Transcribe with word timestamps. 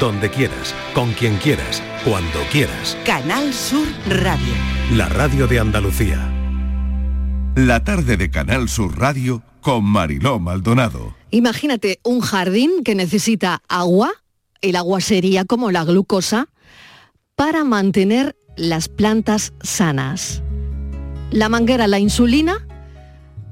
donde 0.00 0.30
quieras, 0.30 0.74
con 0.92 1.12
quien 1.12 1.36
quieras, 1.36 1.82
cuando 2.04 2.40
quieras. 2.50 2.96
Canal 3.04 3.52
Sur 3.52 3.86
Radio. 4.08 4.54
La 4.92 5.08
radio 5.08 5.46
de 5.46 5.60
Andalucía. 5.60 6.30
La 7.56 7.84
tarde 7.84 8.16
de 8.16 8.30
Canal 8.30 8.68
Sur 8.68 8.98
Radio 8.98 9.42
con 9.60 9.84
Mariló 9.84 10.38
Maldonado. 10.40 11.14
Imagínate 11.30 12.00
un 12.02 12.20
jardín 12.20 12.82
que 12.84 12.94
necesita 12.94 13.62
agua, 13.68 14.10
el 14.60 14.76
agua 14.76 15.00
sería 15.00 15.44
como 15.44 15.70
la 15.70 15.84
glucosa, 15.84 16.48
para 17.36 17.64
mantener 17.64 18.36
las 18.56 18.88
plantas 18.88 19.52
sanas. 19.62 20.42
La 21.30 21.48
manguera, 21.48 21.86
la 21.86 21.98
insulina, 21.98 22.66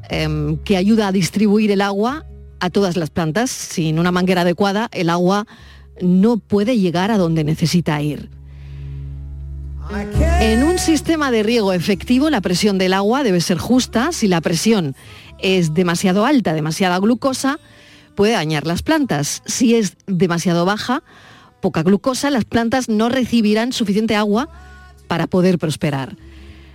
em, 0.08 0.56
que 0.58 0.76
ayuda 0.76 1.08
a 1.08 1.12
distribuir 1.12 1.70
el 1.70 1.80
agua 1.80 2.26
a 2.60 2.70
todas 2.70 2.96
las 2.96 3.10
plantas. 3.10 3.50
Sin 3.50 3.98
una 3.98 4.12
manguera 4.12 4.42
adecuada, 4.42 4.88
el 4.92 5.10
agua 5.10 5.46
no 6.02 6.36
puede 6.36 6.78
llegar 6.78 7.10
a 7.10 7.18
donde 7.18 7.44
necesita 7.44 8.02
ir. 8.02 8.28
En 10.40 10.64
un 10.64 10.78
sistema 10.78 11.30
de 11.30 11.42
riego 11.42 11.72
efectivo, 11.72 12.30
la 12.30 12.40
presión 12.40 12.78
del 12.78 12.92
agua 12.92 13.22
debe 13.22 13.40
ser 13.40 13.58
justa. 13.58 14.12
Si 14.12 14.26
la 14.26 14.40
presión 14.40 14.94
es 15.38 15.74
demasiado 15.74 16.24
alta, 16.24 16.54
demasiada 16.54 16.98
glucosa, 16.98 17.58
puede 18.14 18.32
dañar 18.32 18.66
las 18.66 18.82
plantas. 18.82 19.42
Si 19.46 19.74
es 19.74 19.96
demasiado 20.06 20.64
baja, 20.64 21.02
poca 21.60 21.82
glucosa, 21.82 22.30
las 22.30 22.44
plantas 22.44 22.88
no 22.88 23.08
recibirán 23.08 23.72
suficiente 23.72 24.16
agua 24.16 24.48
para 25.08 25.26
poder 25.26 25.58
prosperar. 25.58 26.16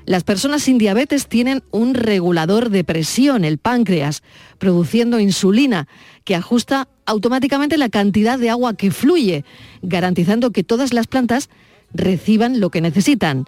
Las 0.08 0.24
personas 0.24 0.64
sin 0.64 0.78
diabetes 0.78 1.28
tienen 1.28 1.64
un 1.70 1.94
regulador 1.94 2.70
de 2.70 2.86
presión, 2.86 3.44
el 3.44 3.58
páncreas, 3.58 4.24
produciendo 4.58 5.20
insulina, 5.20 5.90
que 6.24 6.34
ajusta 6.34 6.88
automáticamente 7.06 7.78
la 7.78 7.90
cantidad 7.90 8.40
de 8.40 8.50
agua 8.50 8.78
que 8.78 8.90
fluye, 8.92 9.44
garantizando 9.82 10.52
que 10.52 10.64
todas 10.64 10.94
las 10.94 11.08
plantas 11.08 11.50
reciban 11.94 12.62
lo 12.62 12.70
que 12.70 12.80
necesitan. 12.80 13.44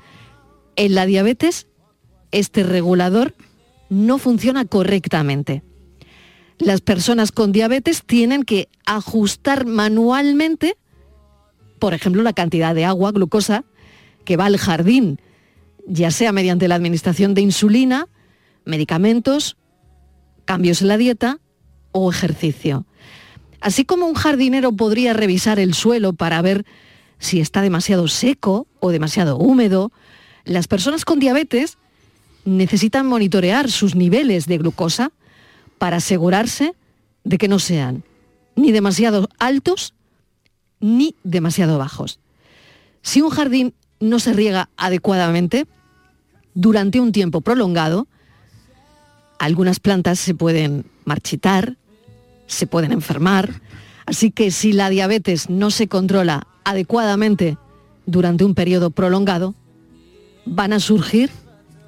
En 0.76 0.96
la 0.96 1.06
diabetes, 1.06 1.68
este 2.32 2.64
regulador 2.64 3.36
no 3.90 4.18
funciona 4.18 4.66
correctamente. 4.66 5.64
Las 6.58 6.82
personas 6.82 7.32
con 7.32 7.54
diabetes 7.54 8.04
tienen 8.04 8.44
que 8.44 8.68
ajustar 8.86 9.66
manualmente, 9.66 10.76
por 11.80 11.94
ejemplo, 11.94 12.22
la 12.22 12.34
cantidad 12.34 12.76
de 12.76 12.84
agua, 12.84 13.14
glucosa, 13.14 13.64
que 14.26 14.36
va 14.36 14.48
al 14.48 14.58
jardín 14.58 15.22
ya 15.90 16.12
sea 16.12 16.32
mediante 16.32 16.68
la 16.68 16.76
administración 16.76 17.34
de 17.34 17.42
insulina, 17.42 18.08
medicamentos, 18.64 19.58
cambios 20.46 20.82
en 20.82 20.88
la 20.88 20.98
dieta 20.98 21.40
o 21.92 22.10
ejercicio. 22.10 22.86
Así 23.60 23.84
como 23.84 24.06
un 24.06 24.14
jardinero 24.14 24.72
podría 24.72 25.14
revisar 25.14 25.60
el 25.60 25.74
suelo 25.74 26.14
para 26.14 26.42
ver 26.42 26.66
si 27.18 27.42
está 27.42 27.62
demasiado 27.62 28.08
seco 28.08 28.68
o 28.80 28.92
demasiado 28.92 29.38
húmedo, 29.38 29.92
las 30.46 30.68
personas 30.68 31.04
con 31.04 31.20
diabetes 31.20 31.78
necesitan 32.46 33.08
monitorear 33.08 33.70
sus 33.70 33.96
niveles 33.96 34.46
de 34.46 34.60
glucosa 34.60 35.12
para 35.80 35.98
asegurarse 35.98 36.74
de 37.24 37.38
que 37.38 37.48
no 37.48 37.60
sean 37.60 38.04
ni 38.56 38.72
demasiado 38.72 39.28
altos 39.40 39.94
ni 40.80 41.16
demasiado 41.24 41.78
bajos. 41.78 42.20
Si 43.02 43.22
un 43.22 43.30
jardín 43.30 43.74
no 44.00 44.20
se 44.20 44.34
riega 44.34 44.70
adecuadamente, 44.78 45.68
durante 46.60 47.00
un 47.00 47.14
tiempo 47.14 47.40
prolongado, 47.40 48.06
algunas 49.40 49.80
plantas 49.80 50.20
se 50.20 50.36
pueden 50.36 50.86
marchitar, 51.06 51.78
se 52.48 52.68
pueden 52.68 52.92
enfermar, 52.92 53.62
así 54.06 54.30
que 54.30 54.52
si 54.52 54.74
la 54.74 54.90
diabetes 54.90 55.50
no 55.50 55.72
se 55.72 55.88
controla 55.88 56.48
adecuadamente 56.66 57.58
durante 58.06 58.44
un 58.44 58.56
periodo 58.56 58.90
prolongado, 58.92 59.56
van 60.46 60.74
a 60.74 60.82
surgir 60.82 61.30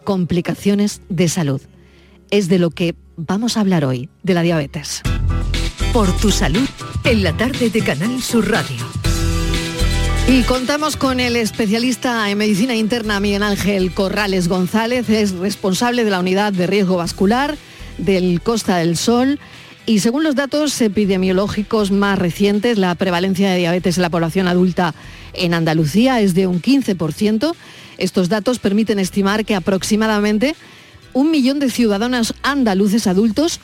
complicaciones 0.06 1.02
de 1.10 1.28
salud. 1.28 1.62
Es 2.30 2.48
de 2.48 2.58
lo 2.58 2.70
que 2.70 2.96
vamos 3.18 3.58
a 3.58 3.60
hablar 3.60 3.84
hoy, 3.84 4.08
de 4.24 4.34
la 4.36 4.42
diabetes. 4.42 5.02
Por 5.92 6.10
tu 6.16 6.32
salud, 6.32 6.68
en 7.04 7.24
la 7.24 7.36
tarde 7.36 7.70
de 7.70 7.84
Canal 7.84 8.22
Sur 8.22 8.50
Radio. 8.50 9.01
Y 10.32 10.44
contamos 10.44 10.96
con 10.96 11.20
el 11.20 11.36
especialista 11.36 12.30
en 12.30 12.38
medicina 12.38 12.74
interna 12.74 13.20
Miguel 13.20 13.44
Ángel 13.44 13.94
Corrales 13.94 14.48
González, 14.48 15.10
es 15.10 15.34
responsable 15.34 16.06
de 16.06 16.10
la 16.10 16.22
unidad 16.22 16.54
de 16.54 16.68
riesgo 16.68 16.96
vascular 16.96 17.58
del 17.98 18.40
Costa 18.40 18.78
del 18.78 18.96
Sol. 18.96 19.42
Y 19.86 20.00
según 20.00 20.24
los 20.24 20.36
datos 20.36 20.80
epidemiológicos 20.80 21.92
más 21.92 22.18
recientes, 22.18 22.78
la 22.78 22.96
prevalencia 22.96 23.52
de 23.52 23.58
diabetes 23.58 23.98
en 23.98 24.04
la 24.04 24.10
población 24.10 24.48
adulta 24.48 24.96
en 25.34 25.54
Andalucía 25.54 26.22
es 26.22 26.34
de 26.34 26.48
un 26.48 26.62
15%. 26.62 27.54
Estos 27.98 28.30
datos 28.30 28.60
permiten 28.60 29.00
estimar 29.00 29.44
que 29.44 29.56
aproximadamente 29.56 30.56
un 31.12 31.30
millón 31.30 31.60
de 31.60 31.70
ciudadanos 31.70 32.36
andaluces 32.42 33.06
adultos 33.06 33.60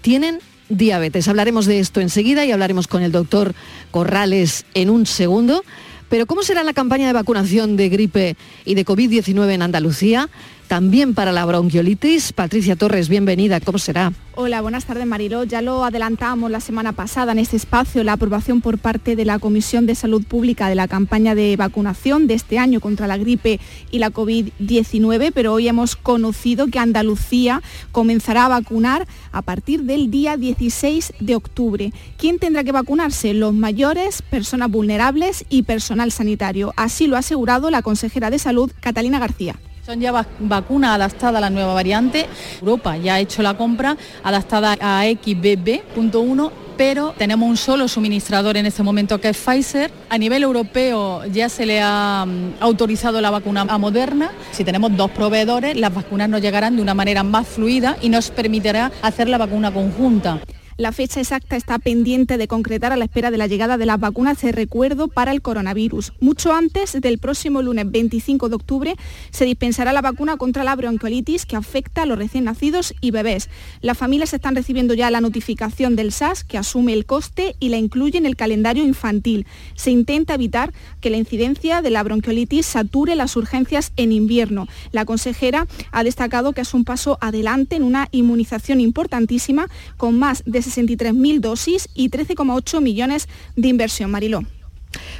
tienen 0.00 0.40
diabetes. 0.68 1.28
Hablaremos 1.28 1.66
de 1.66 1.78
esto 1.78 2.00
enseguida 2.00 2.44
y 2.44 2.50
hablaremos 2.50 2.88
con 2.88 3.04
el 3.04 3.12
doctor 3.12 3.54
Corrales 3.92 4.66
en 4.74 4.90
un 4.90 5.06
segundo. 5.06 5.62
Pero 6.08 6.26
¿cómo 6.26 6.42
será 6.42 6.64
la 6.64 6.72
campaña 6.72 7.06
de 7.06 7.12
vacunación 7.12 7.76
de 7.76 7.88
gripe 7.88 8.36
y 8.64 8.74
de 8.74 8.84
COVID-19 8.84 9.50
en 9.52 9.62
Andalucía? 9.62 10.28
También 10.68 11.14
para 11.14 11.32
la 11.32 11.46
bronquiolitis. 11.46 12.34
Patricia 12.34 12.76
Torres, 12.76 13.08
bienvenida. 13.08 13.58
¿Cómo 13.58 13.78
será? 13.78 14.12
Hola, 14.34 14.60
buenas 14.60 14.84
tardes 14.84 15.06
Mariló. 15.06 15.44
Ya 15.44 15.62
lo 15.62 15.82
adelantamos 15.82 16.50
la 16.50 16.60
semana 16.60 16.92
pasada 16.92 17.32
en 17.32 17.38
este 17.38 17.56
espacio, 17.56 18.04
la 18.04 18.12
aprobación 18.12 18.60
por 18.60 18.76
parte 18.76 19.16
de 19.16 19.24
la 19.24 19.38
Comisión 19.38 19.86
de 19.86 19.94
Salud 19.94 20.22
Pública 20.24 20.68
de 20.68 20.74
la 20.74 20.86
campaña 20.86 21.34
de 21.34 21.56
vacunación 21.56 22.26
de 22.26 22.34
este 22.34 22.58
año 22.58 22.80
contra 22.80 23.06
la 23.06 23.16
gripe 23.16 23.60
y 23.90 23.98
la 23.98 24.10
COVID-19, 24.10 25.32
pero 25.34 25.54
hoy 25.54 25.68
hemos 25.68 25.96
conocido 25.96 26.66
que 26.66 26.78
Andalucía 26.78 27.62
comenzará 27.90 28.44
a 28.44 28.48
vacunar 28.48 29.08
a 29.32 29.40
partir 29.40 29.84
del 29.84 30.10
día 30.10 30.36
16 30.36 31.14
de 31.18 31.34
octubre. 31.34 31.92
¿Quién 32.18 32.38
tendrá 32.38 32.62
que 32.62 32.72
vacunarse? 32.72 33.32
Los 33.32 33.54
mayores, 33.54 34.20
personas 34.20 34.70
vulnerables 34.70 35.46
y 35.48 35.62
personal 35.62 36.12
sanitario. 36.12 36.74
Así 36.76 37.06
lo 37.06 37.16
ha 37.16 37.20
asegurado 37.20 37.70
la 37.70 37.80
consejera 37.80 38.28
de 38.28 38.38
Salud, 38.38 38.70
Catalina 38.80 39.18
García. 39.18 39.56
Son 39.88 39.98
ya 39.98 40.12
vacunas 40.40 40.90
adaptadas 40.90 41.38
a 41.38 41.40
la 41.40 41.48
nueva 41.48 41.72
variante. 41.72 42.26
Europa 42.60 42.98
ya 42.98 43.14
ha 43.14 43.20
hecho 43.20 43.40
la 43.42 43.56
compra 43.56 43.96
adaptada 44.22 44.76
a 44.78 45.06
XBB.1 45.06 46.50
pero 46.76 47.14
tenemos 47.16 47.48
un 47.48 47.56
solo 47.56 47.88
suministrador 47.88 48.58
en 48.58 48.66
este 48.66 48.82
momento 48.82 49.18
que 49.18 49.30
es 49.30 49.38
Pfizer. 49.38 49.90
A 50.10 50.18
nivel 50.18 50.42
europeo 50.42 51.24
ya 51.24 51.48
se 51.48 51.64
le 51.64 51.80
ha 51.82 52.26
mm, 52.26 52.56
autorizado 52.60 53.22
la 53.22 53.30
vacuna 53.30 53.64
a 53.66 53.78
Moderna. 53.78 54.30
Si 54.52 54.62
tenemos 54.62 54.94
dos 54.94 55.10
proveedores, 55.10 55.74
las 55.74 55.94
vacunas 55.94 56.28
nos 56.28 56.42
llegarán 56.42 56.76
de 56.76 56.82
una 56.82 56.92
manera 56.92 57.22
más 57.22 57.48
fluida 57.48 57.96
y 58.02 58.10
nos 58.10 58.30
permitirá 58.30 58.92
hacer 59.00 59.30
la 59.30 59.38
vacuna 59.38 59.72
conjunta. 59.72 60.38
La 60.78 60.92
fecha 60.92 61.18
exacta 61.18 61.56
está 61.56 61.80
pendiente 61.80 62.38
de 62.38 62.46
concretar 62.46 62.92
a 62.92 62.96
la 62.96 63.06
espera 63.06 63.32
de 63.32 63.36
la 63.36 63.48
llegada 63.48 63.78
de 63.78 63.84
las 63.84 63.98
vacunas 63.98 64.40
de 64.40 64.52
recuerdo 64.52 65.08
para 65.08 65.32
el 65.32 65.42
coronavirus. 65.42 66.12
Mucho 66.20 66.52
antes 66.52 66.92
del 67.00 67.18
próximo 67.18 67.62
lunes 67.62 67.90
25 67.90 68.48
de 68.48 68.54
octubre 68.54 68.94
se 69.32 69.44
dispensará 69.44 69.92
la 69.92 70.02
vacuna 70.02 70.36
contra 70.36 70.62
la 70.62 70.76
bronquiolitis 70.76 71.46
que 71.46 71.56
afecta 71.56 72.02
a 72.02 72.06
los 72.06 72.16
recién 72.16 72.44
nacidos 72.44 72.94
y 73.00 73.10
bebés. 73.10 73.50
Las 73.80 73.98
familias 73.98 74.32
están 74.34 74.54
recibiendo 74.54 74.94
ya 74.94 75.10
la 75.10 75.20
notificación 75.20 75.96
del 75.96 76.12
SAS 76.12 76.44
que 76.44 76.58
asume 76.58 76.92
el 76.92 77.06
coste 77.06 77.56
y 77.58 77.70
la 77.70 77.78
incluye 77.78 78.16
en 78.16 78.26
el 78.26 78.36
calendario 78.36 78.84
infantil. 78.84 79.48
Se 79.74 79.90
intenta 79.90 80.34
evitar 80.34 80.72
que 81.00 81.10
la 81.10 81.16
incidencia 81.16 81.82
de 81.82 81.90
la 81.90 82.04
bronquiolitis 82.04 82.66
sature 82.66 83.16
las 83.16 83.34
urgencias 83.34 83.90
en 83.96 84.12
invierno. 84.12 84.68
La 84.92 85.04
consejera 85.04 85.66
ha 85.90 86.04
destacado 86.04 86.52
que 86.52 86.60
es 86.60 86.72
un 86.72 86.84
paso 86.84 87.18
adelante 87.20 87.74
en 87.74 87.82
una 87.82 88.06
inmunización 88.12 88.78
importantísima 88.80 89.66
con 89.96 90.16
más 90.16 90.44
de 90.46 90.67
63.000 90.68 91.40
dosis 91.40 91.88
y 91.94 92.10
13,8 92.10 92.80
millones 92.80 93.28
de 93.56 93.68
inversión. 93.68 94.10
Mariló. 94.10 94.42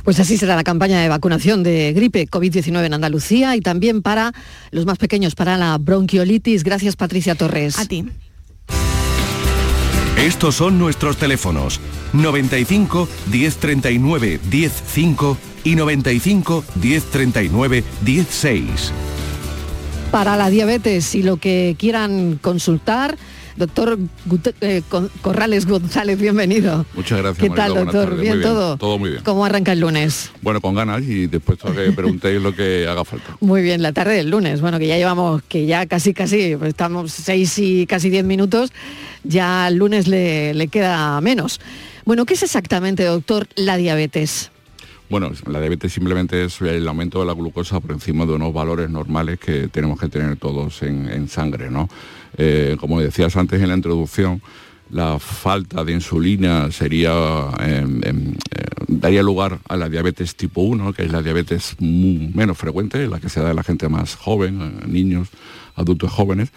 Pues 0.04 0.18
así 0.20 0.36
será 0.38 0.56
la 0.56 0.64
campaña 0.64 1.00
de 1.00 1.08
vacunación 1.08 1.62
de 1.62 1.92
gripe 1.92 2.26
COVID-19 2.28 2.86
en 2.86 2.94
Andalucía 2.94 3.56
y 3.56 3.60
también 3.60 4.02
para 4.02 4.32
los 4.70 4.86
más 4.86 4.98
pequeños, 4.98 5.34
para 5.34 5.56
la 5.56 5.76
bronquiolitis. 5.78 6.64
Gracias, 6.64 6.96
Patricia 6.96 7.34
Torres. 7.34 7.78
A 7.78 7.84
ti. 7.84 8.06
Estos 10.16 10.56
son 10.56 10.78
nuestros 10.78 11.16
teléfonos 11.16 11.80
95 12.12 13.08
1039 13.30 14.40
105 14.50 15.36
y 15.64 15.76
95 15.76 16.64
1039 16.82 17.84
16. 18.02 18.92
Para 20.10 20.36
la 20.36 20.50
diabetes 20.50 21.14
y 21.14 21.22
lo 21.22 21.36
que 21.36 21.76
quieran 21.78 22.38
consultar, 22.40 23.18
Doctor 23.58 23.99
eh, 24.60 24.82
Corrales 25.20 25.66
González, 25.66 26.16
bienvenido. 26.20 26.87
Muchas 26.94 27.19
gracias. 27.19 27.43
¿Qué 27.43 27.50
tal, 27.50 27.75
doctor? 27.75 28.16
¿Bien 28.16 28.40
todo? 28.40 28.76
Todo 28.76 29.00
muy 29.00 29.10
bien. 29.10 29.22
¿Cómo 29.25 29.44
arranca 29.44 29.72
el 29.72 29.81
lunes? 29.81 30.31
Bueno, 30.43 30.60
con 30.60 30.76
ganas 30.76 31.02
y 31.02 31.26
después 31.26 31.58
a 31.64 31.72
que 31.72 31.90
preguntéis 31.96 32.40
lo 32.40 32.55
que 32.55 32.87
haga 32.87 33.05
falta. 33.05 33.37
Muy 33.40 33.62
bien, 33.62 33.82
la 33.82 33.93
tarde 33.93 34.14
del 34.14 34.31
lunes. 34.31 34.60
Bueno, 34.60 34.78
que 34.78 34.87
ya 34.87 34.96
llevamos, 34.96 35.43
que 35.43 35.66
ya 35.66 35.87
casi, 35.87 36.14
casi, 36.14 36.55
pues 36.55 36.69
estamos 36.69 37.10
seis 37.10 37.58
y 37.58 37.84
casi 37.87 38.10
diez 38.10 38.25
minutos, 38.25 38.72
ya 39.25 39.66
el 39.66 39.75
lunes 39.75 40.06
le, 40.06 40.54
le 40.54 40.69
queda 40.69 41.20
menos. 41.20 41.61
Bueno, 42.04 42.26
¿qué 42.26 42.34
es 42.34 42.44
exactamente, 42.44 43.02
doctor, 43.02 43.49
la 43.56 43.76
diabetes? 43.76 44.52
Bueno, 45.11 45.31
la 45.46 45.61
diabetes 45.61 45.94
simplemente 45.94 46.44
es 46.44 46.61
el 46.61 46.87
aumento 46.87 47.20
de 47.20 47.26
la 47.26 47.32
glucosa 47.32 47.81
por 47.81 47.93
encima 47.93 48.26
de 48.26 48.34
unos 48.34 48.52
valores 48.52 48.90
normales 48.90 49.38
que 49.38 49.69
tenemos 49.69 49.99
que 49.99 50.08
tener 50.08 50.37
todos 50.37 50.82
en, 50.82 51.28
sangre, 51.28 51.70
¿no? 51.70 51.88
Eh, 52.36 52.76
como 52.78 53.00
decías 53.00 53.36
antes 53.36 53.60
en 53.60 53.69
la 53.69 53.75
introducción, 53.75 54.42
la 54.90 55.19
falta 55.19 55.84
de 55.84 55.92
insulina 55.92 56.69
em, 56.80 58.00
em, 58.04 58.32
eh, 58.32 58.66
daría 58.86 59.22
lugar 59.22 59.58
a 59.69 59.76
la 59.76 59.88
diabetes 59.88 60.34
tipo 60.34 60.62
1, 60.62 60.92
que 60.92 61.02
es 61.02 61.12
la 61.12 61.22
diabetes 61.22 61.76
menos 61.80 62.56
frecuente, 62.56 63.06
la 63.06 63.20
que 63.20 63.28
se 63.28 63.40
da 63.40 63.50
en 63.50 63.56
la 63.56 63.62
gente 63.62 63.88
más 63.88 64.14
joven, 64.14 64.60
eh, 64.60 64.86
niños, 64.86 65.28
adultos 65.75 66.10
jóvenes, 66.10 66.50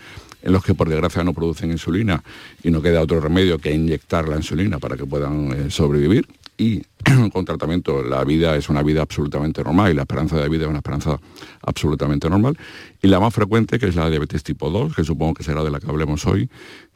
en 0.44 0.54
los 0.54 0.64
que 0.64 0.74
por 0.74 0.90
desgracia 0.90 1.24
no 1.24 1.34
producen 1.34 1.72
insulina 1.72 2.24
y 2.64 2.72
no 2.72 2.82
queda 2.82 3.02
otro 3.02 3.20
remedio 3.20 3.60
que 3.60 3.74
inyectar 3.74 4.28
la 4.28 4.38
insulina 4.38 4.80
para 4.80 4.98
que 4.98 5.06
puedan 5.06 5.70
sobrevivir. 5.70 6.26
Y 6.62 6.84
con 7.34 7.44
tratamiento 7.44 8.04
la 8.04 8.24
vida 8.24 8.56
es 8.56 8.70
una 8.70 8.84
vida 8.84 9.02
absolutamente 9.02 9.64
normal 9.64 9.92
y 9.92 9.96
la 9.96 10.04
esperanza 10.04 10.38
de 10.38 10.48
vida 10.48 10.66
es 10.66 10.70
una 10.70 10.78
esperanza 10.78 11.20
absolutamente 11.64 12.30
normal. 12.30 12.56
Y 13.02 13.08
la 13.08 13.20
más 13.20 13.34
frecuente, 13.34 13.80
que 13.80 13.88
es 13.88 13.96
la 13.96 14.08
diabetes 14.12 14.44
tipo 14.44 14.70
2, 14.70 14.96
que 14.96 15.04
supongo 15.04 15.34
que 15.34 15.44
será 15.44 15.64
de 15.64 15.72
la 15.72 15.80
que 15.80 15.90
hablemos 15.90 16.28
hoy, 16.28 16.52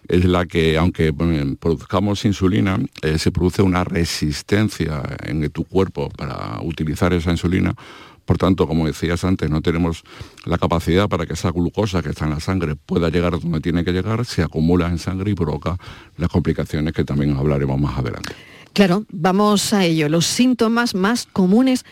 es 0.07 0.23
la 0.25 0.45
que, 0.45 0.77
aunque 0.77 1.12
produzcamos 1.59 2.25
insulina, 2.25 2.77
eh, 3.01 3.17
se 3.17 3.31
produce 3.31 3.63
una 3.63 3.83
resistencia 3.83 5.01
en 5.23 5.50
tu 5.50 5.63
cuerpo 5.63 6.09
para 6.09 6.62
utilizar 6.62 7.12
esa 7.13 7.31
insulina. 7.31 7.73
Por 8.23 8.38
tanto, 8.38 8.67
como 8.67 8.85
decías 8.85 9.23
antes, 9.23 9.50
no 9.50 9.63
tenemos 9.63 10.03
la 10.45 10.59
capacidad 10.59 11.09
para 11.09 11.25
que 11.25 11.33
esa 11.33 11.50
glucosa 11.50 12.03
que 12.03 12.09
está 12.09 12.25
en 12.25 12.31
la 12.31 12.39
sangre 12.39 12.75
pueda 12.75 13.09
llegar 13.09 13.39
donde 13.39 13.62
tiene 13.62 13.83
que 13.83 13.94
llegar, 13.94 14.25
se 14.25 14.44
acumula 14.44 14.89
en 14.89 15.00
sangre 15.00 15.31
y 15.31 15.33
provoca 15.33 15.75
las 16.17 16.29
complicaciones 16.29 16.94
que 16.94 17.03
también 17.03 17.35
hablaremos 17.35 17.79
más 17.79 17.97
adelante. 17.97 18.35
Claro, 18.75 19.06
vamos 19.10 19.72
a 19.72 19.86
ello. 19.86 20.10
Los 20.10 20.25
síntomas 20.25 20.95
más 20.95 21.27
comunes 21.31 21.86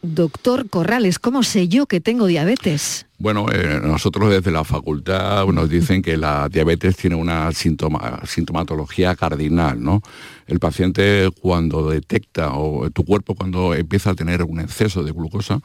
Doctor 0.00 0.70
Corrales, 0.70 1.18
¿cómo 1.18 1.42
sé 1.42 1.68
yo 1.68 1.84
que 1.84 2.00
tengo 2.00 2.26
diabetes? 2.26 3.04
Bueno, 3.18 3.48
eh, 3.52 3.80
nosotros 3.82 4.30
desde 4.30 4.50
la 4.50 4.64
facultad 4.64 5.46
nos 5.48 5.68
dicen 5.68 6.00
que 6.00 6.16
la 6.16 6.48
diabetes 6.48 6.96
tiene 6.96 7.16
una 7.16 7.50
sintomatología 7.52 9.14
cardinal, 9.14 9.82
¿no? 9.82 10.00
El 10.46 10.58
paciente 10.58 11.28
cuando 11.42 11.90
detecta 11.90 12.54
o 12.54 12.88
tu 12.88 13.04
cuerpo 13.04 13.34
cuando 13.34 13.74
empieza 13.74 14.12
a 14.12 14.14
tener 14.14 14.42
un 14.42 14.60
exceso 14.60 15.02
de 15.02 15.12
glucosa, 15.12 15.60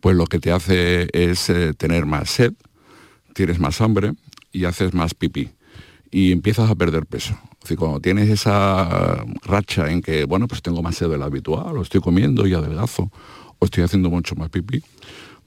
pues 0.00 0.14
lo 0.14 0.26
que 0.26 0.38
te 0.38 0.52
hace 0.52 1.08
es 1.12 1.50
eh, 1.50 1.74
tener 1.74 2.06
más 2.06 2.30
sed, 2.30 2.52
tienes 3.34 3.58
más 3.58 3.80
hambre 3.80 4.12
y 4.52 4.64
haces 4.64 4.94
más 4.94 5.12
pipí 5.14 5.50
y 6.12 6.30
empiezas 6.30 6.70
a 6.70 6.76
perder 6.76 7.04
peso. 7.04 7.36
Si 7.64 7.76
cuando 7.76 8.00
tienes 8.00 8.28
esa 8.28 9.24
racha 9.42 9.90
en 9.90 10.00
que, 10.00 10.24
bueno, 10.24 10.46
pues 10.48 10.62
tengo 10.62 10.82
más 10.82 10.96
sed 10.96 11.08
de 11.08 11.18
lo 11.18 11.24
habitual, 11.24 11.74
lo 11.74 11.82
estoy 11.82 12.00
comiendo 12.00 12.46
y 12.46 12.54
adelgazo, 12.54 13.10
o 13.58 13.64
estoy 13.64 13.84
haciendo 13.84 14.10
mucho 14.10 14.34
más 14.36 14.48
pipí, 14.48 14.82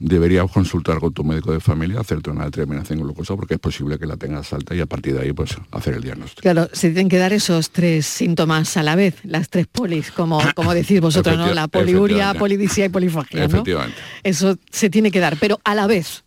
deberías 0.01 0.49
consultar 0.51 0.99
con 0.99 1.13
tu 1.13 1.23
médico 1.23 1.53
de 1.53 1.59
familia, 1.59 1.99
hacerte 1.99 2.31
una 2.31 2.45
determinación 2.45 2.99
glucosa 2.99 3.35
porque 3.35 3.53
es 3.53 3.59
posible 3.59 3.99
que 3.99 4.07
la 4.07 4.17
tengas 4.17 4.51
alta 4.51 4.73
y 4.73 4.79
a 4.79 4.87
partir 4.87 5.13
de 5.13 5.21
ahí 5.21 5.33
pues 5.33 5.55
hacer 5.71 5.93
el 5.93 6.01
diagnóstico. 6.01 6.41
Claro, 6.41 6.69
se 6.73 6.89
tienen 6.89 7.07
que 7.07 7.17
dar 7.17 7.31
esos 7.33 7.69
tres 7.69 8.07
síntomas 8.07 8.75
a 8.77 8.83
la 8.83 8.95
vez, 8.95 9.15
las 9.23 9.49
tres 9.49 9.67
polis, 9.67 10.11
como, 10.11 10.41
como 10.55 10.73
decís 10.73 10.99
vosotros, 10.99 11.37
¿no? 11.37 11.53
La 11.53 11.67
poliuria, 11.67 12.33
polidisia 12.33 12.85
y 12.85 12.89
polifagia, 12.89 13.45
Efectivamente. 13.45 13.97
Eso 14.23 14.57
se 14.71 14.89
tiene 14.89 15.11
que 15.11 15.19
dar, 15.19 15.37
pero 15.39 15.59
a 15.63 15.75
la 15.75 15.85
vez. 15.85 16.23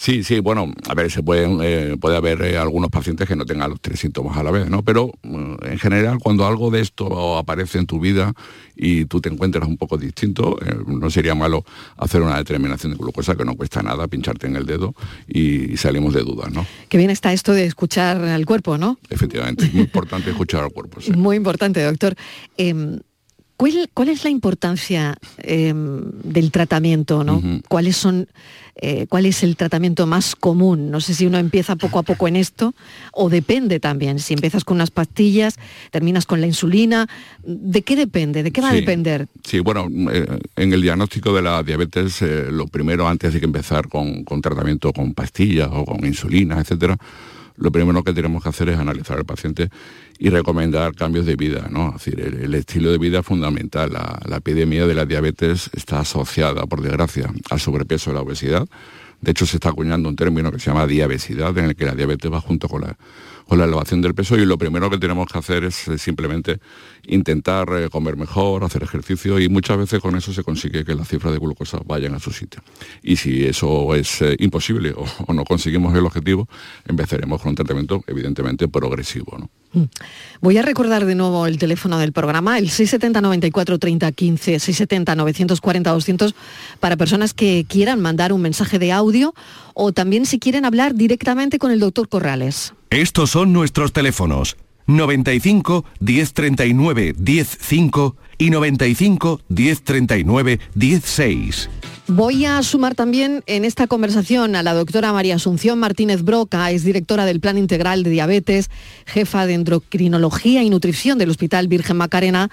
Sí, 0.00 0.24
sí, 0.24 0.40
bueno, 0.40 0.72
a 0.88 0.94
ver, 0.94 1.10
se 1.10 1.22
pueden, 1.22 1.58
eh, 1.62 1.94
puede 2.00 2.16
haber 2.16 2.40
eh, 2.40 2.56
algunos 2.56 2.88
pacientes 2.88 3.28
que 3.28 3.36
no 3.36 3.44
tengan 3.44 3.68
los 3.68 3.82
tres 3.82 4.00
síntomas 4.00 4.34
a 4.38 4.42
la 4.42 4.50
vez, 4.50 4.70
¿no? 4.70 4.82
Pero 4.82 5.12
mm, 5.22 5.56
en 5.62 5.78
general, 5.78 6.18
cuando 6.22 6.46
algo 6.46 6.70
de 6.70 6.80
esto 6.80 7.36
aparece 7.36 7.76
en 7.76 7.84
tu 7.84 8.00
vida 8.00 8.32
y 8.74 9.04
tú 9.04 9.20
te 9.20 9.28
encuentras 9.28 9.68
un 9.68 9.76
poco 9.76 9.98
distinto, 9.98 10.58
eh, 10.64 10.74
no 10.86 11.10
sería 11.10 11.34
malo 11.34 11.66
hacer 11.98 12.22
una 12.22 12.38
determinación 12.38 12.92
de 12.92 12.98
glucosa 12.98 13.36
que 13.36 13.44
no 13.44 13.56
cuesta 13.56 13.82
nada, 13.82 14.08
pincharte 14.08 14.46
en 14.46 14.56
el 14.56 14.64
dedo 14.64 14.94
y, 15.28 15.76
salimos 15.76 16.14
de 16.14 16.22
dudas, 16.22 16.50
¿no? 16.50 16.66
Qué 16.88 16.96
bien 16.96 17.10
está 17.10 17.34
esto 17.34 17.52
de 17.52 17.66
escuchar 17.66 18.24
al 18.24 18.46
cuerpo, 18.46 18.78
¿no? 18.78 18.98
Efectivamente, 19.10 19.66
es 19.66 19.74
muy 19.74 19.82
importante 19.82 20.30
escuchar 20.30 20.64
al 20.64 20.70
cuerpo. 20.70 20.98
Muy 21.14 21.36
importante, 21.36 21.82
doctor. 21.82 22.14
¿Cuál, 23.60 24.08
es 24.08 24.24
la 24.24 24.30
importancia 24.30 25.18
em, 25.36 26.00
del 26.24 26.50
tratamiento? 26.50 27.24
¿no? 27.24 27.42
¿Cuáles 27.68 27.94
son, 27.94 28.26
eh, 28.76 29.06
¿Cuál 29.06 29.26
es 29.26 29.42
el 29.42 29.56
tratamiento 29.56 30.06
más 30.06 30.34
común? 30.34 30.90
No 30.90 31.02
sé 31.02 31.12
si 31.12 31.26
uno 31.26 31.36
empieza 31.36 31.76
poco 31.76 31.98
a 31.98 32.02
poco 32.02 32.26
en 32.26 32.36
esto 32.36 32.74
o 33.12 33.28
depende 33.28 33.78
también. 33.78 34.18
Si 34.18 34.32
empiezas 34.32 34.64
con 34.64 34.76
unas 34.76 34.90
pastillas, 34.90 35.56
terminas 35.90 36.24
con 36.24 36.40
la 36.40 36.46
insulina, 36.46 37.06
¿de 37.42 37.82
qué 37.82 37.96
depende? 37.96 38.42
¿De 38.42 38.50
qué 38.50 38.62
va 38.62 38.70
a 38.70 38.74
depender? 38.74 39.28
Sí, 39.44 39.58
bueno, 39.58 39.88
eh, 40.10 40.38
en 40.56 40.72
el 40.72 40.80
diagnóstico 40.80 41.34
de 41.34 41.42
la 41.42 41.62
diabetes, 41.62 42.22
eh, 42.22 42.46
lo 42.50 42.66
primero 42.66 43.08
antes 43.08 43.34
de 43.34 43.40
que 43.40 43.44
empezar 43.46 43.90
con, 43.90 44.24
con 44.24 44.40
tratamiento 44.40 44.90
con 44.94 45.12
pastillas 45.12 45.68
o 45.70 45.84
con 45.84 46.06
insulina, 46.06 46.58
etcétera, 46.60 46.96
lo 47.60 47.70
primero 47.70 48.02
que 48.02 48.14
tenemos 48.14 48.42
que 48.42 48.48
hacer 48.48 48.70
es 48.70 48.78
analizar 48.78 49.18
al 49.18 49.26
paciente 49.26 49.68
y 50.18 50.30
recomendar 50.30 50.94
cambios 50.94 51.26
de 51.26 51.36
vida, 51.36 51.68
¿no? 51.70 51.88
Es 51.88 52.04
decir, 52.04 52.20
el, 52.20 52.54
estilo 52.54 52.90
de 52.90 52.98
vida 52.98 53.20
es 53.20 53.26
fundamental. 53.26 53.92
La, 53.92 54.36
epidemia 54.38 54.86
de 54.86 54.94
la 54.94 55.04
diabetes 55.04 55.70
está 55.74 56.00
asociada, 56.00 56.66
por 56.66 56.80
desgracia, 56.80 57.30
al 57.50 57.60
sobrepeso 57.60 58.10
y 58.10 58.14
la 58.14 58.22
obesidad. 58.22 58.66
De 59.20 59.32
hecho, 59.32 59.44
se 59.44 59.58
está 59.58 59.68
acuñando 59.68 60.08
un 60.08 60.16
término 60.16 60.50
que 60.50 60.58
se 60.58 60.70
llama 60.70 60.86
diabesidad, 60.86 61.56
en 61.58 61.66
el 61.66 61.76
que 61.76 61.84
la 61.84 61.94
diabetes 61.94 62.32
va 62.32 62.40
junto 62.40 62.66
con 62.66 62.80
la, 62.80 62.96
con 63.50 63.58
la 63.58 63.64
elevación 63.64 64.00
del 64.00 64.14
peso 64.14 64.38
y 64.38 64.46
lo 64.46 64.56
primero 64.56 64.88
que 64.88 64.96
tenemos 64.96 65.26
que 65.26 65.36
hacer 65.36 65.64
es 65.64 65.88
eh, 65.88 65.98
simplemente 65.98 66.60
intentar 67.08 67.68
eh, 67.72 67.88
comer 67.88 68.16
mejor, 68.16 68.62
hacer 68.62 68.84
ejercicio 68.84 69.40
y 69.40 69.48
muchas 69.48 69.76
veces 69.76 69.98
con 69.98 70.14
eso 70.14 70.32
se 70.32 70.44
consigue 70.44 70.84
que 70.84 70.94
las 70.94 71.08
cifras 71.08 71.32
de 71.32 71.40
glucosa 71.40 71.80
vayan 71.84 72.14
a 72.14 72.20
su 72.20 72.30
sitio. 72.30 72.62
Y 73.02 73.16
si 73.16 73.44
eso 73.44 73.96
es 73.96 74.22
eh, 74.22 74.36
imposible 74.38 74.94
o, 74.96 75.32
no 75.32 75.42
conseguimos 75.42 75.92
el 75.96 76.06
objetivo, 76.06 76.48
empezaremos 76.86 77.42
con 77.42 77.48
un 77.48 77.56
tratamiento 77.56 78.04
evidentemente 78.06 78.68
progresivo. 78.68 79.36
Mm. 79.72 79.82
Voy 80.40 80.56
a 80.56 80.62
recordar 80.62 81.04
de 81.04 81.16
nuevo 81.16 81.48
el 81.48 81.58
teléfono 81.58 81.98
del 81.98 82.12
programa, 82.12 82.56
el 82.56 82.70
670 82.70 83.20
94 83.20 83.80
30 83.80 84.12
15, 84.12 84.60
670 84.60 85.16
940 85.16 85.90
200, 85.90 86.34
para 86.78 86.96
personas 86.96 87.34
que 87.34 87.66
quieran 87.68 88.00
mandar 88.00 88.32
un 88.32 88.42
mensaje 88.42 88.78
de 88.78 88.92
audio 88.92 89.34
o 89.74 89.90
también 89.90 90.24
si 90.24 90.38
quieren 90.38 90.64
hablar 90.64 90.94
directamente 90.94 91.58
con 91.58 91.72
el 91.72 91.80
doctor 91.80 92.08
Corrales. 92.08 92.74
Estos 92.90 93.30
son 93.30 93.52
nuestros 93.52 93.92
teléfonos 93.92 94.56
95 94.88 95.84
1039 96.00 97.14
105 97.24 98.16
y 98.36 98.50
95 98.50 99.40
1039 99.48 100.58
16. 100.74 101.70
Voy 102.08 102.44
a 102.46 102.60
sumar 102.64 102.96
también 102.96 103.44
en 103.46 103.64
esta 103.64 103.86
conversación 103.86 104.56
a 104.56 104.64
la 104.64 104.74
doctora 104.74 105.12
María 105.12 105.36
Asunción 105.36 105.78
Martínez 105.78 106.22
Broca, 106.22 106.68
es 106.72 106.82
directora 106.82 107.26
del 107.26 107.38
Plan 107.38 107.58
Integral 107.58 108.02
de 108.02 108.10
Diabetes, 108.10 108.70
jefa 109.06 109.46
de 109.46 109.54
Endocrinología 109.54 110.64
y 110.64 110.70
Nutrición 110.70 111.16
del 111.18 111.30
Hospital 111.30 111.68
Virgen 111.68 111.96
Macarena. 111.96 112.50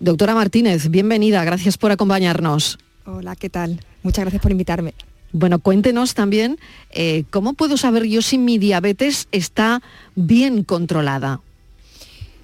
Doctora 0.00 0.34
Martínez, 0.34 0.90
bienvenida, 0.90 1.42
gracias 1.44 1.78
por 1.78 1.92
acompañarnos. 1.92 2.78
Hola, 3.06 3.36
¿qué 3.36 3.48
tal? 3.48 3.80
Muchas 4.02 4.24
gracias 4.24 4.42
por 4.42 4.52
invitarme. 4.52 4.92
Bueno, 5.32 5.58
cuéntenos 5.58 6.14
también 6.14 6.58
eh, 6.90 7.24
cómo 7.30 7.52
puedo 7.52 7.76
saber 7.76 8.04
yo 8.04 8.22
si 8.22 8.38
mi 8.38 8.58
diabetes 8.58 9.28
está 9.30 9.82
bien 10.14 10.64
controlada. 10.64 11.40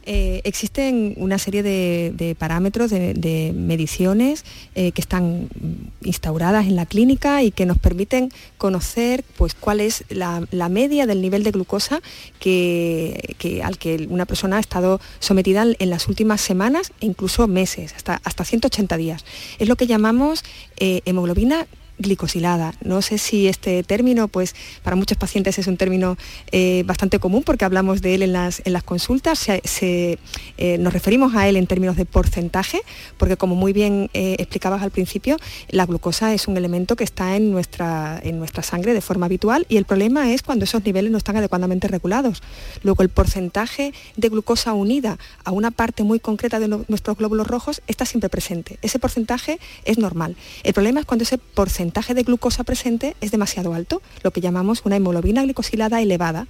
Eh, 0.06 0.42
existen 0.44 1.14
una 1.16 1.38
serie 1.38 1.62
de, 1.62 2.36
parámetros, 2.38 2.90
de, 2.90 3.54
mediciones 3.56 4.44
eh, 4.74 4.92
que 4.92 5.00
están 5.00 5.48
instauradas 6.02 6.66
en 6.66 6.76
la 6.76 6.84
clínica 6.84 7.42
y 7.42 7.50
que 7.50 7.64
nos 7.64 7.78
permiten 7.78 8.28
conocer 8.58 9.24
pues, 9.38 9.54
cuál 9.54 9.80
es 9.80 10.04
la, 10.10 10.46
media 10.68 11.06
del 11.06 11.22
nivel 11.22 11.42
de 11.42 11.52
glucosa 11.52 12.02
que, 12.38 13.62
al 13.64 13.78
que 13.78 14.06
una 14.10 14.26
persona 14.26 14.58
ha 14.58 14.60
estado 14.60 15.00
sometida 15.20 15.64
en 15.78 15.88
las 15.88 16.06
últimas 16.06 16.42
semanas 16.42 16.92
e 17.00 17.06
incluso 17.06 17.48
meses, 17.48 17.94
hasta, 17.94 18.20
hasta 18.24 18.44
180 18.44 18.98
días. 18.98 19.24
Es 19.58 19.68
lo 19.68 19.76
que 19.76 19.86
llamamos 19.86 20.44
hemoglobina 20.76 21.66
glicosilada. 21.98 22.74
No 22.82 23.02
sé 23.02 23.18
si 23.18 23.48
este 23.48 23.82
término, 23.82 24.28
pues 24.28 24.54
para 24.82 24.96
muchos 24.96 25.16
pacientes 25.16 25.58
es 25.58 25.66
un 25.66 25.76
término 25.76 26.16
eh, 26.50 26.82
bastante 26.86 27.18
común 27.18 27.42
porque 27.44 27.64
hablamos 27.64 28.02
de 28.02 28.14
él 28.14 28.22
en 28.22 28.32
las, 28.32 28.62
en 28.64 28.72
las 28.72 28.82
consultas, 28.82 29.38
se, 29.38 30.18
eh, 30.58 30.78
nos 30.78 30.92
referimos 30.92 31.34
a 31.34 31.48
él 31.48 31.56
en 31.56 31.66
términos 31.66 31.96
de 31.96 32.04
porcentaje, 32.04 32.80
porque 33.16 33.36
como 33.36 33.54
muy 33.54 33.72
bien 33.72 34.10
eh, 34.14 34.36
explicabas 34.38 34.82
al 34.82 34.90
principio, 34.90 35.36
la 35.68 35.86
glucosa 35.86 36.34
es 36.34 36.48
un 36.48 36.56
elemento 36.56 36.96
que 36.96 37.04
está 37.04 37.36
en 37.36 37.50
nuestra, 37.50 38.20
en 38.22 38.38
nuestra 38.38 38.62
sangre 38.62 38.92
de 38.94 39.00
forma 39.00 39.26
habitual 39.26 39.66
y 39.68 39.76
el 39.76 39.84
problema 39.84 40.32
es 40.32 40.42
cuando 40.42 40.64
esos 40.64 40.84
niveles 40.84 41.12
no 41.12 41.18
están 41.18 41.36
adecuadamente 41.36 41.88
regulados. 41.88 42.42
Luego 42.82 43.02
el 43.02 43.08
porcentaje 43.08 43.92
de 44.16 44.28
glucosa 44.28 44.72
unida 44.72 45.18
a 45.44 45.52
una 45.52 45.70
parte 45.70 46.02
muy 46.02 46.18
concreta 46.18 46.58
de 46.58 46.68
nuestros 46.68 47.16
glóbulos 47.16 47.46
rojos 47.46 47.82
está 47.86 48.04
siempre 48.04 48.28
presente. 48.28 48.78
Ese 48.82 48.98
porcentaje 48.98 49.58
es 49.84 49.98
normal. 49.98 50.36
El 50.62 50.74
problema 50.74 51.00
es 51.00 51.06
cuando 51.06 51.22
ese 51.22 51.38
porcentaje 51.38 51.83
porcentaje 51.84 52.14
de 52.14 52.22
glucosa 52.22 52.64
presente 52.64 53.14
es 53.20 53.30
demasiado 53.30 53.74
alto, 53.74 54.00
lo 54.22 54.30
que 54.30 54.40
llamamos 54.40 54.80
una 54.86 54.96
hemoglobina 54.96 55.42
glicosilada 55.42 56.00
elevada. 56.00 56.46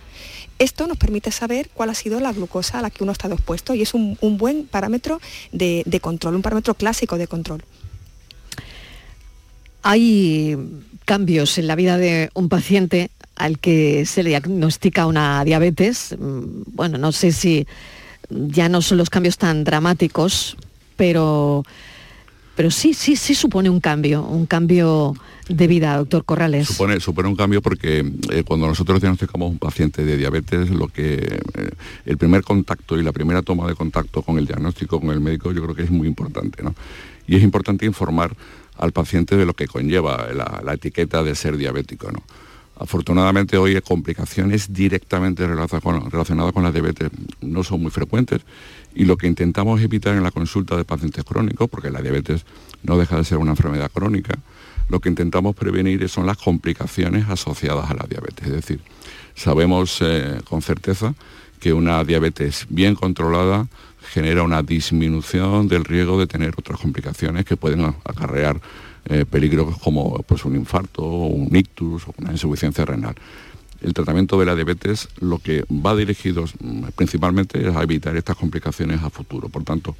Esto 0.61 0.87
nos 0.87 0.97
permite 0.97 1.33
saber 1.33 1.71
cuál 1.75 1.91
ha 1.91 1.95
sido 1.95 2.21
la 2.21 2.33
glucosa 2.33 2.79
a 2.79 2.83
la 2.83 2.91
que 2.91 3.03
uno 3.03 3.11
ha 3.11 3.15
estado 3.15 3.35
expuesto 3.35 3.75
y 3.75 3.83
es 3.83 3.95
un, 3.95 4.17
buen 4.39 4.69
parámetro 4.69 5.21
de, 5.51 5.99
control, 6.01 6.37
un 6.37 6.43
parámetro 6.43 6.75
clásico 6.75 7.19
de 7.19 7.27
control. 7.27 7.65
Hay 9.83 10.57
cambios 11.05 11.59
en 11.59 11.67
la 11.67 11.75
vida 11.75 11.99
de 11.99 12.31
un 12.35 12.49
paciente 12.49 13.11
al 13.35 13.59
que 13.59 14.07
se 14.07 14.23
le 14.23 14.31
diagnostica 14.31 15.07
una 15.07 15.45
diabetes. 15.45 16.15
Mm, 16.17 16.63
bueno, 16.77 16.97
no 16.97 17.11
sé 17.11 17.33
si 17.33 17.67
ya 18.31 18.69
no 18.69 18.81
son 18.83 18.99
los 18.99 19.11
cambios 19.11 19.37
tan 19.37 19.65
dramáticos, 19.65 20.57
pero, 20.97 21.65
pero 22.57 22.71
sí, 22.71 22.95
sí, 22.95 23.17
sí 23.17 23.35
supone 23.35 23.69
un 23.69 23.81
cambio, 23.81 24.23
un 24.23 24.47
cambio 24.47 25.15
de 25.49 25.67
vida, 25.67 25.97
doctor 25.97 26.25
Corrales. 26.25 26.69
Supone, 26.69 27.01
supone 27.01 27.29
un 27.29 27.37
cambio 27.37 27.61
porque 27.61 28.05
eh, 28.31 28.45
cuando 28.45 28.67
nosotros 28.67 29.01
diagnosticamos 29.01 29.51
un 29.51 29.59
paciente 29.59 30.05
de 30.05 30.17
diabetes, 30.17 30.71
lo 30.71 30.89
que 30.89 31.15
eh, 31.55 31.71
el 32.07 32.17
primer 32.17 32.43
contacto 32.43 32.99
y 32.99 33.03
la 33.03 33.13
primera 33.13 33.43
toma 33.43 33.67
de 33.67 33.75
contacto 33.75 34.23
con 34.23 34.39
el 34.39 34.47
diagnóstico, 34.47 35.01
con 35.01 35.11
el 35.11 35.21
médico, 35.21 35.53
yo 35.53 35.63
creo 35.63 35.75
que 35.75 35.83
es 35.83 35.91
muy 35.91 36.07
importante. 36.07 36.63
¿no? 36.63 36.75
Y 37.27 37.37
es 37.37 37.43
importante 37.43 37.87
informar 37.87 38.37
al 38.77 38.93
paciente 38.93 39.37
de 39.37 39.47
lo 39.47 39.55
que 39.55 39.67
conlleva 39.67 40.29
la, 40.33 40.73
etiqueta 40.73 41.23
de 41.23 41.35
ser 41.35 41.57
diabético. 41.57 42.11
¿no? 42.11 42.23
Afortunadamente 42.77 43.57
hoy 43.57 43.81
complicaciones 43.83 44.73
directamente 44.73 45.47
relacionadas 45.47 46.53
con 46.53 46.63
la 46.63 46.73
diabetes 46.73 47.11
no 47.41 47.63
son 47.63 47.83
muy 47.83 47.91
frecuentes 47.91 48.41
y 48.95 49.05
lo 49.05 49.17
que 49.17 49.29
intentamos 49.29 49.81
evitar 49.81 50.17
en 50.17 50.23
la 50.23 50.33
consulta 50.33 50.77
de 50.77 50.85
pacientes 50.85 51.25
crónicos, 51.25 51.69
porque 51.71 51.91
la 51.91 52.03
diabetes 52.03 52.45
no 52.83 52.99
deja 52.99 53.17
de 53.17 53.25
ser 53.25 53.39
una 53.39 53.53
enfermedad 53.53 53.91
crónica, 53.93 54.39
lo 54.89 55.01
que 55.01 55.09
intentamos 55.09 55.55
prevenir 55.55 56.09
son 56.09 56.27
las 56.27 56.37
complicaciones 56.37 57.29
asociadas 57.29 57.91
a 57.91 57.95
la 57.95 58.07
diabetes. 58.09 58.47
Es 58.47 58.53
decir, 58.53 58.81
sabemos 59.35 59.99
eh, 60.03 60.41
con 60.49 60.61
certeza 60.61 61.15
que 61.61 61.73
una 61.73 62.05
diabetes 62.05 62.67
bien 62.69 62.95
controlada 62.95 63.69
genera 64.13 64.43
una 64.43 64.63
disminución 64.63 65.69
del 65.69 65.85
riesgo 65.85 66.19
de 66.19 66.27
tener 66.27 66.55
otras 66.59 66.79
complicaciones 66.79 67.45
que 67.45 67.57
pueden 67.57 67.85
acarrear 68.05 68.61
eh, 69.07 69.25
peligros 69.25 69.79
como 69.79 70.23
pues, 70.23 70.45
un 70.45 70.57
infarto, 70.57 71.05
un 71.05 71.55
ictus 71.55 72.09
o 72.09 72.15
una 72.19 72.33
insuficiencia 72.33 72.85
renal. 72.85 73.15
El 73.81 73.93
tratamiento 73.93 74.39
de 74.41 74.47
la 74.47 74.55
diabetes 74.55 75.09
lo 75.21 75.39
que 75.39 75.65
va 75.71 75.95
dirigido 75.95 76.45
mm, 76.61 76.85
principalmente 76.97 77.69
es 77.69 77.77
a 77.77 77.83
evitar 77.83 78.17
estas 78.17 78.37
complicaciones 78.37 79.03
a 79.03 79.11
futuro. 79.11 79.49
Por 79.49 79.65
tanto, 79.65 79.95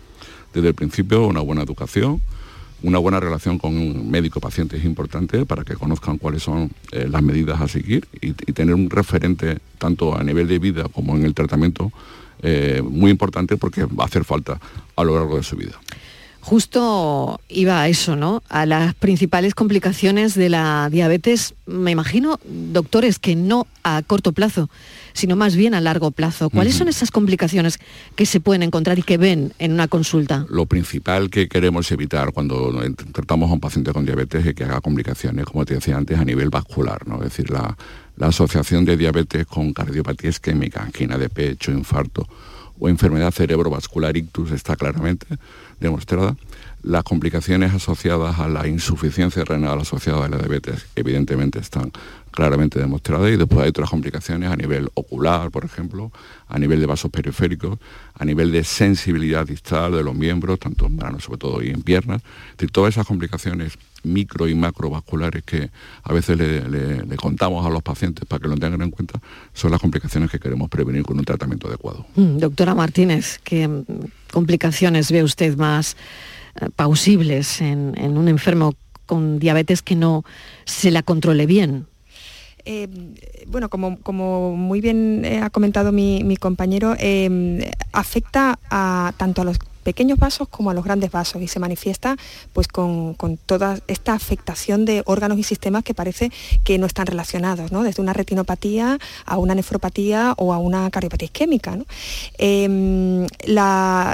desde 0.55 0.69
el 0.69 0.75
principio 0.75 1.27
una 1.27 1.41
buena 1.41 1.63
educación, 1.63 2.23
una 2.83 2.99
buena 2.99 3.19
relación 3.19 3.59
con 3.59 3.77
un 3.77 4.11
médico-paciente 4.11 4.77
es 4.77 4.85
importante 4.85 5.47
para 5.47 5.65
que 5.65 5.75
conozcan 5.75 6.19
cuáles 6.19 6.43
son 6.43 6.71
eh, 6.93 7.07
las 7.09 7.23
medidas 7.23 7.61
a 7.61 7.69
seguir 7.69 8.07
y, 8.21 8.33
tener 8.33 8.75
un 8.75 8.91
referente 8.91 9.59
tanto 9.79 10.17
a 10.17 10.23
nivel 10.23 10.49
de 10.49 10.59
vida 10.59 10.85
como 10.89 11.17
en 11.17 11.25
el 11.25 11.35
tratamiento 11.35 11.93
eh, 12.43 12.83
muy 12.83 13.11
importante 13.11 13.57
porque 13.57 13.85
va 13.85 14.05
a 14.05 14.07
hacer 14.07 14.25
falta 14.25 14.61
a 14.97 15.05
lo 15.05 15.15
largo 15.15 15.37
de 15.37 15.43
su 15.43 15.57
vida. 15.57 15.81
Justo 16.45 17.41
iba 17.49 17.81
a 17.81 17.89
eso, 17.89 18.17
¿no? 18.17 18.43
A 18.51 18.67
las 18.67 18.95
principales 18.95 19.55
complicaciones 19.55 20.35
de 20.35 20.51
la 20.51 20.91
diabetes, 20.93 21.55
me 21.65 21.91
imagino, 21.91 22.39
doctores, 22.45 23.19
que 23.19 23.35
no 23.35 23.67
a 23.83 24.03
corto 24.03 24.33
plazo, 24.33 24.69
sino 25.15 25.37
más 25.37 25.57
bien 25.57 25.73
a 25.73 25.81
largo 25.81 26.11
plazo. 26.11 26.51
¿Cuáles 26.51 26.75
son 26.75 26.89
esas 26.89 27.11
complicaciones 27.11 27.79
que 28.15 28.27
se 28.27 28.41
pueden 28.41 28.63
encontrar 28.63 28.99
y 28.99 29.03
que 29.03 29.17
ven 29.17 29.55
en 29.59 29.73
una 29.73 29.89
consulta? 29.89 30.45
Lo 30.51 30.67
principal 30.67 31.31
que 31.31 31.49
queremos 31.49 31.91
evitar 31.93 32.31
cuando 32.35 32.79
tratamos 33.13 33.49
a 33.49 33.55
un 33.55 33.61
paciente 33.61 33.95
con 33.95 34.05
diabetes 34.05 34.45
es 34.45 34.55
que 34.55 34.65
haga 34.65 34.83
complicaciones, 34.83 35.47
como 35.47 35.65
te 35.65 35.73
decía 35.73 35.97
antes, 35.97 36.19
a 36.19 36.27
nivel 36.27 36.51
vascular, 36.51 37.09
¿no? 37.09 37.23
Es 37.23 37.31
decir, 37.31 37.51
la, 37.51 37.75
la 38.19 38.27
asociación 38.27 38.85
de 38.85 38.99
diabetes 38.99 39.47
con 39.47 39.73
cardiopatía 39.73 40.29
isquémica, 40.29 40.83
angina 40.83 41.17
de 41.17 41.31
pecho, 41.31 41.73
infarto 41.73 42.29
o 42.85 42.89
enfermedad 42.91 43.33
cerebrovascular 43.33 44.15
ictus 44.15 44.51
está 44.51 44.77
claramente 44.77 45.27
demostrada. 45.81 46.37
Las 46.83 47.03
complicaciones 47.03 47.73
asociadas 47.73 48.39
a 48.39 48.47
la 48.47 48.69
insuficiencia 48.69 49.43
renal 49.43 49.81
asociada 49.81 50.27
a 50.27 50.29
la 50.29 50.37
diabetes 50.37 50.85
evidentemente 50.95 51.61
están 51.61 51.93
claramente 52.35 52.81
demostradas 52.81 53.31
y 53.31 53.37
después 53.37 53.63
hay 53.63 53.69
otras 53.69 53.89
complicaciones 53.89 54.51
a 54.51 54.57
nivel 54.57 54.91
ocular, 54.95 55.53
por 55.53 55.65
ejemplo, 55.65 56.11
a 56.49 56.59
nivel 56.59 56.81
de 56.81 56.87
vasos 56.87 57.11
periféricos, 57.11 57.79
a 58.13 58.25
nivel 58.25 58.51
de 58.51 58.65
sensibilidad 58.65 59.47
distal 59.47 59.93
de 59.93 60.03
los 60.03 60.15
miembros, 60.15 60.59
tanto 60.59 60.87
en 60.87 60.97
manos 60.97 61.25
sobre 61.25 61.39
todo 61.39 61.63
y 61.63 61.71
en 61.71 61.83
piernas. 61.83 62.23
Todas 62.73 62.95
esas 62.95 63.07
complicaciones 63.07 63.79
micro 64.03 64.49
y 64.49 64.55
macrovasculares 64.55 65.45
que 65.45 65.71
a 66.03 66.13
veces 66.13 66.37
le, 66.37 67.17
contamos 67.17 67.65
a 67.65 67.71
los 67.71 67.83
pacientes 67.83 68.25
para 68.27 68.43
que 68.43 68.49
lo 68.49 68.57
tengan 68.57 68.83
en 68.83 68.91
cuenta, 68.91 69.21
son 69.53 69.71
las 69.71 69.81
complicaciones 69.81 70.31
que 70.31 70.39
queremos 70.39 70.69
prevenir 70.69 71.05
con 71.05 71.19
un 71.19 71.25
tratamiento 71.25 71.69
adecuado. 71.69 72.05
Mm, 72.17 72.39
doctora 72.39 72.75
Martínez, 72.75 73.39
¿qué 73.45 73.69
complicaciones 74.33 75.11
ve 75.11 75.23
usted 75.23 75.57
más 75.57 75.97
eh, 76.61 76.69
pausibles 76.75 77.61
en, 77.61 77.95
un 77.97 78.29
enfermo 78.29 78.75
con 79.07 79.39
diabetes 79.39 79.83
que 79.83 79.95
no 79.95 80.25
se 80.65 80.91
la 80.91 81.03
controle 81.03 81.47
bien? 81.47 81.87
Eh, 82.67 82.89
bueno, 83.47 83.69
como, 83.69 84.57
muy 84.57 84.81
bien 84.81 85.23
eh, 85.25 85.41
ha 85.41 85.51
comentado 85.51 85.93
mi, 85.93 86.37
compañero, 86.37 86.97
afecta 87.93 88.59
a, 88.71 89.13
tanto 89.17 89.43
a 89.43 89.45
los 89.45 89.59
pequeños 89.85 90.19
vasos 90.19 90.49
como 90.49 90.71
a 90.71 90.75
los 90.75 90.83
grandes 90.83 91.13
vasos 91.13 91.43
y 91.43 91.47
se 91.47 91.61
manifiesta 91.61 92.17
pues 92.53 92.67
con, 92.67 93.17
toda 93.47 93.79
esta 93.87 94.15
afectación 94.15 94.85
de 94.85 95.03
órganos 95.05 95.39
y 95.39 95.43
sistemas 95.43 95.85
que 95.85 95.95
parece 95.95 96.33
que 96.65 96.79
no 96.79 96.87
están 96.87 97.07
relacionados, 97.07 97.71
desde 97.71 98.03
una 98.03 98.15
retinopatía 98.15 98.99
a 99.27 99.39
una 99.39 99.55
nefropatía 99.55 100.35
o 100.39 100.53
a 100.55 100.59
una 100.59 100.91
cardiopatía 100.91 101.27
isquémica. 101.27 101.79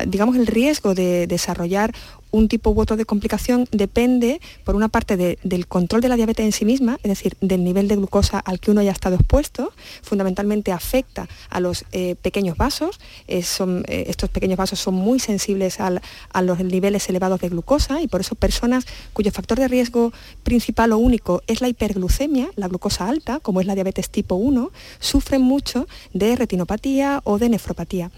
Digamos, 0.07 0.37
el 0.37 0.47
riesgo 0.47 0.95
de 0.95 1.27
desarrollar 1.27 1.95
un 2.31 2.49
tipo 2.49 2.71
u 2.71 2.81
otro 2.81 2.97
de 2.97 3.05
complicación 3.05 3.67
depende, 3.71 4.41
por 4.65 4.75
una 4.77 4.89
parte, 4.89 5.17
del 5.43 5.67
control 5.67 6.01
de 6.01 6.09
la 6.09 6.17
diabetes 6.17 6.45
en 6.45 6.53
sí 6.53 6.65
misma, 6.65 6.99
es 7.03 7.09
decir, 7.09 7.37
del 7.41 7.65
nivel 7.65 7.89
de 7.89 7.97
glucosa 7.97 8.39
al 8.39 8.61
que 8.61 8.71
uno 8.71 8.81
haya 8.81 8.93
estado 8.93 9.17
expuesto, 9.17 9.73
fundamentalmente 10.03 10.73
afecta 10.73 11.29
a 11.49 11.61
los 11.61 11.85
eh, 11.93 12.17
pequeños 12.21 12.57
vasos, 12.57 13.01
eh, 13.29 13.43
eh, 13.89 14.05
estos 14.09 14.31
pequeños 14.31 14.57
vasos 14.57 14.79
son 14.79 14.95
muy 14.95 15.19
sensibles 15.19 15.79
a 15.81 16.43
los 16.43 16.59
niveles 16.61 17.09
elevados 17.09 17.41
de 17.41 17.49
glucosa 17.49 18.01
y 18.01 18.09
por 18.09 18.21
eso 18.21 18.35
personas 18.35 18.87
cuyo 19.13 19.31
factor 19.33 19.59
de 19.59 19.69
riesgo 19.69 20.13
principal 20.43 20.93
o 20.93 20.99
único 20.99 21.43
es 21.47 21.61
la 21.61 21.69
hiperglucemia, 21.69 22.49
la 22.57 22.69
glucosa 22.69 23.09
alta, 23.09 23.41
como 23.41 23.61
es 23.61 23.67
la 23.67 23.75
diabetes 23.75 24.11
tipo 24.11 24.35
1, 24.35 24.71
sufren 24.99 25.43
mucho 25.43 25.87
de 26.13 26.37
retinopatía 26.37 27.21
o 27.25 27.39
de 27.39 27.49
nefropatía. 27.49 28.11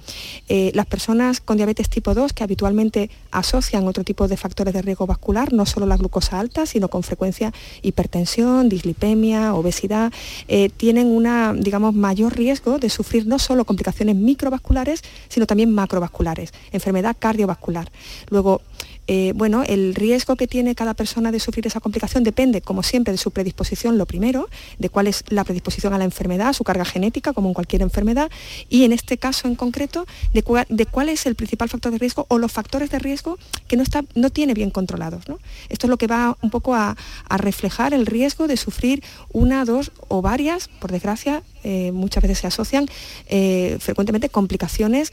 las 0.49 0.87
personas 0.87 1.41
con 1.41 1.57
diabetes 1.57 1.89
tipo 1.89 2.15
2 2.15 2.33
que 2.33 2.45
habitualmente 2.45 3.11
asocian 3.31 3.87
otro 4.03 4.05
tipo 4.05 4.29
de 4.29 4.37
factores 4.37 4.75
de 4.75 4.83
riesgo 4.83 5.07
vascular, 5.07 5.53
no 5.53 5.65
solo 5.65 5.87
la 5.87 5.97
glucosa 5.97 6.41
alta, 6.41 6.67
sino 6.67 6.89
con 6.89 7.03
frecuencia 7.03 7.53
hipertensión, 7.83 8.69
dislipemia, 8.69 9.55
obesidad, 9.55 10.13
eh, 10.49 10.71
tienen 10.77 11.07
una, 11.07 11.55
digamos, 11.55 11.95
mayor 11.95 12.37
riesgo 12.37 12.79
de 12.79 12.91
sufrir 12.91 13.27
no 13.27 13.39
solo 13.39 13.65
complicaciones 13.65 14.17
microvasculares, 14.17 15.03
sino 15.29 15.47
también 15.47 15.73
macrovasculares, 15.73 16.53
enfermedad 16.73 17.17
cardiovascular. 17.19 17.91
Luego, 18.29 18.61
eh, 19.09 19.33
bueno, 19.35 19.65
el 19.65 19.95
riesgo 19.95 20.37
que 20.37 20.47
tiene 20.47 20.75
cada 20.75 20.95
persona 20.95 21.33
de 21.33 21.41
sufrir 21.41 21.67
esa 21.67 21.81
complicación 21.81 22.23
depende, 22.23 22.61
como 22.61 22.83
siempre, 22.83 23.13
de 23.13 23.19
su 23.19 23.33
predisposición, 23.33 23.99
lo 23.99 24.07
primero, 24.07 24.49
de 24.79 24.89
cuál 24.91 25.09
es 25.09 25.25
la 25.29 25.43
predisposición 25.43 25.93
a 25.93 25.99
la 25.99 26.05
enfermedad, 26.05 26.53
su 26.53 26.63
carga 26.63 26.85
genética, 26.85 27.33
como 27.33 27.49
en 27.49 27.55
cualquier 27.55 27.83
enfermedad, 27.83 28.31
y 28.69 28.85
en 28.85 28.93
este 28.93 29.19
caso 29.19 29.49
en 29.49 29.57
concreto, 29.57 30.07
de, 30.33 30.43
cuál 30.43 31.09
es 31.09 31.27
el 31.27 31.35
principal 31.35 31.69
factor 31.69 31.91
de 31.91 31.99
riesgo 31.99 32.27
o 32.29 32.39
los 32.39 32.53
factores 32.53 32.91
de 32.91 33.01
riesgo 33.01 33.39
que 33.67 33.77
no, 33.77 33.83
está, 33.83 34.05
no 34.15 34.31
tiene 34.31 34.55
bien 34.55 34.71
controlados. 34.71 35.25
Esto 35.69 35.87
es 35.87 35.91
lo 35.91 35.97
que 35.97 36.07
va 36.07 36.37
un 36.43 36.51
poco 36.51 36.75
a, 36.75 36.97
reflejar 37.31 37.95
el 37.95 38.07
riesgo 38.07 38.47
de 38.47 38.57
sufrir 38.57 39.03
una, 39.33 39.65
dos 39.65 39.91
o 40.09 40.23
varias, 40.23 40.69
por 40.69 40.93
desgracia, 40.93 41.43
eh, 41.65 41.91
muchas 41.93 42.23
veces 42.23 42.39
se 42.39 42.47
asocian 42.47 42.87
eh, 43.27 43.79
frecuentemente 43.81 44.29
complicaciones 44.29 45.13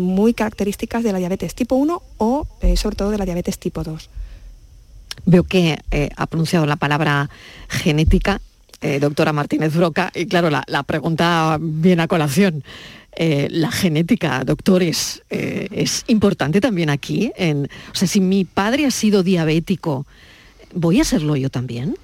muy 0.00 0.32
características 0.32 1.02
de 1.02 1.12
la 1.12 1.18
diabetes 1.18 1.54
tipo 1.54 1.74
1 1.74 2.02
o 2.18 2.46
sobre 2.76 2.96
todo 2.96 3.10
de 3.10 3.18
la 3.18 3.25
diabetes 3.26 3.58
tipo 3.58 3.84
2. 3.84 4.08
Veo 5.26 5.44
que 5.44 5.78
eh, 5.90 6.08
ha 6.16 6.26
pronunciado 6.26 6.66
la 6.66 6.76
palabra 6.76 7.28
genética, 7.68 8.40
eh, 8.80 9.00
doctora 9.00 9.32
Martínez 9.32 9.74
Broca, 9.74 10.10
y 10.14 10.26
claro, 10.26 10.50
la, 10.50 10.82
pregunta 10.84 11.58
viene 11.60 12.02
a 12.02 12.08
colación. 12.08 12.64
Eh, 13.18 13.48
la 13.50 13.70
genética, 13.70 14.44
doctores, 14.44 15.22
es 15.30 16.04
importante 16.06 16.60
también 16.60 16.90
aquí. 16.90 17.32
En, 17.36 17.64
o 17.64 17.94
sea, 17.94 18.06
si 18.06 18.20
mi 18.20 18.44
padre 18.44 18.84
ha 18.84 18.90
sido 18.90 19.22
diabético, 19.22 20.06
¿voy 20.74 21.00
a 21.00 21.04
serlo 21.04 21.34
yo 21.34 21.48
también? 21.48 21.96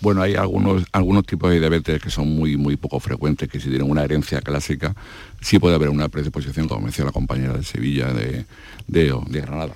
Bueno, 0.00 0.20
hay 0.20 0.34
algunos, 0.34 0.84
algunos 0.92 1.24
tipos 1.24 1.50
de 1.50 1.60
diabetes 1.60 2.02
que 2.02 2.10
son 2.10 2.28
muy, 2.28 2.58
muy 2.58 2.76
poco 2.76 3.00
frecuentes, 3.00 3.48
que 3.48 3.58
si 3.58 3.70
tienen 3.70 3.90
una 3.90 4.04
herencia 4.04 4.42
clásica, 4.42 4.94
sí 5.40 5.58
puede 5.58 5.76
haber 5.76 5.88
una 5.88 6.10
predisposición, 6.10 6.68
como 6.68 6.88
decía 6.88 7.06
la 7.06 7.12
compañera 7.12 7.54
de 7.54 7.64
Sevilla, 7.64 8.12
de, 8.12 8.44
de, 8.86 9.18
de 9.28 9.40
Granada. 9.40 9.74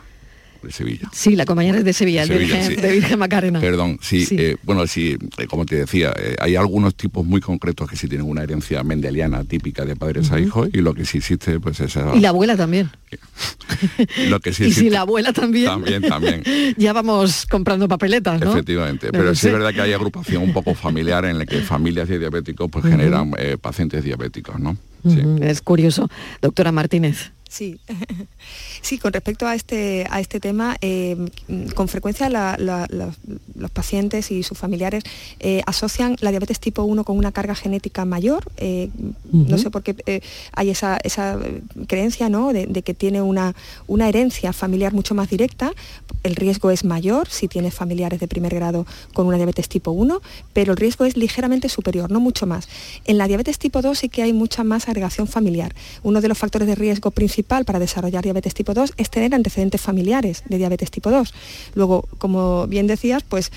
De 0.63 0.73
Sevilla. 0.73 1.09
Sí, 1.13 1.37
la 1.37 1.45
compañera 1.45 1.79
es 1.79 1.85
de 1.85 1.93
Sevilla, 1.93 2.23
de, 2.23 2.29
Sevilla, 2.29 2.55
Virgen, 2.57 2.77
sí. 2.77 2.81
de 2.83 2.93
Virgen 2.93 3.19
Macarena. 3.19 3.61
Perdón, 3.61 3.99
sí, 4.03 4.25
Sí. 4.27 4.37
eh, 4.39 4.57
bueno, 4.63 4.87
sí, 4.87 5.17
eh, 5.39 5.47
como 5.47 5.65
te 5.67 5.77
decía, 5.77 6.13
eh, 6.19 6.37
hay 6.41 6.57
algunos 6.57 6.95
tipos 6.95 7.25
muy 7.25 7.41
concretos 7.41 7.89
que 7.89 7.97
sí 7.97 8.09
tienen 8.09 8.27
una 8.29 8.43
herencia 8.43 8.83
mendeliana 8.83 9.45
típica 9.45 9.85
de 9.85 9.97
padres 9.97 10.31
a 10.33 10.41
hijos 10.41 10.69
y 10.73 10.79
lo 10.79 10.95
que 10.95 11.05
sí 11.05 11.19
existe, 11.19 11.61
pues 11.61 11.81
es 11.81 11.97
esa- 11.97 12.15
Y 12.15 12.21
la 12.21 12.31
abuela 12.31 12.57
también. 12.57 12.91
lo 14.29 14.41
que 14.41 14.53
sí 14.53 14.65
y 14.69 14.73
si 14.73 14.91
la 14.91 15.01
abuela 15.03 15.33
también. 15.33 15.67
También, 15.67 16.03
también. 16.03 16.43
ya 16.77 16.93
vamos 16.93 17.47
comprando 17.47 17.89
papeletas, 17.89 18.41
¿no? 18.41 18.51
Efectivamente, 18.53 19.09
pero 19.13 19.35
sí 19.35 19.43
sé. 19.43 19.47
es 19.49 19.53
verdad 19.55 19.73
que 19.73 19.81
hay 19.81 19.93
agrupación 19.93 20.43
un 20.43 20.53
poco 20.53 20.75
familiar 20.75 21.25
en 21.25 21.39
la 21.39 21.47
que 21.47 21.61
familias 21.61 22.09
de 22.09 22.19
diabéticos 22.19 22.71
pues 22.71 22.85
generan 22.85 23.33
eh, 23.39 23.57
pacientes 23.61 24.05
diabéticos, 24.05 24.59
¿no? 24.61 24.77
Es 25.41 25.63
curioso. 25.63 26.11
Doctora 26.43 26.73
Martínez. 26.73 27.31
Sí, 27.49 27.79
sí, 28.83 28.99
con 28.99 29.13
respecto 29.13 29.47
a 29.47 29.55
este, 29.55 30.07
a 30.11 30.21
este 30.21 30.41
tema, 30.41 30.77
eh, 30.81 31.17
con 31.75 31.89
frecuencia 31.89 32.29
la- 32.29 32.57
la- 32.59 32.87
la- 32.89 33.13
los 33.57 33.71
pacientes 33.71 34.31
y 34.31 34.43
sus 34.43 34.57
familiares 34.59 35.03
eh, 35.41 35.63
asocian 35.67 36.17
la 36.21 36.31
diabetes 36.31 36.61
tipo 36.61 36.83
1 36.83 37.05
con 37.05 37.17
una 37.19 37.33
carga 37.33 37.55
genética 37.55 38.05
mayor. 38.05 38.45
eh, 38.57 38.91
No 39.33 39.59
sé 39.59 39.71
por 39.71 39.83
qué 39.83 39.95
eh, 40.07 40.21
hay 40.53 40.71
esa, 40.71 40.99
esa, 41.05 41.39
creencia 41.87 42.29
¿no? 42.29 42.53
de, 42.53 42.67
de 42.67 42.83
que 42.83 42.95
tiene 42.95 43.23
una, 43.23 43.55
una 43.87 44.09
herencia 44.09 44.53
familiar 44.53 44.93
mucho 44.93 45.15
más 45.15 45.29
directa. 45.31 45.73
El 46.23 46.37
riesgo 46.37 46.71
es 46.71 46.85
mayor 46.85 47.29
si 47.29 47.49
tienes 47.49 47.75
familiares 47.75 48.21
de 48.21 48.29
primer 48.29 48.55
grado 48.55 48.87
con 49.15 49.27
una 49.27 49.37
diabetes 49.37 49.69
tipo 49.69 49.91
1, 49.93 50.21
pero 50.53 50.73
el 50.73 50.77
riesgo 50.79 51.05
es 51.05 51.17
ligeramente 51.17 51.69
superior, 51.69 52.11
no 52.11 52.21
mucho 52.21 52.47
más. 52.47 52.69
En 53.05 53.19
la 53.19 53.27
diabetes 53.29 53.59
tipo 53.59 53.83
2 53.83 53.99
sí 53.99 54.09
que 54.09 54.23
hay 54.23 54.33
mucha 54.33 54.65
más 54.65 54.89
agregación 54.89 55.27
familiar. 55.27 55.75
Uno 56.03 56.21
de 56.21 56.29
los 56.29 56.39
factores 56.39 56.67
de 56.69 56.75
riesgo 56.75 57.11
principal 57.11 57.65
para 57.65 57.79
desarrollar 57.79 58.23
diabetes 58.25 58.55
tipo 58.55 58.68
2 58.75 58.95
es 58.97 59.11
tener 59.11 59.35
antecedentes 59.35 59.81
familiares 59.81 60.43
de 60.47 60.59
diabetes 60.59 60.91
tipo 60.91 61.11
2. 61.11 61.35
Luego, 61.75 62.09
como 62.19 62.67
bien 62.67 62.87
decías, 62.87 63.23
pues 63.23 63.53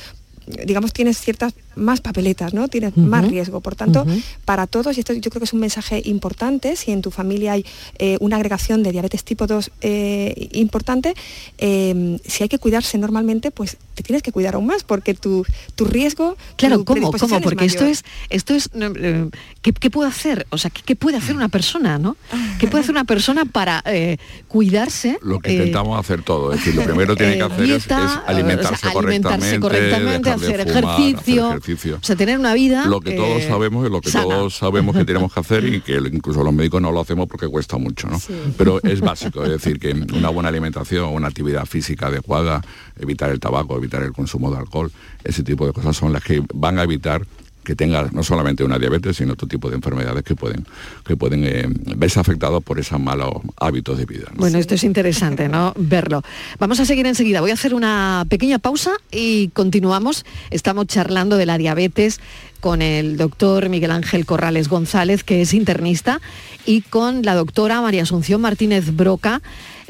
digamos 0.48 0.94
tienes 0.94 1.18
ciertas 1.20 1.54
más 1.76 2.02
papeletas, 2.02 2.54
¿no? 2.54 2.68
Tienes 2.68 2.98
más 2.98 3.28
riesgo. 3.28 3.62
Por 3.62 3.76
tanto, 3.76 4.06
para 4.46 4.68
todos, 4.68 4.98
y 4.98 5.00
esto 5.00 5.14
yo 5.14 5.30
creo 5.30 5.40
que 5.40 5.46
es 5.46 5.54
un 5.54 5.60
mensaje 5.62 6.02
importante, 6.06 6.76
si 6.76 6.92
en 6.92 7.02
tu 7.02 7.12
familia 7.12 7.54
hay 7.54 7.66
eh, 7.98 8.18
una 8.20 8.36
agregación 8.36 8.84
de 8.84 8.92
diabetes 8.92 9.24
tipo 9.24 9.48
2 9.48 9.72
eh, 9.82 10.50
importante, 10.54 11.14
eh, 11.58 12.20
si 12.26 12.44
hay 12.44 12.50
que 12.50 12.60
cuidarse 12.60 12.98
normalmente, 12.98 13.52
pues 13.52 13.78
te 13.96 14.04
tienes 14.04 14.22
que 14.24 14.32
cuidar 14.32 14.56
aún 14.56 14.66
más, 14.66 14.84
porque 14.84 15.14
tu, 15.14 15.46
tu 15.76 15.86
riesgo... 15.86 16.36
Claro, 16.58 16.80
tu 16.80 16.86
¿cómo? 16.86 17.12
¿Cómo? 17.12 17.42
Porque 17.42 17.66
esto 17.66 17.86
es, 17.86 18.04
esto 18.30 18.54
es, 18.54 18.70
eh, 18.74 19.30
¿qué, 19.62 19.72
qué 19.74 19.90
puede 19.90 20.10
hacer? 20.10 20.48
O 20.50 20.58
sea, 20.58 20.72
¿qué, 20.72 20.82
qué 20.84 20.96
puede 20.96 21.18
hacer 21.18 21.36
una 21.36 21.50
persona, 21.50 21.98
no? 21.98 22.18
¿Qué 22.60 22.68
puede 22.68 22.82
hacer 22.84 22.92
una 22.94 23.06
persona 23.06 23.46
para 23.46 23.82
eh, 23.86 24.18
cuidarse? 24.48 25.18
Lo 25.22 25.40
que 25.40 25.52
eh, 25.52 25.54
intentamos 25.54 26.00
hacer 26.00 26.22
todo, 26.24 26.52
es 26.52 26.60
decir, 26.60 26.76
lo 26.76 26.84
primero 26.84 27.16
que 27.16 27.24
tiene 27.24 27.38
que 27.38 27.44
hacer 27.44 27.62
es- 27.62 27.68
dieta, 27.68 28.06
es, 28.06 28.30
alimentarse, 28.30 28.74
o 28.74 28.78
sea, 28.78 29.00
alimentarse 29.00 29.60
correctamente, 29.60 29.60
correctamente, 29.60 30.30
dejar 30.30 30.31
de 30.40 30.48
hacer 30.48 30.68
fumar, 30.68 31.00
ejercicio, 31.00 31.46
hacer 31.46 31.58
ejercicio. 31.58 31.96
O 32.02 32.04
sea, 32.04 32.16
tener 32.16 32.40
una 32.40 32.54
vida. 32.54 32.86
Lo 32.86 33.02
que 33.02 33.12
todos 33.12 33.42
eh, 33.42 33.48
sabemos 33.48 33.86
es 33.86 33.92
lo 33.92 34.02
que 34.02 34.10
sana. 34.10 34.26
todos 34.26 34.56
sabemos 34.56 34.96
que 34.96 35.06
tenemos 35.06 35.34
que 35.34 35.40
hacer 35.40 35.66
y 35.66 35.82
que 35.82 35.98
incluso 35.98 36.44
los 36.44 36.54
médicos 36.54 36.82
no 36.82 36.92
lo 36.92 37.02
hacemos 37.02 37.28
porque 37.28 37.48
cuesta 37.48 37.78
mucho, 37.78 38.08
¿no? 38.08 38.20
Pero 38.58 38.82
es 38.84 39.02
básico, 39.02 39.44
es 39.44 39.50
decir, 39.50 39.80
que 39.80 39.92
una 40.14 40.30
buena 40.30 40.50
alimentación, 40.50 41.14
una 41.14 41.28
actividad 41.28 41.66
física 41.66 42.08
adecuada, 42.08 42.62
evitar 43.00 43.30
el 43.30 43.40
tabaco, 43.40 43.78
evitar 43.78 44.04
el 44.04 44.14
consumo 44.14 44.52
de 44.52 44.58
alcohol, 44.58 44.92
ese 45.24 45.44
tipo 45.44 45.66
de 45.66 45.74
cosas 45.74 45.96
son 45.96 46.14
las 46.14 46.24
que 46.24 46.44
van 46.54 46.80
a 46.80 46.84
evitar 46.84 47.26
que 47.63 47.75
tenga 47.75 48.10
no 48.12 48.24
solamente 48.24 48.63
una 48.63 48.80
diabetes, 48.80 49.18
sino 49.18 49.34
otro 49.34 49.48
tipo 49.48 49.70
de 49.70 49.75
enfermedades 49.75 50.24
que 50.24 50.36
pueden, 50.36 50.65
que 51.06 51.15
pueden 51.15 51.44
eh, 51.46 51.65
verse 51.96 52.20
afectados 52.20 52.63
por 52.63 52.80
esos 52.80 53.00
malos 53.00 53.34
hábitos 53.58 53.98
de 53.98 54.06
vida. 54.06 54.25
¿no? 54.32 54.38
Bueno, 54.38 54.58
esto 54.58 54.75
es 54.75 54.84
interesante, 54.84 55.48
¿no? 55.48 55.74
Verlo. 55.77 56.24
Vamos 56.60 56.80
a 56.80 56.86
seguir 56.86 57.06
enseguida. 57.06 57.41
Voy 57.41 57.51
a 57.51 57.56
hacer 57.56 57.74
una 57.74 58.25
pequeña 58.30 58.60
pausa 58.60 58.94
y 59.12 59.50
continuamos. 59.50 60.25
Estamos 60.50 60.88
charlando 60.88 61.38
de 61.38 61.46
la 61.46 61.58
diabetes 61.58 62.20
con 62.60 62.82
el 62.82 63.18
doctor 63.18 63.70
Miguel 63.70 63.91
Ángel 63.91 64.25
Corrales 64.25 64.68
González, 64.68 65.24
que 65.24 65.41
es 65.41 65.53
internista, 65.53 66.22
y 66.65 66.82
con 66.82 67.24
la 67.24 67.36
doctora 67.36 67.82
María 67.82 68.03
Asunción 68.03 68.41
Martínez 68.41 68.96
Broca, 68.96 69.41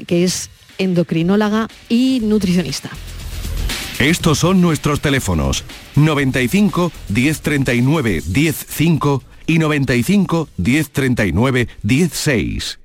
que 0.08 0.24
es 0.24 0.50
endocrinóloga 0.78 1.68
y 1.90 2.22
nutricionista. 2.24 2.90
Estos 4.02 4.40
son 4.40 4.62
nuestros 4.62 5.00
teléfonos 5.00 5.64
95 5.96 6.92
1039 7.10 8.22
105 8.22 9.24
y 9.46 9.60
95 9.60 10.50
1039 10.58 11.68
16. 11.84 12.80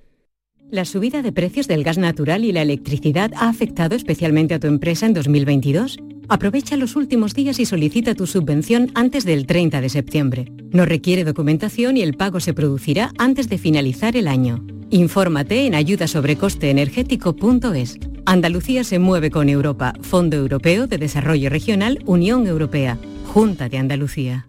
La 0.71 0.85
subida 0.85 1.23
de 1.23 1.33
precios 1.33 1.69
del 1.69 1.85
gas 1.85 1.97
natural 1.97 2.45
y 2.45 2.53
la 2.53 2.61
electricidad 2.61 3.33
ha 3.35 3.49
afectado 3.49 3.97
especialmente 3.97 4.53
a 4.53 4.59
tu 4.59 4.67
empresa 4.67 5.07
en 5.07 5.15
2022. 5.15 5.97
Aprovecha 6.29 6.77
los 6.77 6.97
últimos 6.97 7.35
días 7.35 7.61
y 7.61 7.67
solicita 7.67 8.17
tu 8.17 8.27
subvención 8.27 8.91
antes 8.95 9.25
del 9.25 9.47
30 9.47 9.81
de 9.81 9.89
septiembre. 9.89 10.51
No 10.73 10.85
requiere 10.85 11.23
documentación 11.23 11.97
y 11.97 12.03
el 12.03 12.15
pago 12.15 12.41
se 12.41 12.53
producirá 12.53 13.13
antes 13.17 13.49
de 13.49 13.59
finalizar 13.59 14.17
el 14.17 14.27
año. 14.27 14.67
Infórmate 14.91 15.67
en 15.67 15.77
ayudasobrecosteenergético.es. 15.77 18.01
Andalucía 18.25 18.83
se 18.83 18.99
mueve 18.99 19.31
con 19.31 19.49
Europa, 19.49 19.93
Fondo 20.03 20.37
Europeo 20.37 20.89
de 20.89 20.99
Desarrollo 20.99 21.49
Regional, 21.49 22.03
Unión 22.07 22.49
Europea, 22.49 22.99
Junta 23.27 23.69
de 23.69 23.79
Andalucía. 23.79 24.49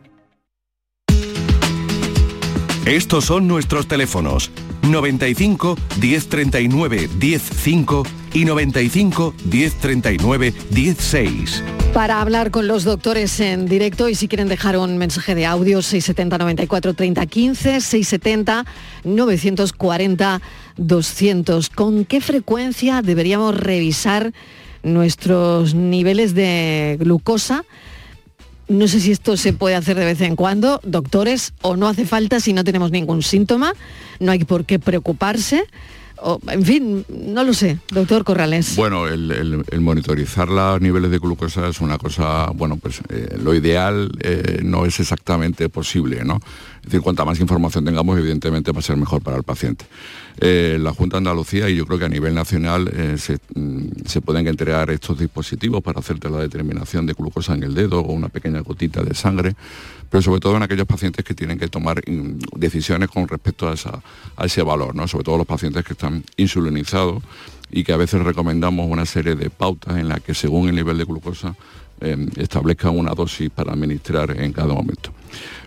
Estos 2.85 3.25
son 3.25 3.47
nuestros 3.47 3.87
teléfonos 3.87 4.49
95 4.81 5.77
1039 6.01 7.09
105 7.19 8.03
y 8.33 8.45
95 8.45 9.35
1039 9.45 10.53
16. 10.71 11.63
Para 11.93 12.21
hablar 12.21 12.49
con 12.49 12.67
los 12.67 12.83
doctores 12.83 13.39
en 13.39 13.67
directo 13.67 14.09
y 14.09 14.15
si 14.15 14.27
quieren 14.27 14.47
dejar 14.47 14.77
un 14.77 14.97
mensaje 14.97 15.35
de 15.35 15.45
audio 15.45 15.83
670 15.83 16.39
94 16.39 16.93
30 16.95 17.25
15 17.27 17.81
670 17.81 18.65
940 19.03 20.41
200. 20.77 21.69
¿Con 21.69 22.05
qué 22.05 22.19
frecuencia 22.19 23.03
deberíamos 23.03 23.55
revisar 23.55 24.33
nuestros 24.81 25.75
niveles 25.75 26.33
de 26.33 26.97
glucosa? 26.99 27.63
No 28.71 28.87
sé 28.87 29.01
si 29.01 29.11
esto 29.11 29.35
se 29.35 29.51
puede 29.51 29.75
hacer 29.75 29.97
de 29.97 30.05
vez 30.05 30.21
en 30.21 30.37
cuando, 30.37 30.79
doctores, 30.83 31.53
o 31.61 31.75
no 31.75 31.89
hace 31.89 32.05
falta 32.05 32.39
si 32.39 32.53
no 32.53 32.63
tenemos 32.63 32.89
ningún 32.89 33.21
síntoma, 33.21 33.73
no 34.21 34.31
hay 34.31 34.45
por 34.45 34.63
qué 34.63 34.79
preocuparse 34.79 35.65
en 36.49 36.63
fin, 36.63 37.05
no 37.09 37.43
lo 37.43 37.53
sé, 37.53 37.79
doctor 37.89 38.23
Corrales. 38.23 38.75
Bueno, 38.75 39.07
el, 39.07 39.63
monitorizar 39.79 40.49
los 40.49 40.79
niveles 40.81 41.09
de 41.09 41.17
glucosa 41.17 41.67
es 41.67 41.81
una 41.81 41.97
cosa, 41.97 42.51
bueno, 42.53 42.77
pues 42.77 43.01
eh, 43.09 43.37
lo 43.41 43.55
ideal 43.55 44.11
eh, 44.19 44.59
no 44.63 44.85
es 44.85 44.99
exactamente 44.99 45.69
posible, 45.69 46.23
¿no? 46.23 46.39
Es 46.81 46.85
decir, 46.85 47.01
cuanta 47.01 47.23
más 47.23 47.39
información 47.39 47.85
tengamos, 47.85 48.17
evidentemente 48.17 48.71
va 48.71 48.79
a 48.79 48.81
ser 48.81 48.97
mejor 48.97 49.21
para 49.21 49.37
el 49.37 49.43
paciente. 49.43 49.85
Eh, 50.39 50.77
la 50.79 50.93
Junta 50.93 51.15
de 51.15 51.19
Andalucía, 51.19 51.69
y 51.69 51.75
yo 51.75 51.85
creo 51.85 51.99
que 51.99 52.05
a 52.05 52.09
nivel 52.09 52.33
nacional 52.33 52.91
se, 53.17 53.37
mm, 53.53 54.05
se, 54.05 54.21
pueden 54.21 54.47
entregar 54.47 54.89
estos 54.89 55.19
dispositivos 55.19 55.83
para 55.83 55.99
hacerte 55.99 56.29
la 56.29 56.39
determinación 56.39 57.05
de 57.05 57.13
glucosa 57.13 57.53
en 57.53 57.63
el 57.63 57.75
dedo 57.75 57.99
o 57.99 58.11
una 58.11 58.29
pequeña 58.29 58.61
gotita 58.61 59.03
de 59.03 59.13
sangre 59.13 59.55
pero 60.11 60.21
sobre 60.21 60.41
todo 60.41 60.57
en 60.57 60.63
aquellos 60.63 60.85
pacientes 60.85 61.23
que 61.23 61.33
tienen 61.33 61.57
que 61.57 61.69
tomar 61.69 62.01
mm, 62.05 62.39
decisiones 62.57 63.09
con 63.09 63.27
respecto 63.29 63.69
a, 63.69 64.45
ese 64.45 64.61
valor, 64.61 64.93
¿no? 64.93 65.07
sobre 65.07 65.23
todo 65.23 65.37
los 65.37 65.47
pacientes 65.47 65.85
que 65.85 65.93
están 65.93 66.23
insulinizados 66.35 67.23
y 67.71 67.85
que 67.85 67.93
a 67.93 67.97
veces 67.97 68.21
recomendamos 68.21 68.87
una 68.89 69.05
serie 69.05 69.35
de 69.35 69.49
pautas 69.49 69.95
en 69.95 70.09
las 70.09 70.19
que 70.19 70.33
según 70.33 70.67
el 70.67 70.75
nivel 70.75 70.97
de 70.97 71.05
glucosa 71.05 71.55
eh, 72.01 72.27
establezcan 72.35 72.97
una 72.97 73.13
dosis 73.13 73.49
para 73.49 73.71
administrar 73.71 74.37
en 74.37 74.51
cada 74.51 74.73
momento. 74.73 75.13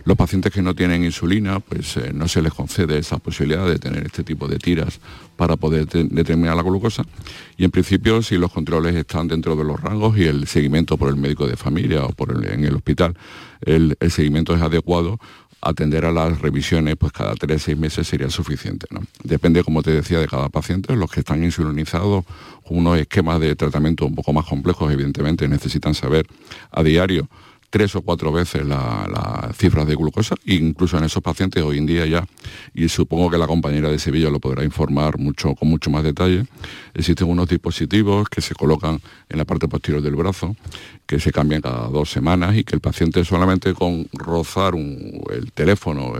Los 0.05 0.15
pacientes 0.15 0.53
que 0.53 0.61
no 0.61 0.75
tienen 0.75 1.03
insulina, 1.03 1.59
pues 1.59 1.97
eh, 1.97 2.11
no 2.13 2.27
se 2.27 2.43
les 2.43 2.53
concede 2.53 2.99
esa 2.99 3.17
posibilidad 3.17 3.67
de 3.67 3.79
tener 3.79 4.05
este 4.05 4.23
tipo 4.23 4.47
de 4.47 4.59
tiras 4.59 4.99
para 5.35 5.57
poder 5.57 5.87
determinar 5.87 6.55
la 6.55 6.61
glucosa. 6.61 7.03
Y 7.57 7.65
en 7.65 7.71
principio, 7.71 8.21
si 8.21 8.37
los 8.37 8.51
controles 8.51 8.95
están 8.95 9.27
dentro 9.27 9.55
de 9.55 9.63
los 9.63 9.81
rangos 9.81 10.15
y 10.15 10.25
el 10.25 10.45
seguimiento 10.45 10.95
por 10.95 11.09
el 11.09 11.15
médico 11.15 11.47
de 11.47 11.57
familia 11.57 12.05
o 12.05 12.09
por 12.09 12.45
en 12.45 12.63
el 12.63 12.75
hospital, 12.75 13.17
el, 13.61 13.97
seguimiento 14.11 14.55
es 14.55 14.61
adecuado, 14.61 15.19
atender 15.59 16.05
a 16.05 16.11
las 16.11 16.39
revisiones 16.39 16.95
pues 16.97 17.11
cada 17.11 17.33
tres 17.33 17.63
seis 17.63 17.75
meses 17.75 18.07
sería 18.07 18.29
suficiente. 18.29 18.85
Depende, 19.23 19.63
como 19.63 19.81
te 19.81 19.89
decía, 19.89 20.19
de 20.19 20.27
cada 20.27 20.49
paciente. 20.49 20.95
Los 20.95 21.09
que 21.09 21.21
están 21.21 21.43
insulinizados, 21.43 22.25
unos 22.69 22.99
esquemas 22.99 23.39
de 23.39 23.55
tratamiento 23.55 24.05
un 24.05 24.13
poco 24.13 24.33
más 24.33 24.45
complejos, 24.45 24.93
evidentemente, 24.93 25.47
necesitan 25.47 25.95
saber 25.95 26.27
a 26.69 26.83
diario 26.83 27.27
tres 27.69 27.95
o 27.95 28.01
cuatro 28.01 28.31
veces 28.31 28.65
las 28.65 29.57
cifras 29.57 29.87
de 29.87 29.95
glucosa, 29.95 30.35
incluso 30.45 30.97
en 30.97 31.03
esos 31.03 31.21
pacientes 31.21 31.63
hoy 31.63 31.77
en 31.77 31.85
día 31.85 32.05
ya, 32.05 32.25
y 32.73 32.87
supongo 32.89 33.29
que 33.29 33.37
la 33.37 33.47
compañera 33.47 33.89
de 33.89 33.99
Sevilla 33.99 34.29
lo 34.29 34.39
podrá 34.39 34.63
informar 34.63 35.17
mucho, 35.17 35.55
con 35.55 35.69
mucho 35.69 35.89
más 35.89 36.03
detalle, 36.03 36.45
existen 36.93 37.29
unos 37.29 37.49
dispositivos 37.49 38.29
que 38.29 38.41
se 38.41 38.55
colocan 38.55 39.01
en 39.29 39.37
la 39.37 39.45
parte 39.45 39.67
posterior 39.67 40.01
del 40.01 40.15
brazo, 40.15 40.55
que 41.05 41.19
se 41.19 41.31
cambian 41.31 41.61
cada 41.61 41.87
dos 41.87 42.09
semanas 42.09 42.55
y 42.55 42.63
que 42.63 42.75
el 42.75 42.81
paciente 42.81 43.23
solamente 43.23 43.73
con 43.73 44.07
rozar 44.13 44.73
el 44.75 45.51
teléfono 45.51 46.13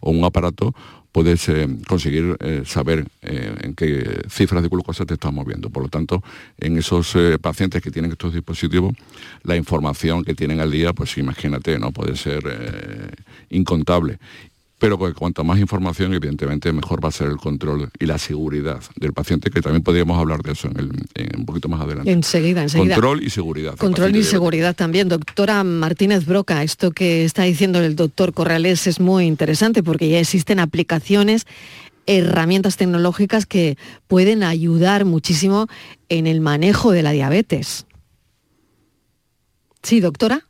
o 0.00 0.10
un 0.10 0.24
aparato 0.24 0.74
puedes 1.16 1.48
eh, 1.48 1.66
conseguir 1.88 2.36
eh, 2.40 2.64
saber 2.66 3.06
eh, 3.22 3.56
en 3.62 3.72
qué 3.74 4.20
cifras 4.28 4.62
de 4.62 4.68
glucosa 4.68 5.06
te 5.06 5.14
estás 5.14 5.32
moviendo. 5.32 5.70
Por 5.70 5.84
lo 5.84 5.88
tanto, 5.88 6.22
en 6.60 6.76
esos 6.76 7.16
pacientes 7.40 7.80
que 7.80 7.90
tienen 7.90 8.12
estos 8.12 8.34
dispositivos, 8.34 8.94
la 9.42 9.56
información 9.56 10.22
que 10.24 10.34
tienen 10.34 10.60
al 10.60 10.70
día, 10.70 10.92
pues 10.92 11.16
imagínate, 11.16 11.78
¿no? 11.78 11.90
Puede 11.90 12.16
ser 12.16 12.42
incontable 13.48 14.18
pero 14.78 14.98
cuanto 15.14 15.42
más 15.42 15.58
información, 15.58 16.12
evidentemente, 16.12 16.70
mejor 16.70 17.02
va 17.02 17.08
a 17.08 17.12
ser 17.12 17.28
el 17.28 17.38
control 17.38 17.88
y 17.98 18.04
la 18.04 18.18
seguridad 18.18 18.82
del 18.96 19.14
paciente, 19.14 19.50
que 19.50 19.62
también 19.62 19.82
podríamos 19.82 20.18
hablar 20.18 20.42
de 20.42 20.52
eso 20.52 20.68
en, 20.68 20.90
un 21.38 21.46
poquito 21.46 21.68
más 21.68 21.80
adelante. 21.80 22.10
Enseguida, 22.10 22.62
enseguida. 22.62 22.94
Control 22.94 23.22
y 23.22 23.30
seguridad. 23.30 23.76
Control 23.76 24.14
y 24.14 24.22
seguridad 24.22 24.76
también. 24.76 25.08
Doctora 25.08 25.64
Martínez 25.64 26.26
Broca, 26.26 26.62
esto 26.62 26.90
que 26.90 27.24
está 27.24 27.44
diciendo 27.44 27.80
el 27.80 27.96
doctor 27.96 28.34
Corrales 28.34 28.86
es 28.86 29.00
muy 29.00 29.24
interesante 29.24 29.82
porque 29.82 30.10
ya 30.10 30.20
existen 30.20 30.60
aplicaciones 30.60 31.46
herramientas 32.06 32.76
tecnológicas 32.76 33.46
que 33.46 33.76
pueden 34.06 34.42
ayudar 34.42 35.04
muchísimo 35.04 35.68
en 36.08 36.26
el 36.26 36.40
manejo 36.40 36.92
de 36.92 37.02
la 37.02 37.12
diabetes. 37.12 37.86
Sí, 39.82 40.00
doctora. 40.00 40.46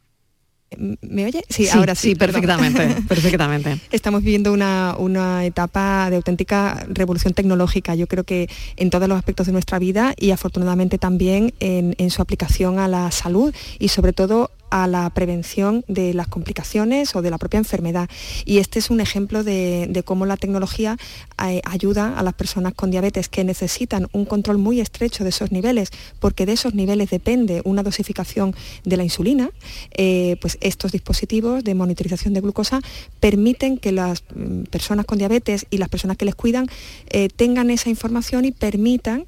¿Me 1.01 1.25
oye? 1.25 1.43
Sí, 1.49 1.69
ahora 1.69 1.95
sí. 1.95 2.09
Sí, 2.09 2.15
perfectamente, 2.15 2.89
perfectamente. 3.09 3.81
Estamos 3.91 4.23
viviendo 4.23 4.53
una, 4.53 5.45
etapa 5.45 6.11
de 6.11 6.17
auténtica 6.17 6.87
revolución 6.89 7.35
tecnológica, 7.35 7.95
yo 7.95 8.07
creo 8.07 8.25
que 8.25 8.49
en 8.77 8.91
todos 8.91 9.09
los 9.09 9.17
aspectos 9.17 9.47
de 9.47 9.53
nuestra 9.53 9.79
vida 9.79 10.15
y 10.17 10.31
afortunadamente 10.33 10.99
también 10.99 11.55
en, 11.61 11.95
en 11.99 12.11
su 12.11 12.21
aplicación 12.21 12.79
a 12.79 12.89
la 12.89 13.11
salud 13.11 13.55
y 13.79 13.89
sobre 13.89 14.13
todo 14.13 14.51
a 14.71 14.87
la 14.87 15.09
prevención 15.11 15.85
de 15.89 16.15
las 16.15 16.29
complicaciones 16.29 17.15
o 17.15 17.23
de 17.23 17.31
la 17.31 17.39
propia 17.39 17.59
enfermedad. 17.59 18.09
Y 18.45 18.59
este 18.59 18.79
es 18.79 18.91
un 18.91 19.01
ejemplo 19.01 19.45
de, 19.45 20.03
cómo 20.05 20.27
la 20.27 20.37
tecnología 20.37 20.97
eh, 21.45 21.61
ayuda 21.65 22.19
a 22.19 22.23
las 22.23 22.35
personas 22.35 22.75
con 22.75 22.91
diabetes 22.91 23.29
que 23.29 23.45
necesitan 23.45 24.09
un 24.13 24.25
control 24.25 24.59
muy 24.59 24.81
estrecho 24.81 25.25
de 25.25 25.31
esos 25.31 25.53
niveles, 25.53 25.91
porque 26.21 26.47
de 26.47 26.53
esos 26.53 26.75
niveles 26.75 27.11
depende 27.11 27.63
una 27.65 27.83
dosificación 27.83 28.55
de 28.85 28.97
la 28.97 29.05
insulina, 29.05 29.51
eh, 29.97 30.37
pues 30.41 30.59
estos 30.61 30.93
dispositivos 30.93 31.65
de 31.65 31.75
monitorización 31.75 32.35
de 32.35 32.41
glucosa 32.41 32.81
permiten 33.21 33.79
que 33.79 33.93
las 33.93 34.25
mm, 34.35 34.65
personas 34.65 35.07
con 35.07 35.19
diabetes 35.19 35.67
y 35.71 35.79
las 35.79 35.89
personas 35.89 36.17
que 36.17 36.25
les 36.25 36.35
cuidan 36.35 36.67
eh, 37.09 37.29
tengan 37.29 37.71
esa 37.71 37.91
información 37.91 38.45
y 38.45 38.53
permitan 38.53 39.25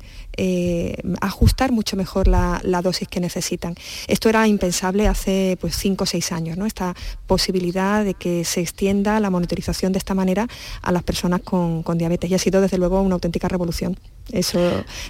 ajustar 1.20 1.72
mucho 1.72 1.96
mejor 1.96 2.28
la, 2.28 2.60
dosis 2.82 3.08
que 3.08 3.20
necesitan. 3.20 3.74
Esto 4.06 4.28
era 4.28 4.46
impensable 4.46 5.08
hace 5.08 5.58
pues 5.60 5.76
5 5.76 6.04
o 6.04 6.06
6 6.06 6.32
años, 6.32 6.56
¿no? 6.56 6.66
esta 6.66 6.94
posibilidad 7.26 8.04
de 8.04 8.14
que 8.14 8.44
se 8.44 8.60
extienda 8.60 9.18
la 9.20 9.30
monitorización 9.30 9.92
de 9.92 9.98
esta 9.98 10.14
manera 10.14 10.46
a 10.82 10.92
las 10.92 11.02
personas 11.02 11.40
con, 11.42 11.82
con 11.82 11.98
diabetes 11.98 12.30
y 12.30 12.34
ha 12.34 12.38
sido 12.38 12.60
desde 12.60 12.78
luego 12.78 13.02
una 13.02 13.14
auténtica 13.14 13.48
revolución. 13.48 13.98
Eso 14.32 14.58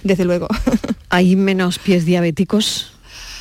desde 0.03 0.25
luego. 0.25 0.47
¿Hay 1.09 1.35
menos 1.35 1.79
pies 1.79 2.05
diabéticos? 2.05 2.98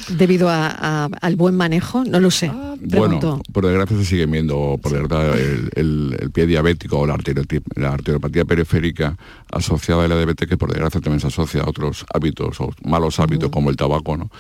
Debido 0.09 0.49
al 0.51 1.37
buen 1.37 1.57
manejo? 1.57 2.05
No 2.05 2.21
lo 2.21 2.31
sé. 2.31 2.51
Ah, 2.53 2.75
bueno, 2.81 3.41
por 3.53 3.67
desgracia 3.67 3.97
se 3.97 4.05
sigue 4.05 4.27
viendo, 4.27 4.79
por 4.83 4.93
verdad, 4.93 5.39
el, 5.39 6.31
pie 6.33 6.47
diabético 6.47 7.01
o 7.01 7.07
la, 7.07 7.19
la 7.77 7.93
arteriopatía 7.93 8.45
periférica 8.45 9.17
asociada 9.51 10.05
a 10.05 10.09
la 10.09 10.17
diabetes, 10.17 10.49
que 10.49 10.57
por 10.57 10.71
desgracia 10.71 11.01
también 11.01 11.21
se 11.21 11.29
asocia 11.29 11.63
a 11.63 11.69
otros 11.69 12.07
hábitos 12.13 12.61
o 12.61 12.71
malos 12.85 13.21
hábitos 13.21 13.51
como 13.51 13.71
el 13.71 13.77
tabaco, 13.77 14.17
¿no? 14.17 14.31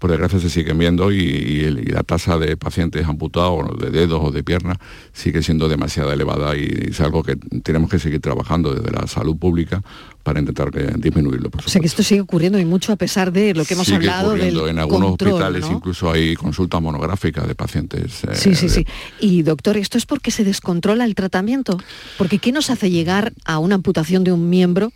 por 0.00 0.10
desgracia 0.10 0.40
se 0.40 0.48
siguen 0.48 0.78
viendo 0.78 1.12
y, 1.12 1.60
la 1.90 2.02
tasa 2.02 2.38
de 2.38 2.56
pacientes 2.56 3.06
amputados 3.06 3.78
de 3.78 3.90
dedos 3.90 4.20
o 4.24 4.30
de 4.32 4.42
piernas 4.42 4.78
sigue 5.12 5.42
siendo 5.42 5.68
demasiado 5.68 6.10
elevada 6.10 6.56
y 6.56 6.88
es 6.88 7.00
algo 7.00 7.22
que 7.22 7.36
tenemos 7.36 7.90
que 7.90 7.98
seguir 7.98 8.20
trabajando 8.20 8.74
desde 8.74 8.90
la 8.90 9.06
salud 9.06 9.36
pública 9.36 9.82
para 10.22 10.40
intentar 10.40 10.70
disminuirlo. 10.98 11.50
o 11.52 11.68
sea 11.68 11.80
que 11.80 11.86
esto 11.86 12.02
sigue 12.02 12.20
ocurriendo 12.20 12.58
y 12.58 12.64
mucho 12.64 12.92
a 12.92 12.96
pesar 12.96 13.32
de 13.32 13.54
lo 13.54 13.64
que 13.64 13.74
hemos 13.74 13.90
hablado 13.90 14.34
del 14.34 14.56
En 14.68 14.78
algunos 14.78 15.12
hospitales 15.12 15.64
incluso 15.70 16.10
hay 16.10 16.34
consultas 16.34 16.80
monográficas 16.80 17.46
de 17.46 17.54
pacientes. 17.54 18.24
Eh, 18.24 18.34
sí, 18.34 18.54
sí, 18.54 18.68
sí. 18.68 18.86
Y 19.18 19.42
doctor, 19.42 19.76
¿esto 19.76 19.98
es 19.98 20.06
porque 20.06 20.30
se 20.30 20.44
descontrola 20.44 21.04
el 21.04 21.14
tratamiento? 21.14 21.78
Porque 22.18 22.38
¿qué 22.38 22.52
nos 22.52 22.70
hace 22.70 22.90
llegar 22.90 23.32
a 23.44 23.58
una 23.58 23.76
amputación 23.76 24.24
de 24.24 24.32
un 24.32 24.50
miembro 24.50 24.92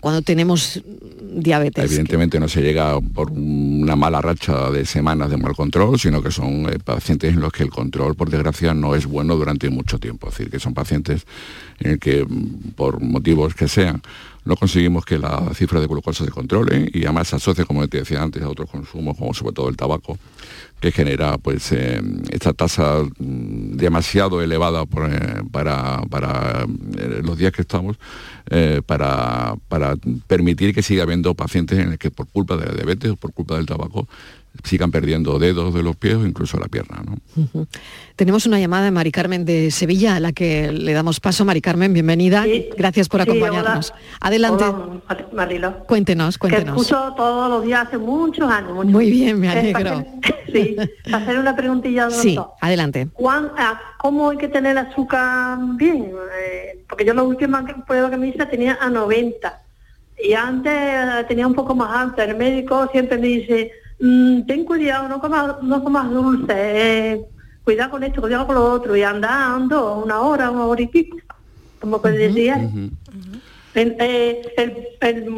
cuando 0.00 0.22
tenemos 0.22 0.80
diabetes. 1.20 1.84
Evidentemente 1.84 2.38
no 2.38 2.48
se 2.48 2.62
llega 2.62 3.00
por 3.00 3.32
una 3.32 3.96
mala 3.96 4.20
racha 4.20 4.70
de 4.70 4.86
semanas 4.86 5.30
de 5.30 5.36
mal 5.36 5.54
control, 5.54 5.98
sino 5.98 6.22
que 6.22 6.30
son 6.30 6.68
eh, 6.68 6.78
pacientes 6.78 7.34
en 7.34 7.40
los 7.40 7.52
que 7.52 7.64
el 7.64 7.70
control, 7.70 8.14
por 8.14 8.30
desgracia, 8.30 8.74
no 8.74 8.94
es 8.94 9.06
bueno 9.06 9.36
durante 9.36 9.70
mucho 9.70 9.98
tiempo. 9.98 10.28
Es 10.28 10.38
decir, 10.38 10.50
que 10.50 10.60
son 10.60 10.74
pacientes 10.74 11.26
en 11.80 11.92
el 11.92 11.98
que, 11.98 12.24
mm, 12.24 12.72
por 12.76 13.00
motivos 13.00 13.54
que 13.54 13.68
sean, 13.68 14.02
no 14.48 14.56
conseguimos 14.56 15.04
que 15.04 15.18
la 15.18 15.52
cifra 15.54 15.78
de 15.78 15.86
glucosa 15.86 16.24
se 16.24 16.30
controle 16.30 16.90
y 16.94 17.04
además 17.04 17.28
se 17.28 17.36
asocia, 17.36 17.66
como 17.66 17.86
te 17.86 17.98
decía 17.98 18.22
antes, 18.22 18.42
a 18.42 18.48
otros 18.48 18.70
consumos, 18.70 19.14
como 19.18 19.34
sobre 19.34 19.52
todo 19.52 19.68
el 19.68 19.76
tabaco, 19.76 20.18
que 20.80 20.90
genera 20.90 21.36
pues 21.36 21.70
eh, 21.72 22.00
esta 22.30 22.54
tasa 22.54 23.02
mm, 23.18 23.76
demasiado 23.76 24.40
elevada 24.40 24.84
eh, 24.84 25.42
para, 25.52 26.00
para 26.08 26.66
los 27.22 27.36
días 27.36 27.52
que 27.52 27.60
estamos 27.60 27.98
eh, 28.48 28.80
para, 28.86 29.54
permitir 30.26 30.74
que 30.74 30.82
siga 30.82 31.02
habiendo 31.02 31.34
pacientes 31.34 31.78
en 31.78 31.90
los 31.90 31.98
que 31.98 32.10
por 32.10 32.26
culpa 32.28 32.56
de 32.56 32.64
la 32.64 32.72
diabetes 32.72 33.10
o 33.10 33.16
por 33.16 33.34
culpa 33.34 33.56
del 33.56 33.66
tabaco 33.66 34.08
sigan 34.64 34.90
perdiendo 34.90 35.38
dedos 35.38 35.74
de 35.74 35.82
los 35.82 35.96
pies 35.96 36.16
o 36.16 36.26
incluso 36.26 36.58
la 36.58 36.68
pierna. 36.68 37.02
¿no? 37.04 37.66
Tenemos 38.16 38.46
una 38.46 38.58
llamada 38.58 38.84
de 38.84 38.90
Mari 38.90 39.12
Carmen 39.12 39.44
de 39.44 39.70
Sevilla 39.70 40.16
a 40.16 40.20
la 40.20 40.32
que 40.32 40.72
le 40.72 40.92
damos 40.92 41.20
paso. 41.20 41.44
Mari 41.44 41.60
Carmen, 41.60 41.92
bienvenida. 41.92 42.44
Gracias 42.76 43.08
por 43.08 43.20
acompañarnos. 43.20 43.92
Adelante. 44.20 44.64
Cuéntenos, 45.86 46.38
cuéntenos. 46.38 46.74
Te 46.74 46.82
escucho 46.82 47.14
todos 47.16 47.50
los 47.50 47.64
días 47.64 47.86
hace 47.86 47.98
muchos 47.98 48.50
años. 48.50 48.84
Muy 48.86 49.10
bien, 49.10 49.38
me 49.40 49.48
alegro. 49.50 50.04
sí, 50.52 50.76
hacer 51.12 51.38
una 51.38 51.54
preguntilla, 51.54 52.04
doctor. 52.04 52.22
Sí, 52.22 52.38
adelante. 52.60 53.08
Ah, 53.56 53.80
¿Cómo 53.98 54.30
hay 54.30 54.38
que 54.38 54.48
tener 54.48 54.78
azúcar 54.78 55.58
bien? 55.76 56.12
Eh, 56.40 56.84
porque 56.88 57.04
yo 57.04 57.14
la 57.14 57.22
última 57.22 57.64
prueba 57.86 58.10
que 58.10 58.16
me 58.16 58.28
hice 58.28 58.46
tenía 58.46 58.78
a 58.80 58.88
90 58.88 59.62
y 60.22 60.32
antes 60.32 60.72
eh, 60.72 61.24
tenía 61.28 61.46
un 61.46 61.54
poco 61.54 61.74
más 61.74 61.96
alta. 61.96 62.24
El 62.24 62.36
médico 62.36 62.88
siempre 62.90 63.18
me 63.18 63.26
dice, 63.28 63.70
mm, 64.00 64.42
ten 64.46 64.64
cuidado, 64.64 65.08
no 65.08 65.20
comas, 65.20 65.62
no 65.62 65.82
comas 65.82 66.10
dulce, 66.10 66.54
eh, 66.56 67.20
cuidado 67.64 67.90
con 67.90 68.04
esto, 68.04 68.20
cuidado 68.20 68.46
con 68.46 68.54
lo 68.56 68.72
otro, 68.72 68.96
y 68.96 69.02
andando 69.02 70.02
una 70.02 70.20
hora, 70.20 70.50
una 70.50 70.66
hora 70.66 70.82
y 70.82 70.86
pico, 70.86 71.16
como 71.80 72.00
que 72.00 72.10
decía. 72.10 72.70
Eh, 73.74 74.42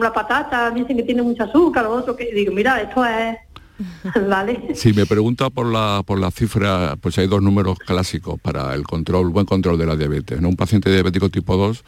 la 0.00 0.12
patata 0.12 0.70
dicen 0.70 0.96
que 0.96 1.02
tiene 1.02 1.22
mucho 1.22 1.44
azúcar, 1.44 1.84
lo 1.84 1.92
otro 1.92 2.16
que 2.16 2.32
digo, 2.32 2.52
mira, 2.52 2.80
esto 2.80 3.04
es 3.04 3.36
¿Vale? 4.28 4.74
Si 4.74 4.92
me 4.92 5.06
pregunta 5.06 5.50
por 5.50 5.66
la, 5.66 6.02
por 6.04 6.18
la 6.18 6.30
cifra, 6.30 6.96
pues 7.00 7.18
hay 7.18 7.26
dos 7.26 7.42
números 7.42 7.78
clásicos 7.78 8.38
para 8.40 8.74
el 8.74 8.84
control, 8.84 9.30
buen 9.30 9.46
control 9.46 9.78
de 9.78 9.86
la 9.86 9.96
diabetes. 9.96 10.40
Un 10.40 10.56
paciente 10.56 10.90
diabético 10.90 11.28
tipo 11.28 11.56
2 11.56 11.84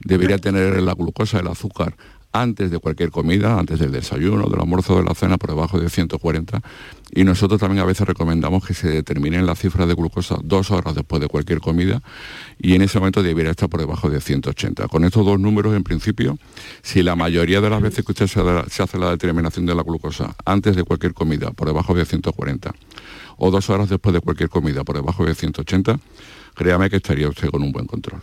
debería 0.00 0.38
tener 0.38 0.80
la 0.82 0.94
glucosa, 0.94 1.40
el 1.40 1.48
azúcar, 1.48 1.94
antes 2.32 2.70
de 2.70 2.78
cualquier 2.78 3.10
comida, 3.10 3.58
antes 3.58 3.78
del 3.78 3.92
desayuno, 3.92 4.48
del 4.48 4.60
almuerzo, 4.60 4.96
de 4.96 5.04
la 5.04 5.14
cena, 5.14 5.36
por 5.36 5.50
debajo 5.50 5.80
de 5.80 5.90
140. 5.90 6.60
Y 7.12 7.24
nosotros 7.24 7.60
también 7.60 7.82
a 7.82 7.84
veces 7.84 8.06
recomendamos 8.06 8.64
que 8.64 8.74
se 8.74 8.88
determinen 8.88 9.46
las 9.46 9.58
cifras 9.58 9.88
de 9.88 9.94
glucosa 9.94 10.36
dos 10.44 10.70
horas 10.70 10.94
después 10.94 11.20
de 11.20 11.28
cualquier 11.28 11.60
comida 11.60 12.02
y 12.58 12.74
en 12.74 12.82
ese 12.82 12.98
momento 12.98 13.22
debería 13.22 13.50
estar 13.50 13.68
por 13.68 13.80
debajo 13.80 14.08
de 14.08 14.20
180. 14.20 14.86
Con 14.88 15.04
estos 15.04 15.26
dos 15.26 15.40
números, 15.40 15.74
en 15.74 15.82
principio, 15.82 16.38
si 16.82 17.02
la 17.02 17.16
mayoría 17.16 17.60
de 17.60 17.70
las 17.70 17.82
veces 17.82 18.04
que 18.04 18.12
usted 18.12 18.28
se, 18.28 18.82
hace 18.82 18.98
la 18.98 19.10
determinación 19.10 19.66
de 19.66 19.74
la 19.74 19.82
glucosa 19.82 20.36
antes 20.44 20.76
de 20.76 20.84
cualquier 20.84 21.14
comida, 21.14 21.50
por 21.50 21.66
debajo 21.66 21.94
de 21.94 22.04
140, 22.04 22.72
o 23.38 23.50
dos 23.50 23.70
horas 23.70 23.88
después 23.88 24.12
de 24.14 24.20
cualquier 24.20 24.50
comida, 24.50 24.84
por 24.84 24.94
debajo 24.94 25.24
de 25.24 25.34
180, 25.34 25.98
créame 26.54 26.90
que 26.90 26.96
estaría 26.96 27.28
usted 27.28 27.50
con 27.50 27.62
un 27.62 27.72
buen 27.72 27.86
control. 27.86 28.20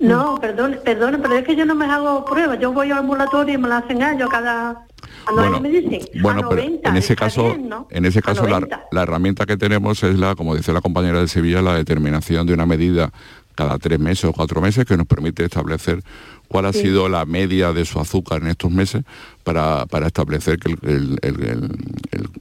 No, 0.00 0.40
perdón, 0.40 0.78
perdón, 0.82 1.18
pero 1.22 1.36
es 1.36 1.44
que 1.44 1.54
yo 1.54 1.66
no 1.66 1.74
me 1.74 1.84
hago 1.84 2.24
pruebas. 2.24 2.58
Yo 2.58 2.72
voy 2.72 2.90
al 2.90 2.98
ambulatorio 2.98 3.54
y 3.54 3.58
me 3.58 3.68
la 3.68 3.78
hacen 3.78 4.02
ellos 4.02 4.30
cada... 4.30 4.86
Bueno, 5.32 5.60
me 5.60 5.68
dicen, 5.68 6.00
bueno 6.22 6.48
pero 6.48 6.62
en 6.62 6.96
ese 6.96 7.14
caso, 7.14 7.54
en 7.90 8.04
ese 8.04 8.22
caso 8.22 8.46
la, 8.48 8.66
la, 8.90 9.02
herramienta 9.02 9.44
que 9.44 9.56
tenemos 9.56 10.02
es 10.02 10.18
la, 10.18 10.34
como 10.34 10.56
dice 10.56 10.72
la 10.72 10.80
compañera 10.80 11.20
de 11.20 11.28
Sevilla, 11.28 11.62
la 11.62 11.74
determinación 11.74 12.46
de 12.46 12.54
una 12.54 12.66
medida 12.66 13.12
cada 13.60 13.78
tres 13.78 14.00
meses 14.00 14.24
o 14.24 14.32
cuatro 14.32 14.62
meses 14.62 14.86
que 14.86 14.96
nos 14.96 15.06
permite 15.06 15.44
establecer 15.44 16.02
cuál 16.48 16.64
ha 16.64 16.72
sido 16.72 17.10
la 17.10 17.26
media 17.26 17.74
de 17.74 17.84
su 17.84 18.00
azúcar 18.00 18.40
en 18.40 18.48
estos 18.48 18.70
meses 18.70 19.04
para, 19.44 19.84
establecer 20.06 20.58
que 20.58 20.74
el, 20.80 21.18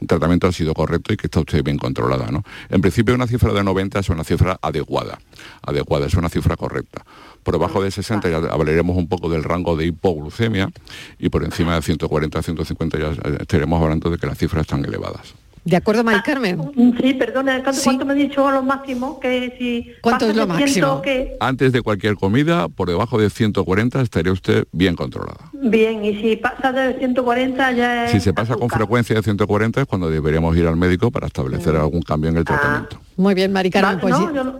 tratamiento 0.08 0.48
ha 0.48 0.54
sido 0.54 0.74
correcto 0.74 1.12
y 1.12 1.18
que 1.18 1.28
está 1.28 1.42
usted 1.42 1.62
bien 1.62 1.78
controlada. 1.78 2.32
¿no? 2.32 2.46
En 2.70 2.80
principio 2.80 3.16
una 3.16 3.28
cifra 3.28 3.52
de 3.52 3.66
90 3.66 4.00
es 4.00 4.08
una 4.08 4.24
cifra 4.24 4.58
adecuada, 4.62 5.20
adecuada, 5.62 6.06
es 6.06 6.14
una 6.14 6.30
cifra 6.30 6.56
correcta. 6.56 7.04
Por 7.44 7.56
debajo 7.56 7.84
de 7.84 7.92
60 7.92 8.30
ya 8.30 8.38
hablaremos 8.38 8.96
un 8.96 9.10
poco 9.10 9.30
del 9.30 9.44
rango 9.44 9.76
de 9.76 9.88
hipoglucemia 9.88 10.72
y 11.20 11.28
por 11.28 11.44
encima 11.44 11.76
de 11.76 11.82
140, 11.82 12.42
150 12.42 12.98
ya 12.98 13.12
estaremos 13.42 13.84
hablando 13.84 14.10
de 14.10 14.18
que 14.18 14.26
las 14.26 14.38
cifras 14.38 14.62
están 14.62 14.86
elevadas. 14.86 15.34
¿De 15.66 15.76
acuerdo, 15.76 16.04
Mari 16.04 16.22
Carmen? 16.22 16.72
Sí, 17.02 17.14
perdona, 17.14 17.64
¿cuánto, 17.64 18.06
me 18.06 18.14
ha 18.14 18.16
dicho 18.16 18.50
lo 18.50 18.64
máximo? 18.64 19.20
Que 19.20 19.56
si 19.58 19.92
¿Cuánto 20.02 20.30
es 20.30 20.36
lo 20.36 20.48
máximo? 20.48 21.02
Antes 21.40 21.72
de 21.72 21.82
cualquier 21.82 22.16
comida, 22.16 22.70
por 22.70 22.90
debajo 22.90 23.18
de 23.18 23.30
140 23.30 24.02
estaría 24.02 24.32
usted 24.32 24.66
bien 24.72 24.96
controlada. 24.96 25.50
Bien, 25.54 26.04
y 26.06 26.22
si 26.22 26.36
pasa 26.38 26.72
de 26.72 26.98
140 26.98 27.72
ya 27.74 28.06
es 28.06 28.12
Si 28.12 28.20
se 28.20 28.34
pasa 28.34 28.56
con 28.56 28.70
frecuencia 28.70 29.16
de 29.16 29.24
140 29.24 29.82
es 29.82 29.88
cuando 29.88 30.10
deberíamos 30.10 30.56
ir 30.58 30.68
al 30.68 30.78
médico 30.78 31.12
para 31.12 31.28
establecer 31.28 31.74
mm. 31.74 31.82
algún 31.82 32.02
cambio 32.02 32.30
en 32.30 32.38
el 32.38 32.42
ah. 32.42 32.46
tratamiento. 32.46 33.00
Muy 33.20 33.34
bien, 33.34 33.52
Mari 33.52 33.70
Carmen, 33.70 34.00
pues 34.00 34.16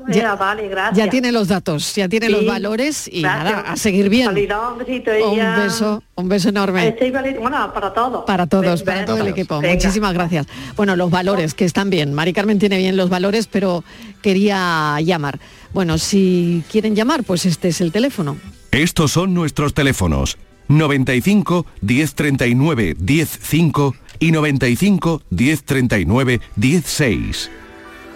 ya, 0.10 0.36
vale, 0.36 0.68
gracias. 0.68 0.98
ya, 0.98 1.10
tiene 1.10 1.32
los 1.32 1.48
datos, 1.48 1.96
ya 1.96 2.10
tiene 2.10 2.28
los 2.28 2.46
valores 2.46 3.10
y 3.10 3.22
nada, 3.22 3.62
a 3.62 3.78
seguir 3.78 4.10
bien. 4.10 4.28
un, 4.28 5.56
beso, 5.64 6.04
un 6.20 6.30
beso 6.30 6.50
enorme. 6.50 6.96
Bueno, 7.40 7.74
para 7.74 7.94
todos. 7.94 8.26
Para 8.26 8.48
todos, 8.48 8.84
para 8.84 9.06
todo 9.06 9.18
el 9.18 9.28
equipo. 9.28 9.62
Muchísimas 9.62 10.14
gracias. 10.14 10.48
Bueno, 10.76 10.96
los 10.96 11.10
valores, 11.10 11.54
que 11.54 11.66
están 11.66 11.90
bien. 11.90 12.14
Mari 12.14 12.34
Carmen 12.34 12.60
tiene 12.60 12.78
bien 12.78 12.98
los 12.98 13.10
valores, 13.10 13.48
pero 13.48 13.84
quería 14.22 14.98
llamar. 15.02 15.40
Bueno, 15.74 15.98
si 15.98 16.64
quieren 16.72 16.96
llamar, 16.96 17.24
pues 17.24 17.46
este 17.46 17.70
es 17.70 17.82
el 17.82 17.92
teléfono. 17.92 18.38
Estos 18.72 19.12
son 19.12 19.34
nuestros 19.34 19.74
teléfonos. 19.74 20.38
95 20.68 21.66
1039 21.82 22.96
105 23.04 23.96
y 24.20 24.32
95 24.32 25.22
1039 25.30 26.42
16. 26.56 27.52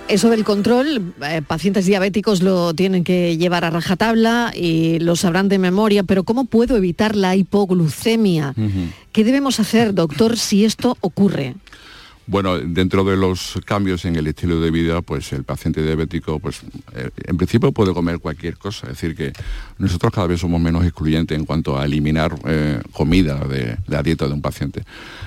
Eso 0.10 0.30
del 0.30 0.44
control, 0.44 1.14
eh, 1.24 1.42
pacientes 1.42 1.86
diabéticos 1.86 2.42
lo 2.42 2.74
tienen 2.74 3.04
que 3.04 3.38
llevar 3.38 3.64
a 3.64 3.70
rajatabla 3.70 4.52
y 4.54 5.00
lo 5.00 5.16
sabrán 5.16 5.48
de 5.50 5.58
memoria, 5.58 6.04
pero 6.04 6.24
¿cómo 6.24 6.46
puedo 6.46 6.76
evitar 6.76 7.16
la 7.16 7.36
hipoglucemia? 7.36 8.54
¿Qué 9.12 9.24
debemos 9.24 9.60
hacer, 9.60 9.94
doctor, 9.94 10.38
si 10.38 10.66
esto 10.66 10.98
ocurre? 11.00 11.56
Bueno, 12.26 12.58
dentro 12.58 13.04
de 13.04 13.18
los 13.18 13.60
cambios 13.66 14.06
en 14.06 14.16
el 14.16 14.28
estilo 14.28 14.62
de 14.62 14.72
vida, 14.72 15.02
pues 15.02 15.34
el 15.34 15.44
paciente 15.44 15.84
diabético, 15.84 16.40
pues 16.40 16.62
eh, 16.94 17.10
en 17.26 17.36
principio 17.36 17.74
puede 17.74 17.94
comer 17.94 18.20
cualquier 18.20 18.58
cosa. 18.58 18.88
Es 18.88 18.94
decir, 18.94 19.14
que 19.14 19.34
nosotros 19.78 20.14
cada 20.14 20.28
vez 20.28 20.40
somos 20.40 20.62
menos 20.62 20.86
excluyentes 20.86 21.38
en 21.38 21.44
cuanto 21.44 21.78
a 21.78 21.84
eliminar 21.84 22.34
eh, 22.46 22.82
comida 22.94 23.40
de, 23.46 23.78
la 23.88 24.02
dieta 24.02 24.26
de 24.26 24.34
un 24.34 24.42
paciente. 24.42 24.84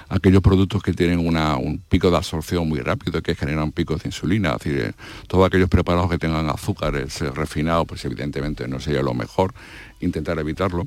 Aquellos 0.09 0.41
productos 0.41 0.83
que 0.83 0.95
tienen 0.95 1.19
un 1.19 1.83
pico 1.87 2.11
de 2.11 2.17
absorción 2.17 2.67
muy 2.67 2.81
rápido, 2.81 3.21
que 3.21 3.35
generan 3.35 3.73
picos 3.73 4.03
de 4.03 4.09
insulina, 4.09 4.53
es 4.53 4.65
decir, 4.65 4.81
eh, 4.81 4.93
todos 5.27 5.47
aquellos 5.47 5.69
preparados 5.69 6.09
que 6.09 6.17
tengan 6.17 6.49
azúcares 6.49 7.21
refinados, 7.35 7.87
pues 7.87 8.05
evidentemente 8.07 8.67
no 8.69 8.81
sería 8.81 9.03
lo 9.03 9.13
mejor 9.13 9.53
intentar 10.01 10.39
evitarlo 10.39 10.87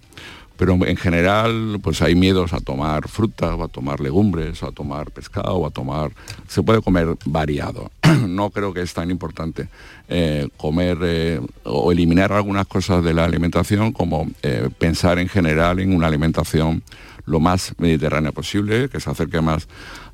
pero 0.59 0.73
en 0.73 0.97
general 0.97 1.79
pues 1.81 2.01
hay 2.01 2.15
miedos 2.15 2.51
a 2.51 2.59
tomar 2.59 3.07
fruta 3.07 3.55
o 3.55 3.63
a 3.63 3.69
tomar 3.69 4.01
legumbres 4.01 4.61
a 4.61 4.73
tomar 4.73 5.09
pescado 5.09 5.55
o 5.55 5.65
a 5.65 5.69
tomar 5.69 6.11
se 6.49 6.61
puede 6.61 6.81
comer 6.81 7.15
variado. 7.25 7.89
No 8.27 8.49
creo 8.49 8.73
que 8.73 8.81
es 8.81 8.93
tan 8.93 9.09
importante 9.09 9.69
eh, 10.09 10.49
comer 10.57 10.97
eh, 11.01 11.41
o 11.63 11.91
eliminar 11.91 12.33
algunas 12.33 12.67
cosas 12.67 13.03
de 13.03 13.13
la 13.13 13.23
alimentación 13.23 13.93
como 13.93 14.27
eh, 14.43 14.69
pensar 14.77 15.17
en 15.19 15.29
general 15.29 15.79
en 15.79 15.93
una 15.93 16.07
alimentación 16.07 16.83
lo 17.29 17.39
más 17.39 17.73
mediterránea 17.77 18.31
posible, 18.31 18.89
que 18.89 18.99
se 18.99 19.09
acerque 19.09 19.39
más 19.41 19.67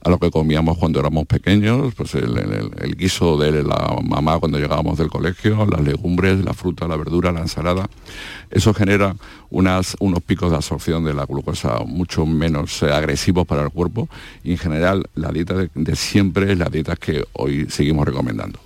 a 0.03 0.09
lo 0.09 0.19
que 0.19 0.29
comíamos 0.29 0.77
cuando 0.77 0.99
éramos 0.99 1.25
pequeños, 1.25 1.95
pues 1.95 2.13
el, 2.13 2.95
guiso 2.95 3.37
de 3.37 3.63
la 3.63 3.95
mamá 4.03 4.37
cuando 4.39 4.59
llegábamos 4.59 4.99
del 4.99 5.09
colegio, 5.09 5.65
las 5.65 5.81
legumbres, 5.81 6.43
la 6.45 6.53
fruta, 6.53 6.87
la 6.87 6.95
verdura, 6.95 7.31
la 7.31 7.39
ensalada. 7.39 7.89
Eso 8.51 8.73
genera 8.73 9.15
unos 9.49 9.95
picos 10.25 10.51
de 10.51 10.57
absorción 10.57 11.03
de 11.05 11.13
la 11.13 11.25
glucosa 11.25 11.79
mucho 11.85 12.25
menos 12.25 12.83
eh, 12.83 12.91
agresivos 12.91 13.47
para 13.47 13.63
el 13.63 13.69
cuerpo 13.69 14.07
y 14.43 14.51
en 14.51 14.57
general 14.57 15.09
la 15.15 15.31
dieta 15.31 15.55
de, 15.55 15.95
siempre 15.95 16.51
es 16.51 16.59
la 16.59 16.69
dieta 16.69 16.95
que 16.95 17.23
hoy 17.33 17.67
seguimos 17.69 18.05
recomendando. 18.05 18.59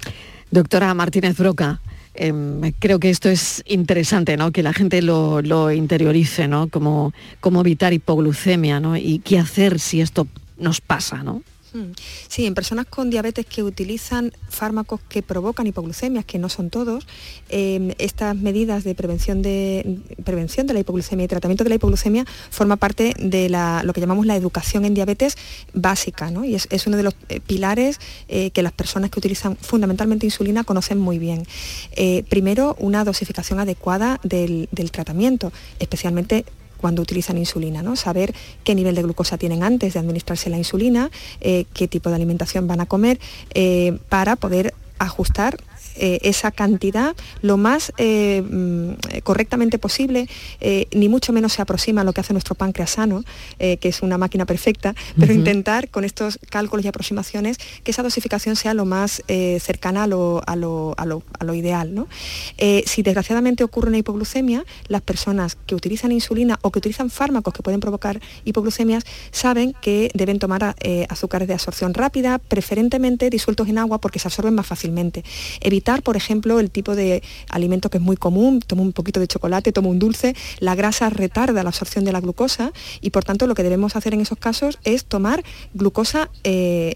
Doctora 0.51 0.93
Martínez 0.93 1.37
Broca, 1.37 1.79
Em, 2.21 2.73
creo 2.79 2.99
que 2.99 3.09
esto 3.09 3.29
es 3.29 3.63
interesante, 3.65 4.35
¿no? 4.35 4.51
Que 4.51 4.61
la 4.61 4.73
gente 4.73 5.01
lo, 5.01 5.71
interiorice, 5.71 6.49
¿no? 6.49 6.67
Como, 6.67 7.13
como 7.39 7.61
evitar 7.61 7.93
hipoglucemia, 7.93 8.81
¿no? 8.81 8.97
Y 8.97 9.19
qué 9.19 9.39
hacer 9.39 9.79
si 9.79 10.01
esto 10.01 10.27
nos 10.57 10.81
pasa, 10.81 11.23
¿no? 11.23 11.41
Mm. 11.73 11.91
Sí, 12.27 12.45
en 12.45 12.55
personas 12.55 12.85
con 12.85 13.09
diabetes 13.09 13.45
que 13.45 13.63
utilizan 13.63 14.33
fármacos 14.49 15.01
que 15.07 15.21
provocan 15.21 15.67
hipoglucemias, 15.67 16.25
que 16.25 16.39
no 16.39 16.49
son 16.49 16.69
todos, 16.69 17.05
em, 17.49 17.93
estas 17.97 18.35
medidas 18.35 18.83
de 18.83 18.95
prevención 18.95 19.41
de, 19.41 19.99
prevención 20.23 20.67
de 20.67 20.73
la 20.73 20.79
hipoglucemia 20.79 21.25
y 21.25 21.27
tratamiento 21.27 21.63
de 21.63 21.69
la 21.69 21.75
hipoglucemia 21.75 22.25
forma 22.49 22.77
parte 22.77 23.13
de 23.19 23.49
lo 23.49 23.93
que 23.93 24.01
llamamos 24.01 24.25
la 24.25 24.35
educación 24.35 24.85
en 24.85 24.93
diabetes 24.93 25.37
básica, 25.73 26.31
¿no? 26.31 26.45
y 26.45 26.55
es, 26.55 26.87
uno 26.87 26.97
de 26.97 27.03
los 27.03 27.15
eh, 27.29 27.39
pilares 27.39 27.99
eh, 28.27 28.51
que 28.51 28.63
las 28.63 28.71
personas 28.71 29.09
que 29.11 29.19
utilizan 29.19 29.55
fundamentalmente 29.57 30.25
insulina 30.25 30.63
conocen 30.63 30.99
muy 30.99 31.19
bien. 31.19 31.45
Eh, 31.91 32.23
primero, 32.29 32.75
una 32.79 33.03
dosificación 33.03 33.59
adecuada 33.59 34.19
del, 34.23 34.69
del 34.71 34.91
tratamiento, 34.91 35.51
especialmente 35.79 36.45
cuando 36.79 37.01
utilizan 37.01 37.37
insulina, 37.37 37.83
¿no? 37.83 37.95
Saber 37.95 38.33
qué 38.63 38.75
nivel 38.75 38.95
de 38.95 39.03
glucosa 39.03 39.37
tienen 39.37 39.63
antes 39.63 39.93
de 39.93 39.99
administrarse 39.99 40.49
la 40.49 40.57
insulina, 40.57 41.11
eh, 41.41 41.65
qué 41.73 41.87
tipo 41.87 42.09
de 42.09 42.15
alimentación 42.15 42.67
van 42.67 42.81
a 42.81 42.85
comer, 42.85 43.19
eh, 43.53 43.97
para 44.09 44.35
poder 44.35 44.73
ajustar 44.97 45.57
eh, 45.99 46.19
esa 46.23 46.51
cantidad 46.51 47.15
lo 47.41 47.57
más 47.57 47.91
eh, 47.97 48.41
mm, 48.41 49.19
correctamente 49.23 49.77
posible, 49.77 50.27
eh, 50.61 50.87
ni 50.93 51.09
mucho 51.09 51.33
menos 51.33 51.53
se 51.53 51.61
aproxima 51.61 52.01
a 52.01 52.03
lo 52.03 52.13
que 52.13 52.21
hace 52.21 52.33
nuestro 52.33 52.55
páncreas 52.55 52.91
sano, 52.91 53.23
que 53.57 53.77
es 53.81 54.01
una 54.01 54.17
máquina 54.17 54.45
perfecta, 54.45 54.95
pero 55.19 55.33
intentar 55.33 55.89
con 55.89 56.03
estos 56.03 56.39
cálculos 56.49 56.85
y 56.85 56.87
aproximaciones 56.87 57.57
que 57.83 57.91
esa 57.91 58.03
dosificación 58.03 58.55
sea 58.55 58.73
lo 58.73 58.85
más 58.85 59.21
cercana 59.27 60.03
a 60.03 60.07
lo, 60.07 60.41
a 60.45 60.55
lo, 60.55 60.93
a 60.97 61.05
lo, 61.05 61.23
a 61.37 61.43
lo 61.43 61.53
ideal. 61.53 61.93
¿no? 61.93 62.07
si 62.85 63.01
desgraciadamente 63.01 63.63
ocurre 63.63 63.89
una 63.89 63.97
hipoglucemia, 63.97 64.65
las 64.87 65.01
personas 65.01 65.57
que 65.65 65.75
utilizan 65.75 66.11
insulina 66.11 66.59
o 66.61 66.71
que 66.71 66.79
utilizan 66.79 67.09
fármacos 67.09 67.53
que 67.53 67.63
pueden 67.63 67.79
provocar 67.79 68.19
hipoglucemias 68.45 69.03
saben 69.31 69.73
que 69.81 70.11
deben 70.13 70.39
tomar 70.39 70.75
azúcares 71.09 71.47
de 71.47 71.53
absorción 71.53 71.93
rápida, 71.93 72.39
preferentemente 72.39 73.29
disueltos 73.29 73.67
en 73.67 73.77
agua 73.77 73.99
porque 73.99 74.19
se 74.19 74.27
absorben 74.27 74.55
más 74.55 74.67
fácilmente. 74.67 75.23
Evitar, 75.61 75.88
por 75.97 76.15
ejemplo, 76.15 76.59
el 76.59 76.71
tipo 76.71 76.95
de 76.95 77.23
alimento 77.49 77.89
que 77.89 77.97
es 77.97 78.03
muy 78.03 78.15
común, 78.15 78.61
tomo 78.65 78.83
un 78.83 78.93
poquito 78.93 79.19
de 79.19 79.27
chocolate, 79.27 79.71
tomo 79.71 79.89
un 79.89 79.99
dulce, 79.99 80.35
la 80.59 80.75
grasa 80.75 81.09
retarda 81.09 81.63
la 81.63 81.69
absorción 81.69 82.05
de 82.05 82.11
la 82.11 82.21
glucosa 82.21 82.71
y 83.01 83.09
por 83.09 83.23
tanto 83.23 83.47
lo 83.47 83.55
que 83.55 83.63
debemos 83.63 83.95
hacer 83.95 84.13
en 84.13 84.21
esos 84.21 84.37
casos 84.37 84.79
es 84.83 85.05
tomar 85.05 85.43
glucosa 85.73 86.29
eh, 86.43 86.95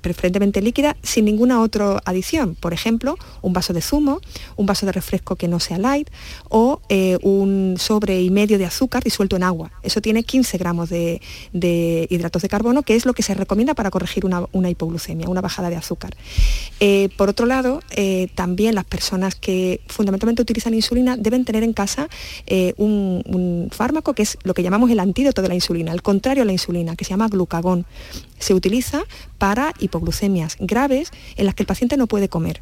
preferentemente 0.00 0.62
líquida 0.62 0.96
sin 1.02 1.24
ninguna 1.24 1.60
otra 1.60 2.00
adición. 2.04 2.54
Por 2.54 2.72
ejemplo, 2.72 3.16
un 3.42 3.52
vaso 3.52 3.72
de 3.72 3.80
zumo, 3.80 4.20
un 4.56 4.66
vaso 4.66 4.86
de 4.86 4.92
refresco 4.92 5.36
que 5.36 5.48
no 5.48 5.60
sea 5.60 5.78
light 5.78 6.08
o 6.48 6.80
eh, 6.88 7.18
un 7.22 7.76
sobre 7.78 8.20
y 8.22 8.30
medio 8.30 8.58
de 8.58 8.66
azúcar 8.66 9.02
disuelto 9.02 9.36
en 9.36 9.42
agua. 9.42 9.70
Eso 9.82 10.00
tiene 10.00 10.24
15 10.24 10.58
gramos 10.58 10.90
de, 10.90 11.20
hidratos 11.52 12.42
de 12.42 12.48
carbono, 12.48 12.82
que 12.82 12.96
es 12.96 13.06
lo 13.06 13.12
que 13.12 13.22
se 13.22 13.34
recomienda 13.34 13.74
para 13.74 13.90
corregir 13.90 14.24
una, 14.24 14.70
hipoglucemia, 14.70 15.28
una 15.28 15.40
bajada 15.40 15.70
de 15.70 15.76
azúcar. 15.76 16.16
Eh, 16.80 17.08
por 17.16 17.28
otro 17.28 17.46
lado, 17.46 17.59
eh, 17.90 18.28
también 18.34 18.74
las 18.74 18.84
personas 18.84 19.34
que 19.34 19.80
fundamentalmente 19.86 20.42
utilizan 20.42 20.74
insulina 20.74 21.16
deben 21.16 21.44
tener 21.44 21.62
en 21.62 21.72
casa 21.72 22.08
eh, 22.46 22.74
un, 22.76 23.68
fármaco 23.70 24.14
que 24.14 24.22
es 24.22 24.38
lo 24.42 24.54
que 24.54 24.62
llamamos 24.62 24.90
el 24.90 25.00
antídoto 25.00 25.42
de 25.42 25.48
la 25.48 25.54
insulina, 25.54 25.92
el 25.92 26.02
contrario 26.02 26.42
a 26.42 26.46
la 26.46 26.52
insulina, 26.52 26.96
que 26.96 27.04
se 27.04 27.10
llama 27.10 27.28
glucagón. 27.28 27.86
Se 28.38 28.54
utiliza 28.54 29.02
para 29.38 29.74
hipoglucemias 29.78 30.56
graves 30.58 31.10
en 31.36 31.46
las 31.46 31.54
que 31.54 31.62
el 31.62 31.66
paciente 31.66 31.96
no 31.96 32.06
puede 32.06 32.28
comer. 32.28 32.60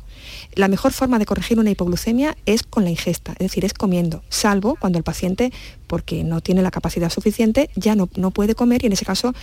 La 0.55 0.69
mejor 0.69 0.93
forma 0.93 1.19
de 1.19 1.27
corregir 1.27 1.59
una 1.59 1.71
hipoglucemia 1.71 2.37
es 2.47 2.63
con 2.63 2.85
la 2.85 2.91
ingesta, 2.91 3.33
es 3.33 3.39
decir, 3.39 3.65
es 3.65 3.75
comiendo, 3.75 4.23
salvo 4.29 4.77
cuando 4.79 4.99
el 4.99 5.05
paciente, 5.05 5.53
porque 5.87 6.25
no 6.25 6.41
tiene 6.41 6.63
la 6.63 6.71
capacidad 6.71 7.11
suficiente, 7.11 7.71
ya 7.75 7.95
no, 7.95 8.09
no 8.17 8.31
puede 8.31 8.55
comer 8.55 8.83
y 8.83 8.87
en 8.87 8.93
ese 8.93 9.05
caso 9.05 9.35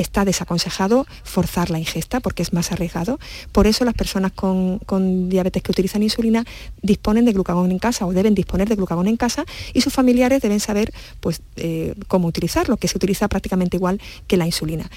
está 0.00 0.24
desaconsejado 0.24 1.06
forzar 1.24 1.70
la 1.70 1.78
ingesta 1.78 2.20
porque 2.20 2.42
es 2.42 2.52
más 2.52 2.72
arriesgado. 2.72 3.18
Por 3.52 3.66
eso 3.66 3.84
las 3.84 3.94
personas 3.94 4.32
con, 4.32 4.80
diabetes 5.28 5.62
que 5.62 5.70
utilizan 5.70 6.02
insulina 6.02 6.44
disponen 6.82 7.24
de 7.24 7.32
glucagón 7.32 7.70
en 7.70 7.78
casa 7.78 8.06
o 8.06 8.12
deben 8.12 8.34
disponer 8.34 8.68
de 8.68 8.76
glucagón 8.76 9.06
en 9.06 9.16
casa 9.16 9.44
y 9.74 9.82
sus 9.82 9.92
familiares 9.92 10.40
deben 10.40 10.60
saber 10.60 10.92
pues, 11.20 11.42
eh, 11.56 11.94
cómo 12.08 12.28
utilizarlo, 12.28 12.76
que 12.76 12.88
se 12.88 12.96
utiliza 12.96 13.28
prácticamente 13.28 13.76
igual 13.76 14.00
que 14.26 14.36
la 14.36 14.46
insulina. 14.46 14.90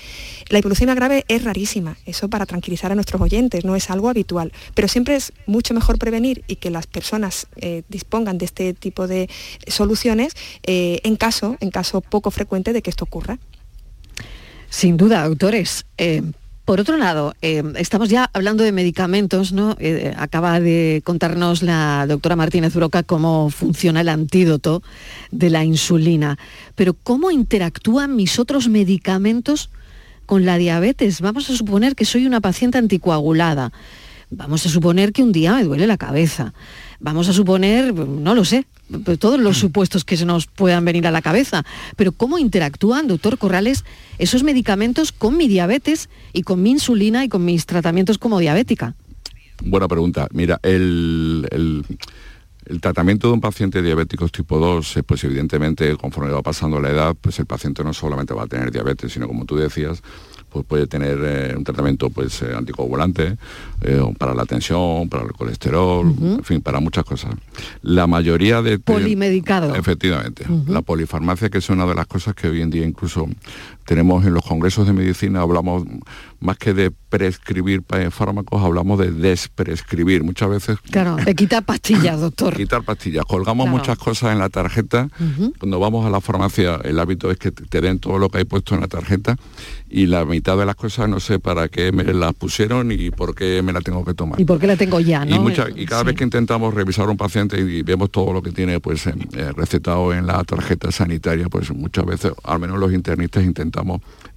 La 0.48 0.60
hipoglucemia 0.60 0.96
grave 0.96 1.26
es 1.28 1.44
rarísima, 1.44 1.98
eso 2.06 2.30
para 2.30 2.46
tranquilizar 2.46 2.92
a 2.92 2.96
nuestros 2.96 3.22
oyentes, 3.22 3.66
no 3.66 3.76
es 3.76 3.90
algo 3.90 4.10
habitual, 4.10 4.54
pero 4.74 4.88
siempre 4.88 5.16
es 5.16 5.33
mucho 5.46 5.74
mejor 5.74 5.98
prevenir 5.98 6.44
y 6.48 6.58
que 6.58 6.70
las 6.70 6.88
personas 6.88 7.48
eh, 7.58 7.84
dispongan 7.90 8.38
de 8.38 8.46
este 8.46 8.74
tipo 8.74 9.08
de 9.08 9.30
soluciones 9.68 10.34
eh, 10.64 11.00
en, 11.04 11.16
caso, 11.16 11.58
en 11.60 11.72
caso 11.72 12.02
poco 12.02 12.32
frecuente 12.32 12.74
de 12.74 12.82
que 12.82 12.90
esto 12.90 13.06
ocurra. 13.06 13.40
Sin 14.70 14.98
duda, 14.98 15.28
doctores. 15.28 15.86
Eh, 15.98 16.24
por 16.66 16.80
otro 16.80 16.96
lado, 16.96 17.36
eh, 17.42 17.62
estamos 17.76 18.08
ya 18.08 18.30
hablando 18.32 18.64
de 18.64 18.72
medicamentos, 18.72 19.52
¿no? 19.52 19.76
Acaba 20.16 20.62
de 20.62 21.02
contarnos 21.04 21.62
la 21.62 22.06
doctora 22.08 22.38
Martínez 22.38 22.74
Broca 22.74 23.04
cómo 23.04 23.50
funciona 23.50 24.00
el 24.00 24.08
antídoto 24.08 24.82
de 25.32 25.50
la 25.50 25.66
insulina. 25.66 26.40
Pero 26.76 26.94
¿cómo 26.94 27.32
interactúan 27.32 28.16
mis 28.16 28.40
otros 28.40 28.70
medicamentos 28.70 29.72
con 30.26 30.46
la 30.46 30.58
diabetes? 30.58 31.20
Vamos 31.20 31.50
a 31.50 31.58
suponer 31.58 31.96
que 31.96 32.06
soy 32.06 32.26
una 32.26 32.40
paciente 32.40 32.78
anticoagulada. 32.78 33.74
Vamos 34.36 34.66
a 34.66 34.70
suponer 34.70 35.14
que 35.14 35.22
un 35.22 35.32
día 35.32 35.54
me 35.54 35.64
duele 35.64 35.86
la 35.86 35.98
cabeza. 35.98 36.54
Vamos 37.00 37.30
a 37.30 37.34
suponer, 37.34 37.94
no 37.94 38.34
lo 38.34 38.46
sé, 38.46 38.66
pues, 39.04 39.20
todos 39.20 39.40
los 39.40 39.58
supuestos 39.58 40.04
que 40.04 40.18
se 40.18 40.26
nos 40.26 40.48
puedan 40.48 40.86
venir 40.86 41.06
a 41.06 41.12
la 41.12 41.22
cabeza. 41.22 41.64
Pero 41.98 42.12
¿cómo 42.12 42.40
interactúan, 42.40 43.08
doctor 43.08 43.38
Corrales, 43.38 43.86
esos 44.18 44.44
medicamentos 44.44 45.12
con 45.12 45.38
mi 45.38 45.48
diabetes 45.48 46.10
y 46.34 46.42
con 46.42 46.64
mi 46.64 46.72
insulina 46.72 47.24
y 47.24 47.30
con 47.30 47.46
mis 47.46 47.66
tratamientos 47.68 48.18
como 48.18 48.40
diabética? 48.40 48.96
Buena 49.64 49.88
pregunta. 49.88 50.28
Mira, 50.32 50.60
el, 50.64 51.48
el, 51.52 52.82
tratamiento 52.82 53.28
de 53.28 53.34
un 53.34 53.42
paciente 53.42 53.84
diabético 53.84 54.28
tipo 54.30 54.58
2, 54.58 54.98
eh, 54.98 55.04
pues 55.04 55.24
evidentemente 55.26 55.96
conforme 55.96 56.32
va 56.32 56.42
pasando 56.42 56.82
la 56.82 56.90
edad, 56.90 57.16
pues 57.20 57.38
el 57.38 57.46
paciente 57.46 57.84
no 57.84 57.94
solamente 57.94 58.34
va 58.34 58.44
a 58.44 58.48
tener 58.48 58.72
diabetes, 58.72 59.14
sino 59.14 59.28
como 59.28 59.46
tú 59.46 59.58
decías, 59.58 60.02
pues 60.54 60.66
puede 60.66 60.86
tener 60.86 61.18
eh, 61.24 61.56
un 61.58 61.64
tratamiento 61.64 62.12
pues 62.12 62.44
eh, 62.44 62.54
anticoagulante 62.56 63.38
eh, 63.82 64.02
para 64.20 64.36
la 64.36 64.46
tensión, 64.46 65.10
para 65.10 65.24
el 65.24 65.32
colesterol, 65.34 66.14
en 66.22 66.44
fin, 66.44 66.62
para 66.62 66.80
muchas 66.80 67.04
cosas. 67.04 67.34
La 67.82 68.06
mayoría 68.06 68.62
de... 68.62 68.78
Polimedicado. 68.78 69.74
Efectivamente. 69.76 70.46
La 70.68 70.84
polifarmacia, 70.84 71.50
que 71.50 71.58
es 71.58 71.70
una 71.70 71.88
de 71.88 71.96
las 71.96 72.06
cosas 72.06 72.36
que 72.36 72.48
hoy 72.48 72.62
en 72.62 72.70
día 72.70 72.86
incluso 72.86 73.28
tenemos 73.86 74.26
en 74.26 74.34
los 74.34 74.44
congresos 74.44 74.88
de 74.88 74.94
medicina, 74.94 75.42
hablamos 75.42 75.84
más 76.40 76.58
que 76.58 76.74
de 76.74 76.92
prescribir 76.92 77.84
fármacos, 78.12 78.62
hablamos 78.62 79.00
de 79.00 79.12
desprescribir. 79.12 80.24
Muchas 80.24 80.50
veces... 80.50 80.78
Claro, 80.92 81.16
de 81.16 81.36
quitar 81.36 81.64
pastillas, 81.64 82.20
doctor. 82.20 82.54
quitar 82.58 82.84
pastillas. 82.84 83.24
Colgamos 83.26 83.70
muchas 83.70 83.98
cosas 83.98 84.34
en 84.34 84.40
la 84.40 84.50
tarjeta. 84.50 85.10
Cuando 85.60 85.80
vamos 85.80 86.06
a 86.06 86.10
la 86.10 86.22
farmacia, 86.22 86.80
el 86.84 87.00
hábito 87.00 87.32
es 87.32 87.38
que 87.38 87.52
te 87.52 87.82
den 87.82 88.00
todo 88.00 88.18
lo 88.18 88.30
que 88.30 88.40
hay 88.40 88.46
puesto 88.46 88.76
en 88.76 88.82
la 88.82 88.88
tarjeta 88.88 89.38
y 89.90 90.08
la 90.08 90.26
mitad 90.26 90.58
de 90.58 90.66
las 90.66 90.76
cosas 90.76 91.08
no 91.08 91.20
sé 91.20 91.38
para 91.38 91.68
qué 91.68 91.92
me 91.92 92.04
las 92.04 92.34
pusieron 92.34 92.92
y 92.92 93.12
por 93.12 93.36
qué 93.36 93.62
me 93.62 93.72
la 93.72 93.82
tengo 93.82 94.04
que 94.04 94.16
tomar. 94.16 94.42
Y 94.42 94.46
por 94.46 94.60
qué 94.60 94.66
la 94.66 94.76
tengo 94.76 95.00
ya, 95.00 95.24
¿no? 95.24 95.48
Y, 95.76 95.86
cada 95.86 96.04
vez 96.04 96.16
que 96.16 96.24
intentamos 96.24 96.74
revisar 96.74 97.06
a 97.08 97.12
un 97.12 97.18
paciente 97.18 97.60
y 97.60 97.84
vemos 97.84 98.10
todo 98.10 98.34
lo 98.34 98.42
que 98.42 98.52
tiene 98.52 98.80
pues 98.80 99.06
eh, 99.06 99.14
recetado 99.56 100.12
en 100.14 100.26
la 100.26 100.44
tarjeta 100.44 100.92
sanitaria, 100.92 101.48
pues 101.48 101.72
muchas 101.72 102.06
veces, 102.06 102.34
al 102.44 102.60
menos 102.60 102.80
los 102.80 102.92
internistas, 102.92 103.44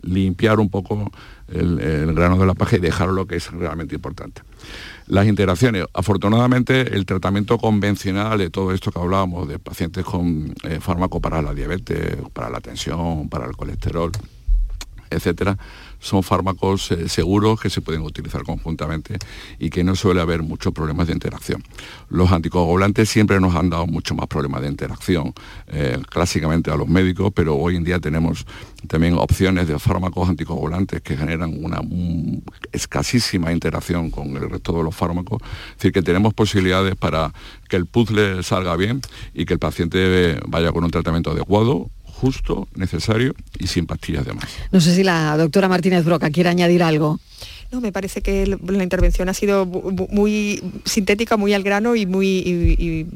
limpiar 0.03 0.61
un 0.61 0.71
poco 0.71 1.11
el, 1.49 2.15
grano 2.15 2.39
de 2.39 2.47
la 2.47 2.55
paja 2.55 2.77
y 2.77 2.81
dejar 2.81 3.09
lo 3.09 3.27
que 3.27 3.37
es 3.37 3.51
realmente 3.53 3.95
importante. 3.95 4.43
Las 5.07 5.27
interacciones, 5.27 5.85
afortunadamente 5.95 6.95
el 6.95 7.07
tratamiento 7.07 7.59
convencional 7.59 8.39
de 8.39 8.51
todo 8.51 8.73
esto 8.73 8.91
que 8.91 8.99
hablábamos, 8.99 9.49
de 9.49 9.59
pacientes 9.59 10.05
con 10.05 10.53
eh, 10.65 10.81
fármaco 10.81 11.21
para 11.21 11.43
la 11.43 11.55
diabetes, 11.55 12.17
para 12.33 12.51
la 12.51 12.61
tensión, 12.61 13.29
para 13.29 13.47
el 13.47 13.57
colesterol, 13.57 14.11
etcétera, 15.11 15.57
son 16.07 16.23
fármacos 16.23 16.91
eh, 16.93 17.09
seguros 17.09 17.61
que 17.61 17.69
se 17.69 17.81
pueden 17.81 18.03
utilizar 18.03 18.43
conjuntamente 18.45 19.19
y 19.59 19.71
que 19.71 19.83
no 19.83 19.97
suele 19.97 20.21
haber 20.21 20.43
muchos 20.43 20.73
problemas 20.73 21.09
de 21.09 21.13
interacción. 21.13 21.63
Los 22.09 22.31
anticoagulantes 22.31 23.09
siempre 23.09 23.41
nos 23.41 23.55
han 23.55 23.71
dado 23.71 23.87
mucho 23.87 24.15
más 24.15 24.27
problemas 24.29 24.63
de 24.63 24.69
interacción, 24.69 25.35
eh, 25.67 25.99
clásicamente 26.09 26.71
a 26.71 26.77
los 26.77 26.89
médicos, 26.89 27.33
pero 27.35 27.57
hoy 27.57 27.77
en 27.77 27.85
día 27.85 27.99
tenemos 27.99 28.47
también 28.87 29.15
opciones 29.15 29.67
de 29.67 29.79
fármacos 29.79 30.29
anticoagulantes 30.29 31.03
que 31.03 31.17
generan 31.17 31.53
una 31.63 31.81
escasísima 32.73 33.53
interacción 33.53 34.11
con 34.11 34.37
el 34.37 34.49
resto 34.49 34.73
de 34.73 34.85
los 34.85 34.95
fármacos. 34.95 35.43
Es 35.71 35.77
decir, 35.79 35.93
que 35.93 36.03
tenemos 36.03 36.35
posibilidades 36.35 36.95
para 36.95 37.33
que 37.69 37.77
el 37.77 37.87
puzzle 37.87 38.43
salga 38.45 38.77
bien 38.77 39.01
y 39.35 39.45
que 39.45 39.55
el 39.55 39.59
paciente 39.59 40.39
vaya 40.47 40.71
con 40.71 40.85
un 40.85 40.91
tratamiento 40.91 41.33
adecuado 41.33 41.91
justo, 42.21 42.67
necesario 42.75 43.35
y 43.59 43.67
sin 43.67 43.87
pastillas 43.87 44.25
de 44.25 44.33
más. 44.33 44.49
No 44.73 44.81
sé 44.81 44.95
si 44.95 45.05
la 45.05 45.37
doctora 45.37 45.69
Martínez 45.69 46.05
Broca 46.05 46.31
quiere 46.31 46.49
añadir 46.49 46.83
algo. 46.83 47.21
No, 47.73 47.81
me 47.81 47.93
parece 47.93 48.23
que 48.23 48.47
la 48.47 48.83
intervención 48.83 49.29
ha 49.29 49.35
sido 49.35 49.67
muy 49.67 50.63
sintética, 50.85 51.37
muy 51.37 51.53
al 51.55 51.63
grano 51.63 51.97
y 51.97 52.07
muy 52.07 53.07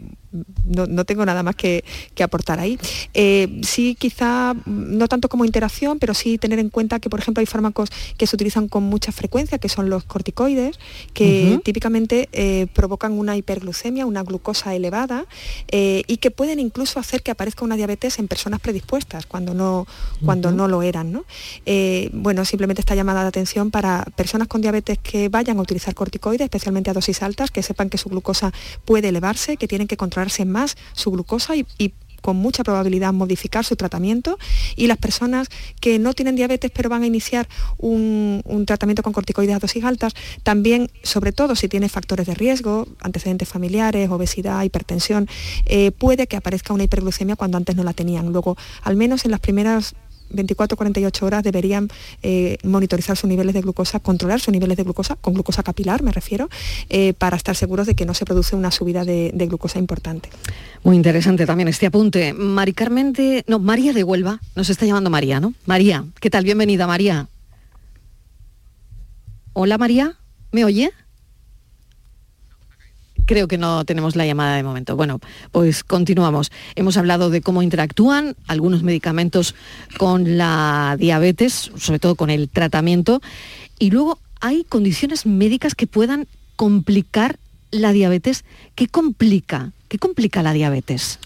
no, 0.65 1.05
tengo 1.05 1.27
nada 1.27 1.43
más 1.43 1.57
que, 1.57 1.85
aportar 2.23 2.61
ahí. 2.61 2.79
Eh, 3.15 3.61
sí, 3.63 3.97
quizá 3.99 4.55
no 4.67 5.09
tanto 5.09 5.29
como 5.29 5.45
interacción, 5.45 5.99
pero 5.99 6.13
sí 6.13 6.37
tener 6.37 6.59
en 6.59 6.69
cuenta 6.69 7.01
que, 7.01 7.09
por 7.09 7.19
ejemplo, 7.19 7.41
hay 7.41 7.47
fármacos 7.47 7.91
que 8.19 8.27
se 8.27 8.37
utilizan 8.37 8.69
con 8.69 8.83
mucha 8.83 9.11
frecuencia, 9.11 9.59
que 9.59 9.71
son 9.71 9.89
los 9.89 10.05
corticoides, 10.05 10.79
que 11.15 11.59
típicamente 11.65 12.29
eh, 12.33 12.67
provocan 12.75 13.13
una 13.13 13.37
hiperglucemia, 13.37 14.05
una 14.05 14.23
glucosa 14.23 14.75
elevada, 14.75 15.25
eh, 15.71 16.03
y 16.07 16.19
que 16.19 16.31
pueden 16.31 16.61
incluso 16.61 17.01
hacer 17.01 17.23
que 17.23 17.31
aparezca 17.31 17.65
una 17.65 17.77
diabetes 17.77 18.19
en 18.19 18.29
personas 18.29 18.61
predispuestas, 18.61 19.25
cuando 19.25 19.55
no, 19.55 19.87
cuando 20.25 20.53
no 20.53 20.69
lo 20.69 20.83
eran. 20.83 21.11
¿no? 21.11 21.25
bueno, 22.13 22.45
simplemente 22.45 22.81
esta 22.81 22.95
llamada 22.95 23.23
de 23.23 23.29
atención 23.29 23.71
para 23.71 24.05
personas 24.15 24.40
con 24.49 24.61
diabetes 24.61 24.99
que 24.99 25.29
vayan 25.29 25.59
a 25.59 25.63
utilizar 25.63 25.95
corticoides, 25.95 26.45
especialmente 26.45 26.91
a 26.91 26.93
dosis 26.93 27.23
altas, 27.23 27.51
que 27.51 27.63
sepan 27.63 27.91
que 27.91 27.99
su 27.99 28.09
glucosa 28.09 28.53
puede 28.85 29.09
elevarse, 29.09 29.57
que 29.57 29.69
tienen 29.69 29.89
que 29.89 29.97
controlar 29.97 30.31
más 30.47 30.77
su 30.93 31.11
glucosa 31.11 31.55
y, 31.57 31.67
con 32.21 32.37
mucha 32.37 32.63
probabilidad 32.65 33.15
modificar 33.15 33.65
su 33.65 33.77
tratamiento 33.77 34.39
y 34.77 34.89
las 34.89 34.99
personas 34.99 35.49
que 35.81 35.99
no 35.99 36.13
tienen 36.13 36.37
diabetes 36.37 36.71
pero 36.71 36.91
van 36.91 37.03
a 37.03 37.07
iniciar 37.07 37.49
un, 37.79 38.43
tratamiento 38.67 39.03
con 39.03 39.15
corticoides 39.15 39.57
a 39.57 39.59
dosis 39.59 39.83
altas, 39.85 40.13
también, 40.43 40.91
sobre 41.03 41.33
todo 41.33 41.57
si 41.57 41.67
tiene 41.67 41.89
factores 41.89 42.27
de 42.27 42.35
riesgo, 42.35 42.87
antecedentes 43.01 43.49
familiares, 43.49 44.11
obesidad, 44.11 44.63
hipertensión, 44.65 45.29
eh, 45.65 45.93
puede 45.93 46.27
que 46.27 46.37
aparezca 46.37 46.75
una 46.75 46.85
hiperglucemia 46.85 47.37
cuando 47.37 47.57
antes 47.57 47.75
no 47.75 47.85
la 47.85 47.95
tenían. 47.95 48.27
Luego, 48.27 48.59
al 48.83 48.97
menos 48.97 49.25
en 49.25 49.31
las 49.31 49.41
primeras 49.41 49.95
24-48 50.31 51.23
horas 51.23 51.43
deberían 51.43 51.89
eh, 52.23 52.57
monitorizar 52.65 53.17
sus 53.17 53.29
niveles 53.29 53.55
de 53.55 53.61
glucosa, 53.61 54.01
controlar 54.01 54.41
sus 54.41 54.53
niveles 54.53 54.77
de 54.77 54.85
glucosa, 54.85 55.17
con 55.17 55.35
glucosa 55.35 55.63
capilar 55.63 56.03
me 56.03 56.13
refiero, 56.13 56.49
eh, 56.89 57.13
para 57.15 57.37
estar 57.37 57.57
seguros 57.57 57.87
de 57.87 57.95
que 57.95 58.07
no 58.07 58.15
se 58.15 58.25
produce 58.25 58.57
una 58.57 58.71
subida 58.71 59.05
de, 59.05 59.33
glucosa 59.35 59.79
importante. 59.79 60.29
Muy 60.85 60.97
interesante 60.97 61.47
también 61.47 61.69
este 61.69 61.87
apunte. 61.87 62.33
Mari 62.33 62.73
Carmen 62.73 63.13
de... 63.13 63.45
No, 63.47 63.59
María 63.59 63.93
de 63.93 64.05
Huelva, 64.05 64.41
nos 64.55 64.71
está 64.71 64.87
llamando 64.87 65.11
María, 65.11 65.41
¿no? 65.41 65.55
María, 65.67 66.05
¿qué 66.21 66.31
tal? 66.31 66.45
Bienvenida, 66.45 66.87
María. 66.87 67.29
Hola, 69.53 69.79
María, 69.79 70.17
¿me 70.53 70.65
oye? 70.65 70.93
Creo 73.31 73.47
que 73.47 73.59
no 73.59 73.85
tenemos 73.85 74.17
la 74.17 74.27
llamada 74.27 74.57
de 74.57 74.65
momento. 74.65 74.97
Bueno, 74.97 75.21
pues 75.53 75.85
continuamos. 75.85 76.51
Hemos 76.75 76.97
hablado 76.97 77.31
de 77.31 77.43
cómo 77.43 77.63
interactúan 77.63 78.35
algunos 78.49 78.83
medicamentos 78.83 79.55
con 79.99 80.37
la 80.37 80.97
diabetes, 80.99 81.71
sobre 81.77 82.01
todo 82.01 82.17
con 82.17 82.31
el 82.31 82.49
tratamiento, 82.49 83.23
y 83.79 83.93
luego 83.93 84.19
hay 84.41 84.65
condiciones 84.65 85.27
médicas 85.27 85.77
que 85.77 85.87
puedan 85.87 86.27
complicar 86.57 87.39
la 87.71 87.93
diabetes. 87.93 88.45
¿Qué 88.75 88.89
complica? 88.89 89.71
¿Qué 89.87 90.01
complica 90.01 90.43
la 90.43 90.53
diabetes? 90.53 91.21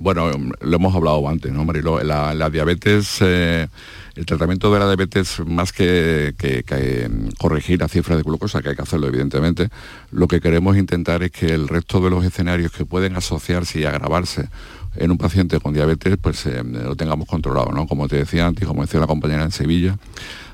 Bueno, 0.00 0.30
lo 0.60 0.76
hemos 0.76 0.94
hablado 0.94 1.28
antes, 1.28 1.52
¿no, 1.52 1.64
Marilo? 1.64 2.02
La, 2.02 2.50
diabetes... 2.50 3.18
Eh, 3.20 3.68
el 4.14 4.26
tratamiento 4.26 4.70
de 4.72 4.78
la 4.78 4.86
diabetes, 4.86 5.40
más 5.46 5.72
que, 5.72 6.34
corregir 7.38 7.80
la 7.80 7.88
cifra 7.88 8.14
de 8.14 8.22
glucosa, 8.22 8.60
que 8.60 8.68
hay 8.68 8.76
que 8.76 8.82
hacerlo 8.82 9.06
evidentemente, 9.06 9.70
lo 10.10 10.28
que 10.28 10.40
queremos 10.40 10.76
intentar 10.76 11.22
es 11.22 11.30
que 11.30 11.46
el 11.46 11.66
resto 11.66 11.98
de 12.00 12.10
los 12.10 12.22
escenarios 12.22 12.72
que 12.72 12.84
pueden 12.84 13.16
asociarse 13.16 13.80
y 13.80 13.84
agravarse 13.84 14.50
en 14.96 15.10
un 15.10 15.18
paciente 15.18 15.58
con 15.60 15.72
diabetes, 15.72 16.18
pues 16.20 16.44
eh, 16.46 16.62
lo 16.62 16.94
tengamos 16.94 17.26
controlado, 17.26 17.72
¿no? 17.72 17.86
Como 17.86 18.08
te 18.08 18.16
decía 18.16 18.46
antes, 18.46 18.66
como 18.66 18.82
decía 18.82 19.00
la 19.00 19.06
compañera 19.06 19.44
en 19.44 19.50
Sevilla, 19.50 19.96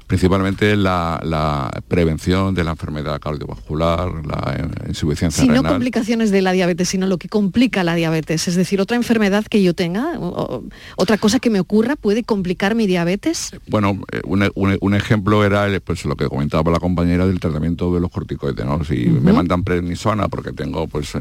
principalmente 0.09 0.75
la, 0.75 1.71
prevención 1.87 2.55
de 2.55 2.65
la 2.65 2.73
enfermedad 2.73 3.21
cardiovascular, 3.21 4.11
la 4.27 4.57
insuficiencia 4.89 5.43
renal. 5.43 5.57
Si 5.57 5.63
no 5.63 5.69
complicaciones 5.69 6.31
de 6.31 6.43
la 6.43 6.53
diabetes, 6.53 6.89
sino 6.89 7.07
lo 7.07 7.19
que 7.19 7.29
complica 7.29 7.85
la 7.85 7.95
diabetes, 7.95 8.49
es 8.49 8.57
decir, 8.57 8.81
otra 8.81 8.97
enfermedad 8.97 9.45
que 9.45 9.63
yo 9.63 9.75
tenga, 9.75 10.19
otra 10.97 11.19
cosa 11.19 11.39
que 11.39 11.51
me 11.51 11.61
ocurra, 11.61 11.95
puede 11.95 12.25
complicar 12.25 12.75
mi 12.75 12.87
diabetes. 12.87 13.53
Bueno, 13.69 14.01
eh, 14.11 14.23
un, 14.25 14.95
ejemplo 14.95 15.45
era 15.45 15.69
pues, 15.85 16.05
lo 16.07 16.17
que 16.17 16.27
comentaba 16.27 16.73
la 16.73 16.81
compañera 16.81 17.27
del 17.27 17.39
tratamiento 17.39 17.95
de 17.95 18.01
los 18.01 18.11
corticoides, 18.11 18.65
¿no? 18.65 18.83
Si 18.85 19.09
me 19.09 19.33
mandan 19.33 19.63
prednisona 19.63 20.29
porque 20.29 20.53
tengo 20.53 20.89
pues 20.89 21.15
eh, 21.15 21.21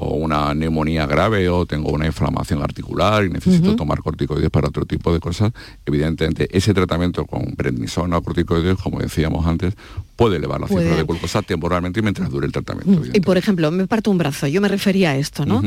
o 0.00 0.14
una 0.14 0.54
neumonía 0.54 1.06
grave 1.06 1.48
o 1.48 1.66
tengo 1.66 1.90
una 1.90 2.06
inflamación 2.06 2.62
articular 2.62 3.24
y 3.24 3.30
necesito 3.30 3.74
tomar 3.74 4.00
corticoides 4.00 4.48
para 4.48 4.68
otro 4.68 4.86
tipo 4.86 5.12
de 5.12 5.18
cosas, 5.18 5.52
evidentemente 5.84 6.48
ese 6.56 6.72
tratamiento 6.72 7.26
con 7.26 7.56
prednisona 7.56 8.18
o 8.18 8.22
corticoides, 8.22 8.78
como 8.78 9.00
decíamos 9.00 9.44
antes, 9.44 9.74
puede 10.14 10.36
elevar 10.36 10.60
la 10.60 10.68
cifra 10.68 10.94
de 10.94 11.02
glucosa 11.02 11.42
temporalmente 11.42 12.00
mientras 12.00 12.30
dure 12.30 12.46
el 12.46 12.52
tratamiento. 12.52 13.10
Y 13.12 13.20
por 13.20 13.36
ejemplo, 13.36 13.70
me 13.72 13.88
parto 13.88 14.10
un 14.10 14.18
brazo, 14.18 14.46
yo 14.46 14.60
me 14.60 14.68
refería 14.68 15.10
a 15.10 15.16
esto, 15.16 15.44
¿no? 15.44 15.62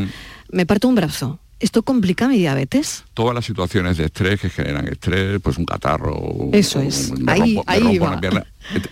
Me 0.49 0.65
parto 0.65 0.87
un 0.87 0.95
brazo 0.95 1.39
¿Esto 1.61 1.83
complica 1.83 2.27
mi 2.27 2.37
diabetes? 2.37 3.03
Todas 3.13 3.35
las 3.35 3.45
situaciones 3.45 3.95
de 3.97 4.05
estrés 4.05 4.41
que 4.41 4.49
generan 4.49 4.87
estrés, 4.87 5.39
pues 5.41 5.59
un 5.59 5.65
catarro. 5.65 6.49
Eso 6.53 6.81
es. 6.81 7.13
ahí, 7.27 7.61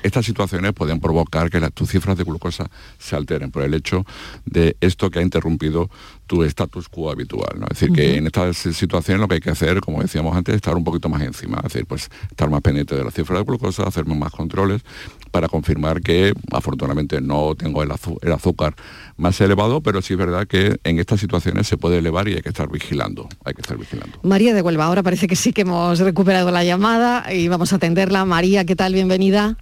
Estas 0.04 0.26
situaciones 0.26 0.74
pueden 0.74 1.00
provocar 1.00 1.50
que 1.50 1.60
las, 1.60 1.72
tus 1.74 1.90
cifras 1.90 2.18
de 2.18 2.24
glucosa 2.24 2.70
se 2.98 3.16
alteren 3.16 3.52
por 3.52 3.64
el 3.64 3.74
hecho 3.74 4.06
de 4.46 4.76
esto 4.82 5.10
que 5.10 5.20
ha 5.20 5.22
interrumpido 5.22 5.90
tu 6.28 6.44
status 6.44 6.90
quo 6.90 7.12
habitual. 7.12 7.60
¿no? 7.60 7.66
Es 7.72 7.80
decir, 7.80 7.92
que 7.92 8.18
en 8.18 8.28
estas 8.28 8.56
situaciones 8.58 9.20
lo 9.20 9.28
que 9.28 9.36
hay 9.36 9.42
que 9.42 9.50
hacer, 9.50 9.82
como 9.82 10.02
decíamos 10.02 10.36
antes, 10.36 10.54
es 10.54 10.58
estar 10.58 10.76
un 10.76 10.84
poquito 10.84 11.10
más 11.10 11.24
encima. 11.24 11.58
Es 11.58 11.74
decir, 11.74 11.86
pues 11.88 12.10
estar 12.30 12.50
más 12.50 12.62
pendiente 12.62 12.96
de 12.96 13.04
la 13.04 13.12
cifra 13.12 13.38
de 13.40 13.44
glucosa, 13.44 13.84
hacerme 13.84 14.16
más 14.16 14.32
controles 14.32 14.84
para 15.32 15.48
confirmar 15.48 16.02
que 16.02 16.34
afortunadamente 16.52 17.22
no 17.22 17.56
tengo 17.56 17.84
el, 17.84 17.92
azúcar 17.92 18.76
más 19.18 19.40
elevado, 19.42 19.82
pero 19.82 20.02
sí 20.02 20.14
es 20.14 20.20
verdad 20.20 20.48
que 20.48 20.80
en 20.84 21.00
estas 21.00 21.20
situaciones 21.20 21.68
se 21.68 21.78
puede 21.78 21.98
elevar 21.98 22.28
y 22.28 22.36
hay 22.36 22.42
que 22.42 22.50
estar 22.50 22.70
vigilando. 22.70 23.28
Hay 23.44 23.54
que 23.54 23.62
estar 23.62 23.78
vigilando. 23.78 24.20
María 24.24 24.54
de 24.54 24.62
Huelva, 24.62 24.86
ahora 24.86 25.04
parece 25.04 25.28
que 25.28 25.36
sí 25.36 25.54
que 25.54 25.62
hemos 25.62 26.00
recuperado 26.00 26.52
la 26.52 26.64
llamada 26.64 27.34
y 27.34 27.48
vamos 27.48 27.74
a 27.74 27.78
atenderla. 27.78 28.26
María, 28.26 28.66
¿qué 28.66 28.76
tal? 28.76 28.94
Bienvenida. 28.94 29.58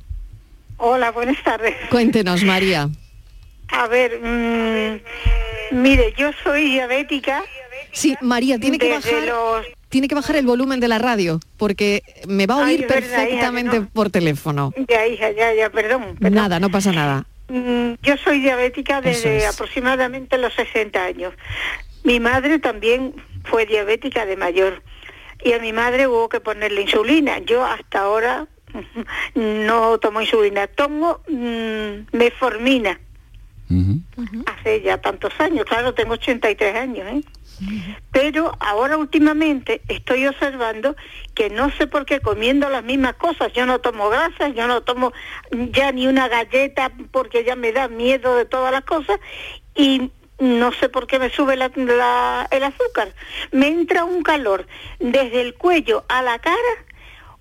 Hola, 0.77 1.11
buenas 1.11 1.41
tardes. 1.43 1.75
Cuéntenos, 1.89 2.43
María. 2.43 2.89
A 3.69 3.87
ver, 3.87 4.19
mm, 4.21 5.81
mire, 5.81 6.13
yo 6.17 6.31
soy 6.43 6.69
diabética. 6.69 7.43
Sí, 7.91 8.15
María, 8.21 8.59
tiene 8.59 8.77
que 8.77 8.91
bajar. 8.91 9.23
Tiene 9.89 10.07
que 10.07 10.15
bajar 10.15 10.35
el 10.35 10.45
volumen 10.45 10.79
de 10.79 10.87
la 10.87 10.99
radio 10.99 11.39
porque 11.57 12.03
me 12.27 12.45
va 12.45 12.55
a 12.55 12.65
oír 12.65 12.85
perfectamente 12.85 13.81
por 13.81 14.09
teléfono. 14.09 14.73
Ya, 14.87 15.07
hija, 15.07 15.31
ya, 15.31 15.53
ya, 15.53 15.69
perdón, 15.69 16.17
Nada, 16.19 16.59
no 16.59 16.69
pasa 16.69 16.91
nada. 16.91 17.25
Mm, 17.47 17.93
yo 18.03 18.17
soy 18.17 18.41
diabética 18.41 19.01
desde 19.01 19.47
aproximadamente 19.47 20.37
los 20.37 20.53
60 20.53 21.03
años. 21.03 21.33
Mi 22.03 22.19
madre 22.19 22.59
también 22.59 23.15
fue 23.45 23.65
diabética 23.65 24.25
de 24.25 24.35
mayor 24.35 24.83
y 25.43 25.53
a 25.53 25.59
mi 25.59 25.71
madre 25.73 26.07
hubo 26.07 26.29
que 26.29 26.39
ponerle 26.39 26.81
insulina. 26.81 27.39
Yo 27.39 27.65
hasta 27.65 28.01
ahora 28.01 28.47
no 29.35 29.97
tomo 29.99 30.21
insulina, 30.21 30.67
tomo 30.67 31.19
mm, 31.27 32.15
meformina. 32.17 32.99
Hace 34.45 34.81
ya 34.81 34.97
tantos 34.97 35.33
años, 35.39 35.65
claro, 35.65 35.93
tengo 35.93 36.13
83 36.13 36.75
años, 36.75 37.05
¿eh? 37.07 37.21
Pero 38.11 38.51
ahora 38.59 38.97
últimamente 38.97 39.81
estoy 39.87 40.27
observando 40.27 40.95
que 41.33 41.49
no 41.49 41.71
sé 41.71 41.87
por 41.87 42.05
qué 42.05 42.19
comiendo 42.19 42.69
las 42.69 42.83
mismas 42.83 43.15
cosas, 43.15 43.51
yo 43.53 43.65
no 43.65 43.79
tomo 43.79 44.09
grasas, 44.09 44.53
yo 44.55 44.67
no 44.67 44.81
tomo 44.81 45.11
ya 45.51 45.91
ni 45.91 46.07
una 46.07 46.27
galleta 46.27 46.91
porque 47.11 47.43
ya 47.43 47.55
me 47.55 47.71
da 47.71 47.87
miedo 47.87 48.35
de 48.35 48.45
todas 48.45 48.71
las 48.71 48.83
cosas 48.83 49.19
y 49.75 50.11
no 50.39 50.71
sé 50.73 50.87
por 50.89 51.07
qué 51.07 51.17
me 51.19 51.29
sube 51.29 51.55
el 51.55 51.61
azúcar. 52.63 53.13
Me 53.51 53.67
entra 53.67 54.03
un 54.03 54.21
calor 54.21 54.67
desde 54.99 55.41
el 55.41 55.55
cuello 55.55 56.05
a 56.09 56.21
la 56.21 56.37
cara 56.39 56.85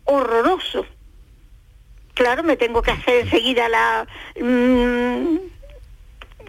horroroso. 0.05 0.87
Claro, 2.17 2.43
me 2.43 2.57
tengo 2.57 2.81
que 2.81 2.91
hacer 2.91 3.25
enseguida 3.27 3.69
la... 3.69 4.07
Mm, 4.41 5.37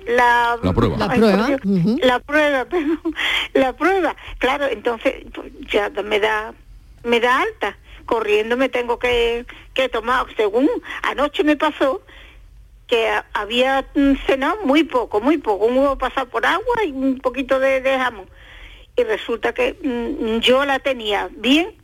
la, 0.08 0.58
prueba. 0.74 0.98
La 0.98 1.10
prueba. 1.10 1.50
La 2.02 2.20
prueba, 2.20 2.66
pero 2.70 2.98
la 3.54 3.74
prueba. 3.74 4.16
Claro, 4.40 4.66
entonces 4.68 5.26
pues, 5.34 5.52
ya 5.70 5.90
me 5.90 6.22
da 6.22 6.54
me 7.04 7.20
da 7.20 7.42
alta. 7.42 7.78
Corriendo 8.06 8.56
me 8.56 8.70
tengo 8.70 8.98
que, 8.98 9.46
que 9.74 9.90
tomar, 9.90 10.26
según 10.38 10.70
anoche 11.04 11.44
me 11.44 11.58
pasó 11.58 12.02
que 12.88 13.12
había 13.34 13.86
cenado 14.26 14.60
muy 14.64 14.86
poco, 14.86 15.20
muy 15.20 15.38
poco, 15.38 15.66
un 15.66 15.78
huevo 15.78 15.98
pasado 15.98 16.30
por 16.30 16.46
agua 16.46 16.86
y 16.86 16.92
un 16.92 17.20
poquito 17.20 17.60
de, 17.60 17.82
de 17.82 17.98
jamón. 17.98 18.30
Y 18.96 19.04
resulta 19.04 19.54
que 19.54 19.76
mm, 19.84 20.40
yo 20.40 20.64
la 20.64 20.80
tenía 20.80 21.30
bien 21.36 21.76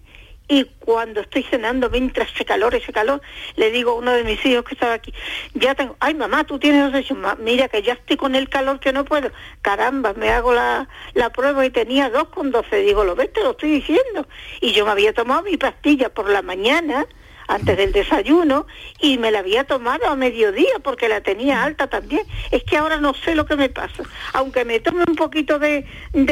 y 0.53 0.65
cuando 0.77 1.21
estoy 1.21 1.41
cenando 1.41 1.89
mientras 1.89 2.31
ese 2.31 2.45
calor, 2.45 2.75
ese 2.75 2.93
calor, 2.93 3.23
le 3.55 3.71
digo 3.71 3.91
a 3.91 3.95
uno 3.95 4.11
de 4.11 4.23
mis 4.23 4.45
hijos 4.45 4.63
que 4.63 4.75
estaba 4.75 4.93
aquí, 4.93 5.11
ya 5.55 5.73
tengo, 5.73 5.95
ay 5.99 6.13
mamá, 6.13 6.43
tú 6.43 6.59
tienes 6.59 6.91
dos 6.91 7.05
mira 7.39 7.67
que 7.69 7.81
ya 7.81 7.93
estoy 7.93 8.17
con 8.17 8.35
el 8.35 8.49
calor 8.49 8.79
que 8.79 8.93
no 8.93 9.03
puedo, 9.03 9.31
caramba, 9.63 10.13
me 10.13 10.29
hago 10.29 10.53
la, 10.53 10.87
la 11.15 11.31
prueba 11.31 11.65
y 11.65 11.71
tenía 11.71 12.11
dos 12.11 12.27
con 12.27 12.51
doce, 12.51 12.77
digo, 12.77 13.03
lo 13.03 13.15
ves, 13.15 13.33
te 13.33 13.41
lo 13.41 13.51
estoy 13.51 13.71
diciendo, 13.71 14.27
y 14.61 14.73
yo 14.73 14.85
me 14.85 14.91
había 14.91 15.11
tomado 15.11 15.41
mi 15.41 15.57
pastilla 15.57 16.09
por 16.09 16.29
la 16.29 16.43
mañana, 16.43 17.07
antes 17.47 17.77
del 17.77 17.91
desayuno 17.91 18.65
y 18.99 19.17
me 19.17 19.31
la 19.31 19.39
había 19.39 19.63
tomado 19.63 20.07
a 20.07 20.15
mediodía 20.15 20.73
porque 20.83 21.09
la 21.09 21.21
tenía 21.21 21.63
alta 21.63 21.87
también. 21.87 22.23
Es 22.51 22.63
que 22.63 22.77
ahora 22.77 22.97
no 22.97 23.13
sé 23.13 23.35
lo 23.35 23.45
que 23.45 23.55
me 23.55 23.69
pasa. 23.69 24.03
Aunque 24.33 24.65
me 24.65 24.79
tome 24.79 25.03
un 25.07 25.15
poquito 25.15 25.59
de, 25.59 25.85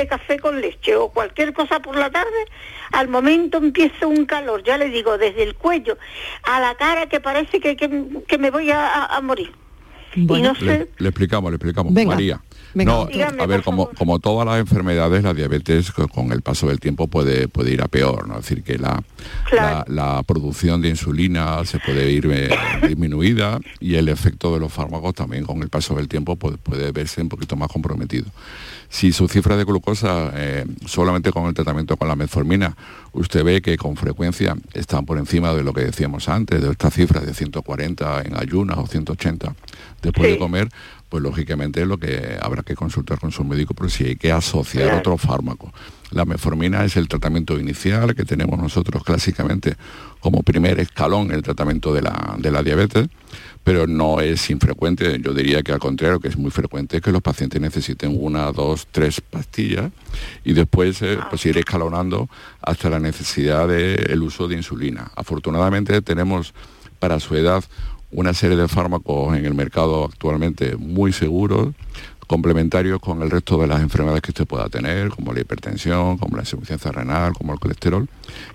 café 0.10 0.40
con 0.40 0.60
leche 0.62 0.96
o 0.96 1.10
cualquier 1.10 1.54
cosa 1.54 1.80
por 1.80 1.96
la 1.96 2.10
tarde, 2.10 2.30
al 2.92 3.08
momento 3.08 3.58
empieza 3.58 4.08
un 4.08 4.26
calor, 4.26 4.64
ya 4.64 4.78
le 4.78 4.90
digo, 4.90 5.18
desde 5.18 5.44
el 5.44 5.56
cuello 5.56 5.98
a 6.44 6.60
la 6.60 6.76
cara 6.76 7.08
que 7.08 7.20
parece 7.20 7.60
que, 7.60 7.76
que, 7.76 8.38
me 8.38 8.52
voy 8.52 8.72
a, 8.72 9.20
morir. 9.22 9.52
Y 10.16 10.42
no 10.42 10.56
sé... 10.56 10.66
Le, 10.66 10.90
le 10.98 11.10
explicamos, 11.10 11.52
le 11.52 11.56
explicamos. 11.56 11.94
Venga. 11.94 12.16
María. 12.16 12.42
No, 12.86 13.06
Dígame, 13.08 13.42
a 13.44 13.46
ver, 13.48 13.64
como, 13.64 13.90
como 13.98 14.20
todas 14.20 14.46
las 14.48 14.60
enfermedades, 14.60 15.24
la 15.24 15.34
diabetes 15.34 15.92
co- 15.92 16.08
con 16.08 16.32
el 16.32 16.42
paso 16.42 16.68
del 16.68 16.80
tiempo 16.80 17.08
puede, 17.08 17.48
puede 17.48 17.72
ir 17.72 17.82
a 17.82 17.88
peor, 17.88 18.28
¿no? 18.28 18.36
Es 18.40 18.42
decir, 18.44 18.64
que 18.64 18.78
la, 18.78 19.04
la, 19.52 19.86
la 19.88 20.24
producción 20.24 20.82
de 20.82 20.90
insulina 20.90 21.64
se 21.66 21.80
puede 21.80 22.10
ir 22.12 22.28
eh, 22.32 22.50
disminuida 22.88 23.60
y 23.80 23.96
el 23.96 24.08
efecto 24.10 24.54
de 24.54 24.60
los 24.60 24.72
fármacos 24.72 25.14
también 25.16 25.44
con 25.46 25.62
el 25.62 25.70
paso 25.70 25.96
del 25.96 26.08
tiempo 26.08 26.36
puede, 26.38 26.58
puede 26.58 26.92
verse 26.92 27.22
un 27.22 27.30
poquito 27.30 27.56
más 27.56 27.68
comprometido. 27.70 28.26
Si 28.90 29.14
su 29.14 29.28
cifra 29.30 29.56
de 29.56 29.64
glucosa, 29.64 30.32
eh, 30.36 30.66
solamente 30.86 31.32
con 31.32 31.46
el 31.46 31.54
tratamiento 31.54 31.96
con 31.96 32.10
la 32.10 32.16
metformina, 32.18 32.76
usted 33.14 33.42
ve 33.44 33.62
que 33.62 33.78
con 33.78 33.96
frecuencia 33.96 34.56
están 34.74 35.06
por 35.06 35.18
encima 35.18 35.54
de 35.54 35.64
lo 35.64 35.72
que 35.74 35.82
decíamos 35.86 36.28
antes, 36.28 36.62
de 36.62 36.72
estas 36.72 36.94
cifras 36.94 37.26
de 37.26 37.34
140 37.34 38.22
en 38.24 38.36
ayunas 38.38 38.78
o 38.78 38.88
180 38.88 39.56
después 40.02 40.28
de 40.34 40.38
comer, 40.40 40.70
pues 41.12 41.22
lógicamente 41.22 41.86
lo 41.86 41.98
que 41.98 42.38
habrá 42.42 42.64
que 42.64 42.74
consultar 42.74 43.20
con 43.20 43.34
su 43.34 43.44
médico, 43.44 43.74
pero 43.74 43.90
si 43.90 44.06
hay 44.06 44.16
que 44.16 44.32
asociar 44.32 44.86
Claro. 44.86 45.00
otro 45.00 45.18
fármaco. 45.18 45.74
La 46.12 46.24
metformina 46.24 46.86
es 46.86 46.96
el 46.96 47.10
tratamiento 47.10 47.60
inicial 47.60 48.16
que 48.16 48.24
tenemos 48.24 48.58
nosotros 48.58 49.04
clásicamente 49.04 49.76
como 50.22 50.42
primer 50.42 50.80
escalón 50.80 51.28
en 51.28 51.34
el 51.34 51.42
tratamiento 51.42 51.94
de 51.94 52.02
la, 52.02 52.36
de 52.38 52.50
la 52.52 52.64
diabetes, 52.64 53.10
pero 53.64 53.88
no 53.88 54.22
es 54.22 54.50
infrecuente, 54.50 55.20
yo 55.22 55.34
diría 55.34 55.62
que 55.64 55.74
al 55.74 55.80
contrario, 55.80 56.20
que 56.22 56.30
es 56.30 56.38
muy 56.38 56.50
frecuente 56.50 57.02
que 57.02 57.12
los 57.12 57.22
pacientes 57.22 57.60
necesiten 57.62 58.16
una, 58.18 58.52
dos, 58.54 58.88
tres 58.90 59.20
pastillas 59.20 59.92
y 60.46 60.54
después 60.54 61.02
eh, 61.02 61.20
pues 61.30 61.46
ir 61.46 61.58
escalonando 61.58 62.30
hasta 62.62 62.90
la 62.90 63.00
necesidad 63.00 63.68
del 63.68 64.22
uso 64.24 64.48
de 64.48 64.56
insulina. 64.56 65.12
Afortunadamente 65.16 66.02
tenemos 66.02 66.54
para 67.00 67.20
su 67.20 67.36
edad 67.36 67.64
una 68.12 68.34
serie 68.34 68.58
de 68.58 68.68
fármacos 68.68 69.36
en 69.38 69.46
el 69.46 69.54
mercado 69.54 70.06
actualmente 70.06 70.76
muy 70.78 71.14
seguros, 71.14 71.70
complementarios 72.28 73.00
con 73.02 73.22
el 73.22 73.30
resto 73.30 73.58
de 73.60 73.68
las 73.68 73.82
enfermedades 73.82 74.22
que 74.22 74.32
usted 74.32 74.46
pueda 74.48 74.70
tener, 74.70 75.10
como 75.10 75.34
la 75.34 75.42
hipertensión, 75.42 76.18
como 76.18 76.38
la 76.38 76.44
insuficiencia 76.44 76.92
renal, 76.92 77.34
como 77.34 77.54
el 77.54 77.60
colesterol, 77.60 78.08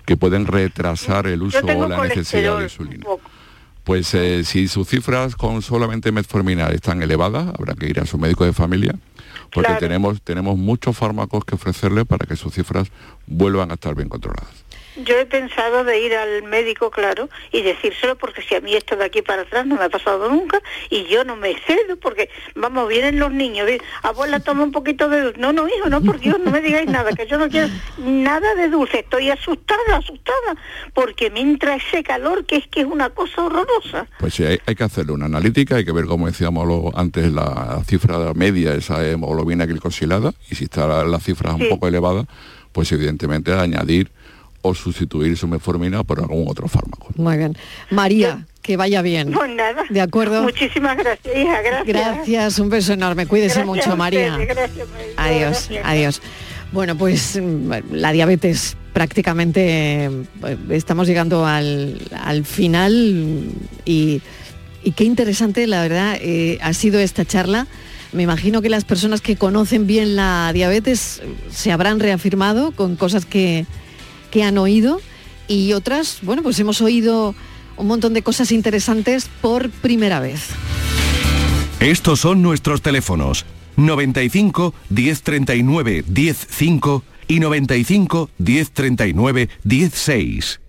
que 0.05 0.17
pueden 0.17 0.47
retrasar 0.47 1.27
el 1.27 1.43
uso 1.43 1.59
o 1.59 1.87
la 1.87 2.03
necesidad 2.07 2.57
de 2.57 2.63
insulina. 2.63 3.05
Pues 3.83 4.13
eh, 4.15 4.43
si 4.43 4.67
sus 4.67 4.87
cifras 4.87 5.35
con 5.35 5.61
solamente 5.61 6.11
metformina 6.11 6.67
están 6.69 7.01
elevadas, 7.01 7.47
habrá 7.57 7.73
que 7.75 7.87
ir 7.87 7.99
a 7.99 8.05
su 8.05 8.17
médico 8.17 8.43
de 8.45 8.51
familia, 8.51 8.95
porque 9.53 9.67
Claro. 9.67 9.79
tenemos, 9.79 10.21
tenemos 10.23 10.57
muchos 10.57 10.97
fármacos 10.97 11.45
que 11.45 11.55
ofrecerle 11.55 12.03
para 12.03 12.25
que 12.25 12.35
sus 12.35 12.53
cifras 12.53 12.89
vuelvan 13.27 13.71
a 13.71 13.75
estar 13.75 13.95
bien 13.95 14.09
controladas. 14.09 14.49
Yo 15.05 15.15
he 15.17 15.25
pensado 15.25 15.83
de 15.83 15.99
ir 16.01 16.15
al 16.15 16.43
médico, 16.43 16.89
claro, 16.89 17.29
y 17.51 17.61
decírselo 17.61 18.17
porque 18.17 18.41
si 18.41 18.55
a 18.55 18.61
mí 18.61 18.73
esto 18.75 18.95
de 18.95 19.05
aquí 19.05 19.21
para 19.21 19.43
atrás 19.43 19.65
no 19.65 19.75
me 19.75 19.83
ha 19.85 19.89
pasado 19.89 20.27
nunca 20.29 20.61
y 20.89 21.05
yo 21.05 21.23
no 21.23 21.35
me 21.35 21.55
cedo 21.67 21.97
porque, 22.01 22.29
vamos, 22.55 22.87
vienen 22.89 23.19
los 23.19 23.31
niños, 23.31 23.69
abuela 24.01 24.39
toma 24.39 24.63
un 24.63 24.71
poquito 24.71 25.07
de 25.09 25.21
dulce. 25.21 25.39
No, 25.39 25.53
no, 25.53 25.67
hijo, 25.67 25.89
no, 25.89 26.01
por 26.01 26.19
Dios, 26.19 26.39
no 26.43 26.49
me 26.51 26.61
digáis 26.61 26.89
nada, 26.89 27.11
que 27.13 27.27
yo 27.27 27.37
no 27.37 27.47
quiero 27.49 27.67
nada 27.97 28.55
de 28.55 28.69
dulce. 28.69 28.99
Estoy 28.99 29.29
asustada, 29.29 29.97
asustada, 29.97 30.55
porque 30.93 31.29
me 31.29 31.41
entra 31.41 31.75
ese 31.75 32.03
calor 32.03 32.45
que 32.45 32.55
es 32.57 32.67
que 32.67 32.81
es 32.81 32.87
una 32.87 33.09
cosa 33.11 33.43
horrorosa. 33.43 34.07
Pues 34.19 34.33
sí, 34.33 34.43
hay, 34.45 34.59
hay 34.65 34.75
que 34.75 34.83
hacerle 34.83 35.11
una 35.11 35.25
analítica, 35.25 35.75
hay 35.75 35.85
que 35.85 35.91
ver, 35.91 36.05
como 36.05 36.25
decíamos 36.27 36.67
lo- 36.67 36.91
antes, 36.97 37.31
la 37.31 37.81
cifra 37.85 38.33
media, 38.33 38.73
esa 38.73 39.07
hemoglobina 39.07 39.65
glicosilada, 39.65 40.33
y 40.49 40.55
si 40.55 40.63
está 40.65 40.87
la, 40.87 41.03
la 41.03 41.19
cifra 41.19 41.53
Sí. 41.55 41.63
un 41.63 41.69
poco 41.69 41.87
elevada, 41.87 42.25
pues 42.71 42.91
evidentemente 42.91 43.53
añadir 43.53 44.11
o 44.61 44.73
sustituir 44.75 45.37
su 45.37 45.47
metformina 45.47 46.03
por 46.03 46.19
algún 46.19 46.45
otro 46.47 46.67
fármaco. 46.67 47.09
Muy 47.15 47.37
bien. 47.37 47.57
María, 47.89 48.45
que 48.61 48.75
vaya 48.77 49.01
bien. 49.01 49.31
Pues 49.31 49.49
nada. 49.51 49.83
¿De 49.89 50.01
acuerdo? 50.01 50.43
Muchísimas 50.43 50.97
gracias, 50.97 51.35
hija, 51.37 51.61
gracias. 51.61 51.87
Gracias, 51.87 52.59
un 52.59 52.69
beso 52.69 52.93
enorme. 52.93 53.25
Cuídese 53.27 53.63
Gracias 53.63 53.67
mucho, 53.87 53.97
María. 53.97 54.31
ustedes, 54.33 54.47
gracias, 54.55 54.87
María. 54.89 55.13
Adiós, 55.17 55.67
Gracias. 55.69 55.85
adiós. 55.85 56.21
Bueno, 56.73 56.97
pues 56.97 57.39
mm, 57.41 57.71
la 57.91 58.11
diabetes 58.11 58.75
prácticamente 58.91 60.05
eh, 60.05 60.57
estamos 60.71 61.07
llegando 61.07 61.45
al, 61.45 61.97
al 62.19 62.43
final 62.45 63.45
y, 63.85 64.21
y 64.83 64.91
qué 64.91 65.03
interesante, 65.05 65.65
la 65.67 65.81
verdad, 65.81 66.17
eh, 66.19 66.57
ha 66.61 66.73
sido 66.73 66.99
esta 66.99 67.23
charla. 67.23 67.67
Me 68.11 68.23
imagino 68.23 68.61
que 68.61 68.69
las 68.69 68.85
personas 68.85 69.21
que 69.21 69.35
conocen 69.35 69.85
bien 69.87 70.15
la 70.15 70.51
diabetes 70.53 71.21
eh, 71.23 71.27
se 71.51 71.71
habrán 71.71 71.99
reafirmado 71.99 72.71
con 72.71 72.95
cosas 72.97 73.25
que, 73.25 73.65
que 74.31 74.43
han 74.43 74.57
oído 74.57 75.01
y 75.47 75.73
otras, 75.73 76.19
bueno, 76.21 76.43
pues 76.43 76.59
hemos 76.59 76.81
oído 76.81 77.35
un 77.77 77.87
montón 77.87 78.13
de 78.13 78.21
cosas 78.21 78.51
interesantes 78.51 79.29
por 79.41 79.69
primera 79.69 80.19
vez. 80.19 80.49
Estos 81.79 82.19
son 82.19 82.41
nuestros 82.41 82.81
teléfonos 82.81 83.45
95 83.75 84.73
1039 84.89 86.03
105 86.03 87.03
y 87.27 87.39
95 87.39 88.29
1039 88.37 89.49
16. 89.63 90.59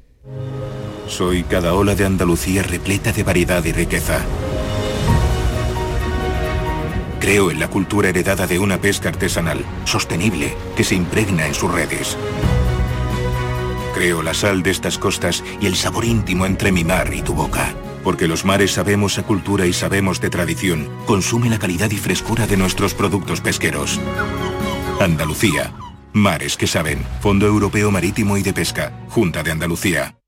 Soy 1.08 1.42
cada 1.44 1.72
ola 1.72 1.94
de 1.94 2.04
Andalucía 2.04 2.62
repleta 2.62 3.12
de 3.12 3.22
variedad 3.22 3.64
y 3.64 3.72
riqueza. 3.72 4.20
Creo 7.18 7.50
en 7.50 7.58
la 7.58 7.68
cultura 7.68 8.10
heredada 8.10 8.46
de 8.46 8.58
una 8.58 8.80
pesca 8.80 9.08
artesanal, 9.08 9.64
sostenible, 9.84 10.54
que 10.76 10.84
se 10.84 10.94
impregna 10.94 11.46
en 11.46 11.54
sus 11.54 11.72
redes. 11.72 12.16
Creo 13.98 14.22
la 14.22 14.32
sal 14.32 14.62
de 14.62 14.70
estas 14.70 14.96
costas 14.96 15.42
y 15.60 15.66
el 15.66 15.74
sabor 15.74 16.04
íntimo 16.04 16.46
entre 16.46 16.70
mi 16.70 16.84
mar 16.84 17.12
y 17.12 17.20
tu 17.20 17.34
boca. 17.34 17.74
Porque 18.04 18.28
los 18.28 18.44
mares 18.44 18.70
sabemos 18.70 19.18
a 19.18 19.24
cultura 19.24 19.66
y 19.66 19.72
sabemos 19.72 20.20
de 20.20 20.30
tradición. 20.30 20.88
Consume 21.04 21.50
la 21.50 21.58
calidad 21.58 21.90
y 21.90 21.96
frescura 21.96 22.46
de 22.46 22.56
nuestros 22.56 22.94
productos 22.94 23.40
pesqueros. 23.40 23.98
Andalucía. 25.00 25.74
Mares 26.12 26.56
que 26.56 26.68
saben. 26.68 27.04
Fondo 27.20 27.46
Europeo 27.46 27.90
Marítimo 27.90 28.36
y 28.36 28.44
de 28.44 28.52
Pesca. 28.52 28.92
Junta 29.08 29.42
de 29.42 29.50
Andalucía. 29.50 30.14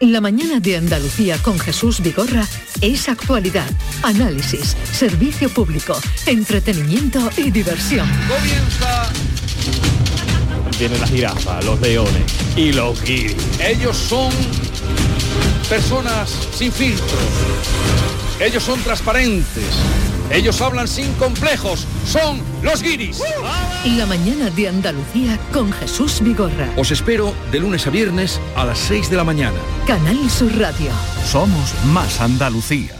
La 0.00 0.20
mañana 0.20 0.60
de 0.60 0.76
Andalucía 0.76 1.38
con 1.42 1.58
Jesús 1.58 2.00
Vigorra 2.00 2.46
es 2.80 3.08
actualidad, 3.08 3.68
análisis, 4.04 4.76
servicio 4.92 5.48
público, 5.48 6.00
entretenimiento 6.24 7.18
y 7.36 7.50
diversión. 7.50 8.08
Comienza. 8.28 9.10
Vienen 10.78 11.00
las 11.00 11.10
jirafas, 11.10 11.64
los 11.64 11.80
leones 11.80 12.32
y 12.54 12.72
los 12.72 13.02
guiris. 13.02 13.34
Ellos 13.58 13.96
son 13.96 14.30
personas 15.68 16.30
sin 16.54 16.70
filtros. 16.70 17.18
Ellos 18.38 18.62
son 18.62 18.80
transparentes. 18.82 19.64
Ellos 20.30 20.60
hablan 20.60 20.86
sin 20.86 21.10
complejos. 21.14 21.86
Son 22.06 22.42
los 22.62 22.82
guiris. 22.82 23.22
La 23.96 24.04
mañana 24.04 24.50
de 24.50 24.68
Andalucía 24.68 25.38
con 25.52 25.72
Jesús 25.72 26.20
Vigorra. 26.20 26.68
Os 26.76 26.90
espero 26.90 27.32
de 27.50 27.60
lunes 27.60 27.86
a 27.86 27.90
viernes 27.90 28.38
a 28.54 28.66
las 28.66 28.78
6 28.78 29.08
de 29.08 29.16
la 29.16 29.24
mañana. 29.24 29.56
Canal 29.86 30.28
Sur 30.30 30.54
Radio. 30.58 30.90
Somos 31.24 31.72
más 31.86 32.20
Andalucía. 32.20 32.94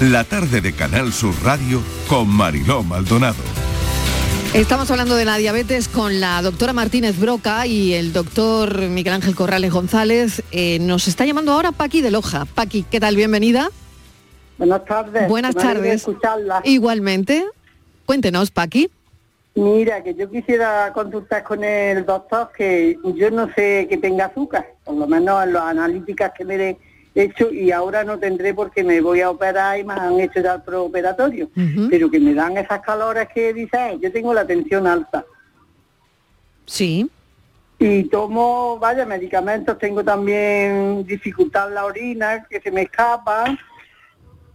La 0.00 0.24
tarde 0.24 0.60
de 0.60 0.72
Canal 0.72 1.12
Sur 1.12 1.34
Radio 1.42 1.82
con 2.06 2.28
Mariló 2.28 2.84
Maldonado. 2.84 3.42
Estamos 4.54 4.90
hablando 4.90 5.16
de 5.16 5.24
la 5.24 5.38
diabetes 5.38 5.88
con 5.88 6.20
la 6.20 6.42
doctora 6.42 6.72
Martínez 6.72 7.18
Broca 7.18 7.66
y 7.66 7.94
el 7.94 8.12
doctor 8.12 8.82
Miguel 8.82 9.14
Ángel 9.14 9.34
Corrales 9.34 9.72
González. 9.72 10.44
Eh, 10.52 10.78
nos 10.80 11.08
está 11.08 11.24
llamando 11.24 11.52
ahora 11.52 11.72
Paqui 11.72 12.02
de 12.02 12.10
Loja. 12.10 12.44
Paqui, 12.44 12.84
¿qué 12.88 13.00
tal? 13.00 13.16
Bienvenida. 13.16 13.70
Buenas 14.58 14.84
tardes. 14.84 15.28
Buenas 15.28 15.54
tardes. 15.54 15.94
escucharla. 15.94 16.60
Igualmente. 16.64 17.44
Cuéntenos, 18.06 18.50
Paqui. 18.50 18.90
Mira, 19.54 20.02
que 20.02 20.14
yo 20.14 20.30
quisiera 20.30 20.92
consultar 20.94 21.42
con 21.42 21.62
el 21.62 22.06
doctor 22.06 22.50
que 22.56 22.98
yo 23.16 23.30
no 23.30 23.52
sé 23.54 23.86
que 23.88 23.98
tenga 23.98 24.26
azúcar, 24.26 24.66
por 24.82 24.94
lo 24.94 25.06
menos 25.06 25.44
en 25.44 25.52
las 25.52 25.64
analíticas 25.64 26.32
que 26.36 26.44
me 26.44 26.70
he 26.70 26.78
hecho 27.14 27.52
y 27.52 27.70
ahora 27.70 28.02
no 28.02 28.18
tendré 28.18 28.54
porque 28.54 28.82
me 28.82 29.02
voy 29.02 29.20
a 29.20 29.28
operar 29.28 29.78
y 29.78 29.84
me 29.84 29.92
han 29.92 30.18
hecho 30.20 30.40
ya 30.40 30.54
el 30.54 30.62
preoperatorio, 30.62 31.50
pero 31.90 32.10
que 32.10 32.18
me 32.18 32.32
dan 32.32 32.56
esas 32.56 32.80
calores 32.80 33.28
que 33.34 33.52
dicen, 33.52 34.00
yo 34.00 34.10
tengo 34.10 34.32
la 34.32 34.46
tensión 34.46 34.86
alta. 34.86 35.24
Sí. 36.64 37.10
Y 37.78 38.04
tomo, 38.04 38.78
vaya, 38.78 39.04
medicamentos, 39.04 39.78
tengo 39.78 40.02
también 40.02 41.04
dificultad 41.04 41.68
en 41.68 41.74
la 41.74 41.84
orina, 41.84 42.46
que 42.48 42.60
se 42.60 42.70
me 42.70 42.82
escapa. 42.82 43.44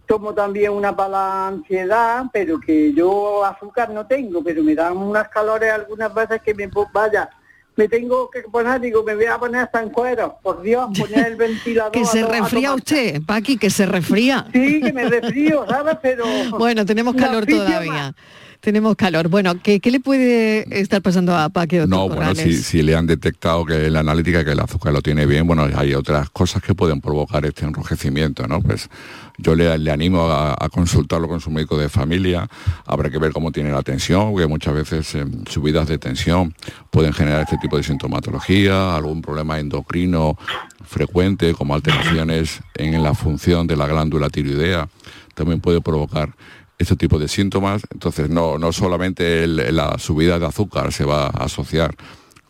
Tomo 0.08 0.32
también 0.32 0.72
una 0.72 0.96
para 0.96 1.10
la 1.10 1.48
ansiedad, 1.48 2.24
pero 2.32 2.58
que 2.58 2.94
yo 2.94 3.44
azúcar 3.44 3.90
no 3.90 4.06
tengo, 4.06 4.42
pero 4.42 4.62
me 4.64 4.74
dan 4.74 4.96
unas 4.96 5.28
calores 5.28 5.70
algunas 5.70 6.12
veces 6.12 6.40
que 6.42 6.54
me 6.54 6.68
vaya, 6.92 7.28
me 7.76 7.88
tengo 7.88 8.30
que 8.30 8.40
poner, 8.40 8.80
digo, 8.80 9.04
me 9.04 9.14
voy 9.14 9.26
a 9.26 9.38
poner 9.38 9.60
hasta 9.60 9.82
en 9.82 9.90
cuero, 9.90 10.38
por 10.42 10.62
Dios, 10.62 10.88
poner 10.98 11.26
el 11.26 11.36
ventilador. 11.36 11.92
que 11.92 12.06
se 12.06 12.24
refría 12.24 12.72
usted, 12.72 13.20
Paqui, 13.24 13.58
que 13.58 13.68
se 13.68 13.84
refría. 13.84 14.46
Sí, 14.50 14.80
que 14.80 14.92
me 14.94 15.08
resfrío, 15.08 15.66
¿sabes? 15.68 15.98
Pero... 16.00 16.24
Bueno, 16.58 16.86
tenemos 16.86 17.14
calor 17.14 17.46
todavía. 17.46 18.14
Tenemos 18.60 18.96
calor. 18.96 19.28
Bueno, 19.28 19.54
¿qué, 19.62 19.78
qué 19.78 19.90
le 19.90 20.00
puede 20.00 20.80
estar 20.80 21.00
pasando 21.00 21.36
a 21.36 21.48
doctor 21.48 21.88
No, 21.88 22.08
bueno, 22.08 22.34
si, 22.34 22.54
si 22.54 22.82
le 22.82 22.96
han 22.96 23.06
detectado 23.06 23.64
que 23.64 23.88
la 23.88 24.00
analítica 24.00 24.44
que 24.44 24.50
el 24.50 24.60
azúcar 24.60 24.92
lo 24.92 25.00
tiene 25.00 25.26
bien, 25.26 25.46
bueno, 25.46 25.68
hay 25.76 25.94
otras 25.94 26.28
cosas 26.30 26.60
que 26.60 26.74
pueden 26.74 27.00
provocar 27.00 27.46
este 27.46 27.64
enrojecimiento, 27.64 28.48
¿no? 28.48 28.60
Pues 28.60 28.90
yo 29.38 29.54
le, 29.54 29.78
le 29.78 29.90
animo 29.92 30.22
a, 30.22 30.56
a 30.58 30.68
consultarlo 30.70 31.28
con 31.28 31.40
su 31.40 31.50
médico 31.52 31.78
de 31.78 31.88
familia, 31.88 32.48
habrá 32.84 33.10
que 33.10 33.18
ver 33.18 33.32
cómo 33.32 33.52
tiene 33.52 33.70
la 33.70 33.82
tensión, 33.82 34.32
porque 34.32 34.48
muchas 34.48 34.74
veces 34.74 35.14
eh, 35.14 35.24
subidas 35.48 35.86
de 35.86 35.98
tensión 35.98 36.52
pueden 36.90 37.12
generar 37.12 37.42
este 37.42 37.58
tipo 37.58 37.76
de 37.76 37.84
sintomatología, 37.84 38.96
algún 38.96 39.22
problema 39.22 39.60
endocrino 39.60 40.36
frecuente, 40.84 41.54
como 41.54 41.74
alteraciones 41.74 42.60
en 42.74 43.00
la 43.02 43.14
función 43.14 43.68
de 43.68 43.76
la 43.76 43.86
glándula 43.86 44.30
tiroidea, 44.30 44.88
también 45.34 45.60
puede 45.60 45.80
provocar 45.80 46.34
este 46.78 46.96
tipo 46.96 47.18
de 47.18 47.28
síntomas. 47.28 47.82
Entonces, 47.92 48.30
no, 48.30 48.58
no 48.58 48.72
solamente 48.72 49.44
el- 49.44 49.74
la 49.74 49.98
subida 49.98 50.38
de 50.38 50.46
azúcar 50.46 50.92
se 50.92 51.04
va 51.04 51.26
a 51.26 51.44
asociar 51.44 51.94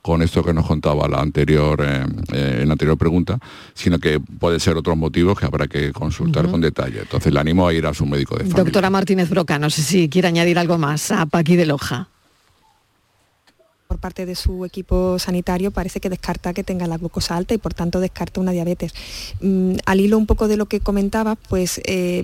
con 0.03 0.23
esto 0.23 0.43
que 0.45 0.55
nos 0.55 0.67
contaba 0.67 1.07
la 1.09 1.19
anterior, 1.21 1.83
eh, 1.85 2.05
eh, 2.33 2.59
en 2.63 2.69
la 2.69 2.73
anterior 2.73 2.97
pregunta, 2.97 3.39
sino 3.75 3.99
que 3.99 4.21
puede 4.21 4.59
ser 4.61 4.77
otros 4.77 4.97
motivos 4.97 5.39
que 5.39 5.45
habrá 5.45 5.67
que 5.67 5.93
consultar 5.93 6.49
con 6.49 6.61
detalle. 6.61 7.01
Entonces, 7.01 7.33
le 7.33 7.41
animo 7.41 7.67
a 7.69 7.75
ir 7.75 7.85
a 7.87 7.93
su 7.93 8.07
médico 8.07 8.35
de 8.37 8.45
familia. 8.45 8.63
Doctora 8.65 8.91
Martínez 8.91 9.29
Broca, 9.29 9.59
no 9.59 9.69
sé 9.71 9.83
si 9.83 10.09
quiere 10.09 10.29
añadir 10.29 10.59
algo 10.59 10.79
más 10.79 11.11
a 11.11 11.27
Paqui 11.27 11.57
de 11.57 11.67
Loja. 11.67 12.09
Por 13.89 13.99
parte 13.99 14.27
de 14.27 14.35
su 14.35 14.67
equipo 14.67 15.19
sanitario 15.19 15.71
parece 15.71 15.99
que 15.99 16.11
descarta 16.11 16.53
que 16.53 16.63
tenga 16.63 16.87
la 16.87 16.99
glucosa 16.99 17.39
alta 17.39 17.55
y 17.55 17.59
por 17.59 17.73
tanto 17.73 18.01
descarta 18.01 18.39
una 18.39 18.53
diabetes. 18.53 18.93
Mm, 19.41 19.77
al 19.87 20.01
hilo 20.01 20.19
un 20.19 20.27
poco 20.27 20.47
de 20.47 20.59
lo 20.59 20.67
que 20.67 20.81
comentaba, 20.81 21.37
pues 21.37 21.81
eh, 21.87 22.23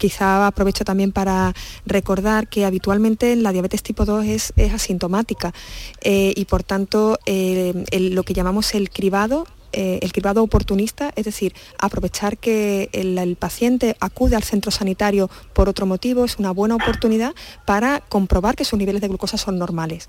quizá 0.00 0.48
aprovecho 0.48 0.84
también 0.84 1.12
para 1.12 1.54
recordar 1.86 2.48
que 2.48 2.64
habitualmente 2.64 3.36
la 3.36 3.52
diabetes 3.52 3.84
tipo 3.84 4.04
2 4.04 4.26
es, 4.26 4.52
asintomática 4.74 5.54
eh, 6.00 6.32
y 6.34 6.44
por 6.46 6.64
tanto 6.64 7.20
eh, 7.24 7.84
lo 7.92 8.24
que 8.24 8.34
llamamos 8.34 8.74
el 8.74 8.90
cribado 8.90 9.46
eh, 9.72 10.00
el 10.02 10.12
cribado 10.12 10.42
oportunista, 10.42 11.12
es 11.16 11.24
decir, 11.24 11.54
aprovechar 11.78 12.38
que 12.38 12.88
el, 12.92 13.10
paciente 13.36 13.96
acude 14.00 14.34
al 14.34 14.42
centro 14.42 14.70
sanitario 14.70 15.30
por 15.52 15.68
otro 15.68 15.86
motivo, 15.86 16.24
es 16.24 16.38
una 16.38 16.50
buena 16.50 16.74
oportunidad 16.74 17.34
para 17.64 18.00
comprobar 18.00 18.56
que 18.56 18.64
sus 18.64 18.78
niveles 18.78 19.00
de 19.00 19.08
glucosa 19.08 19.36
son 19.36 19.58
normales. 19.58 20.08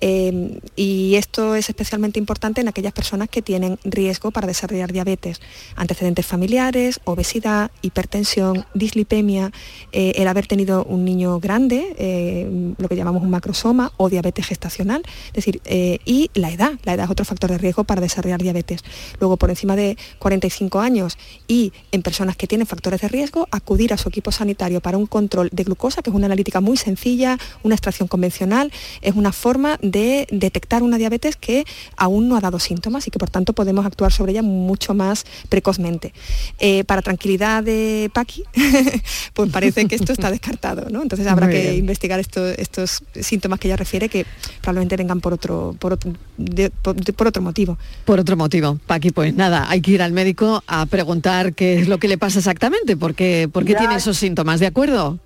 Eh, 0.00 0.60
y 0.76 1.16
esto 1.16 1.54
es 1.54 1.68
especialmente 1.68 2.18
importante 2.18 2.60
en 2.60 2.68
aquellas 2.68 2.92
personas 2.92 3.28
que 3.28 3.42
tienen 3.42 3.78
riesgo 3.84 4.30
para 4.30 4.46
desarrollar 4.46 4.92
diabetes, 4.92 5.40
antecedentes 5.76 6.26
familiares, 6.26 7.00
obesidad, 7.04 7.70
hipertensión, 7.82 8.66
dislipemia, 8.74 9.52
eh, 9.92 10.12
el 10.16 10.28
haber 10.28 10.46
tenido 10.46 10.84
un 10.84 11.04
niño 11.04 11.40
grande, 11.40 11.94
eh, 11.98 12.74
lo 12.78 12.88
que 12.88 12.96
llamamos 12.96 13.22
un 13.22 13.30
macrosoma 13.30 13.92
o 13.96 14.08
diabetes 14.08 14.46
gestacional, 14.46 15.02
es 15.28 15.44
decir, 15.44 15.60
y 16.04 16.30
la 16.34 16.50
edad, 16.50 16.72
la 16.84 16.94
edad 16.94 17.04
es 17.06 17.10
otro 17.10 17.24
factor 17.24 17.50
de 17.50 17.58
riesgo 17.58 17.84
para 17.84 18.00
desarrollar 18.00 18.40
diabetes. 18.42 18.82
Luego, 19.20 19.36
por 19.36 19.50
encima 19.50 19.76
de 19.76 19.96
45 20.18 20.80
años 20.80 21.16
y 21.48 21.72
en 21.92 22.02
personas 22.02 22.36
que 22.36 22.46
tienen 22.46 22.66
factores 22.66 23.00
de 23.00 23.08
riesgo, 23.08 23.48
acudir 23.50 23.92
a 23.92 23.96
su 23.98 24.08
equipo 24.08 24.32
sanitario 24.32 24.80
para 24.80 24.98
un 24.98 25.06
control 25.06 25.48
de 25.52 25.64
glucosa, 25.64 26.02
que 26.02 26.10
es 26.10 26.16
una 26.16 26.26
analítica 26.26 26.60
muy 26.60 26.76
sencilla, 26.76 27.38
una 27.62 27.74
extracción 27.74 28.08
convencional, 28.08 28.72
es 29.02 29.14
una 29.14 29.32
forma 29.32 29.78
de 29.82 30.26
detectar 30.30 30.82
una 30.82 30.98
diabetes 30.98 31.36
que 31.36 31.64
aún 31.96 32.28
no 32.28 32.36
ha 32.36 32.40
dado 32.40 32.58
síntomas 32.58 33.06
y 33.06 33.10
que 33.10 33.18
por 33.18 33.30
tanto 33.30 33.52
podemos 33.52 33.84
actuar 33.86 34.12
sobre 34.12 34.32
ella 34.32 34.42
mucho 34.42 34.94
más 34.94 35.24
precozmente. 35.48 36.12
Eh, 36.58 36.84
para 36.84 37.02
tranquilidad 37.02 37.62
de 37.62 38.10
Paqui, 38.12 38.44
pues 39.34 39.50
parece 39.50 39.86
que 39.86 39.94
esto 39.94 40.12
está 40.12 40.30
descartado, 40.30 40.88
¿no? 40.90 41.02
Entonces 41.02 41.26
habrá 41.26 41.46
Muy 41.46 41.54
que 41.56 41.62
bien. 41.62 41.76
investigar 41.76 42.20
esto- 42.20 42.48
estos 42.50 43.02
síntomas 43.20 43.58
que 43.60 43.68
ella 43.68 43.76
refiere 43.76 44.08
que 44.08 44.26
probablemente 44.60 44.96
vengan 44.96 45.20
por 45.20 45.32
otro, 45.32 45.74
por 45.78 45.92
otro, 45.94 46.12
de- 46.36 46.70
por- 46.70 46.94
de- 46.96 47.12
por 47.12 47.26
otro 47.26 47.42
motivo. 47.42 47.78
Por 48.04 48.18
otro 48.18 48.36
motivo, 48.36 48.78
Paqui, 48.86 49.10
pues 49.10 49.34
nada, 49.34 49.66
hay 49.70 49.80
que 49.80 49.92
ir 49.92 50.02
al 50.02 50.12
médico 50.12 50.62
a 50.66 50.84
preguntar 50.86 51.54
qué 51.54 51.78
es 51.80 51.88
lo 51.88 51.98
que 51.98 52.08
le 52.08 52.18
pasa 52.18 52.38
exactamente, 52.40 52.96
porque, 52.96 53.48
por 53.52 53.64
qué 53.64 53.72
Ya. 53.72 53.78
tiene 53.78 53.94
esos 53.96 54.16
síntomas, 54.18 54.60
¿de 54.60 54.66
acuerdo? 54.66 55.18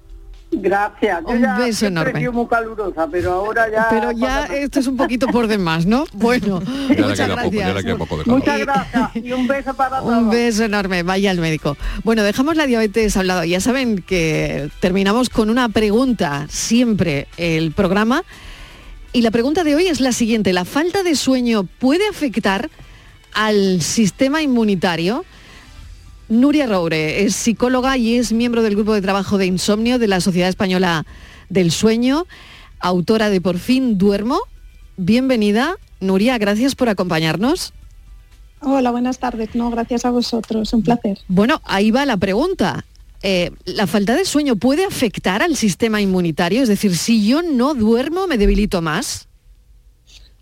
Gracias. 0.50 1.20
Yo 1.26 1.34
Un 1.34 1.42
ya 1.42 1.58
beso 1.58 1.86
enorme. 1.86 2.30
muy 2.30 2.46
calurosa, 2.46 3.06
pero 3.10 3.32
ahora 3.32 3.70
ya... 3.70 3.86
Pero 3.90 4.12
ya 4.12 4.44
esto 4.46 4.80
es 4.80 4.86
un 4.86 4.96
poquito 4.96 5.26
por 5.26 5.46
demás, 5.46 5.84
¿no? 5.84 6.04
Bueno, 6.14 6.62
Ya 6.62 7.06
muchas 7.06 7.28
poco, 7.28 7.50
gracias. 7.50 7.84
queda 7.84 7.96
poco 7.98 8.16
de. 8.18 8.24
Muchas 8.24 8.58
gracias 8.64 9.10
y 9.16 9.32
un 9.32 9.46
beso 9.46 9.74
para 9.74 9.98
todos. 10.00 10.10
Un 10.16 10.30
beso 10.30 10.64
enorme, 10.64 11.02
vaya 11.02 11.30
al 11.32 11.38
médico. 11.38 11.76
Bueno, 12.02 12.22
dejamos 12.22 12.56
la 12.56 12.64
diabetes 12.66 13.14
a 13.18 13.20
un 13.20 13.26
lado. 13.26 13.44
Ya 13.44 13.60
saben 13.60 13.98
que 14.00 14.70
terminamos 14.80 15.28
con 15.28 15.50
una 15.50 15.68
pregunta 15.68 16.46
siempre 16.48 17.26
el 17.36 17.72
programa. 17.72 18.22
Y 19.12 19.20
la 19.22 19.30
pregunta 19.30 19.64
de 19.64 19.74
hoy 19.74 19.86
es 19.88 20.00
la 20.00 20.12
siguiente. 20.12 20.54
¿La 20.54 20.64
falta 20.64 21.02
de 21.02 21.14
sueño 21.14 21.64
puede 21.78 22.08
afectar 22.08 22.70
al 23.38 23.82
sistema 23.82 24.42
inmunitario? 24.42 25.24
Nuria 26.28 26.66
Roure 26.66 27.22
es 27.22 27.36
psicóloga 27.36 27.96
y 27.96 28.16
es 28.16 28.32
miembro 28.32 28.62
del 28.62 28.74
grupo 28.74 28.92
de 28.92 29.00
trabajo 29.00 29.38
de 29.38 29.46
insomnio 29.46 30.00
de 30.00 30.08
la 30.08 30.20
Sociedad 30.20 30.48
Española 30.48 31.06
del 31.48 31.70
Sueño, 31.70 32.26
autora 32.80 33.30
de 33.30 33.40
Por 33.40 33.58
fin 33.58 33.96
duermo. 33.96 34.40
Bienvenida, 34.96 35.76
Nuria, 36.00 36.36
gracias 36.36 36.74
por 36.74 36.88
acompañarnos. 36.88 37.72
Hola, 38.60 38.90
buenas 38.90 39.20
tardes. 39.20 39.54
No, 39.54 39.70
gracias 39.70 40.04
a 40.04 40.10
vosotros. 40.10 40.72
Un 40.72 40.82
placer. 40.82 41.18
Bueno, 41.28 41.62
ahí 41.64 41.92
va 41.92 42.04
la 42.06 42.16
pregunta. 42.16 42.84
Eh, 43.22 43.52
¿La 43.66 43.86
falta 43.86 44.16
de 44.16 44.24
sueño 44.24 44.56
puede 44.56 44.84
afectar 44.84 45.42
al 45.42 45.54
sistema 45.54 46.00
inmunitario? 46.00 46.60
Es 46.60 46.68
decir, 46.68 46.96
si 46.96 47.24
yo 47.24 47.42
no 47.42 47.74
duermo, 47.74 48.26
me 48.26 48.36
debilito 48.36 48.82
más. 48.82 49.27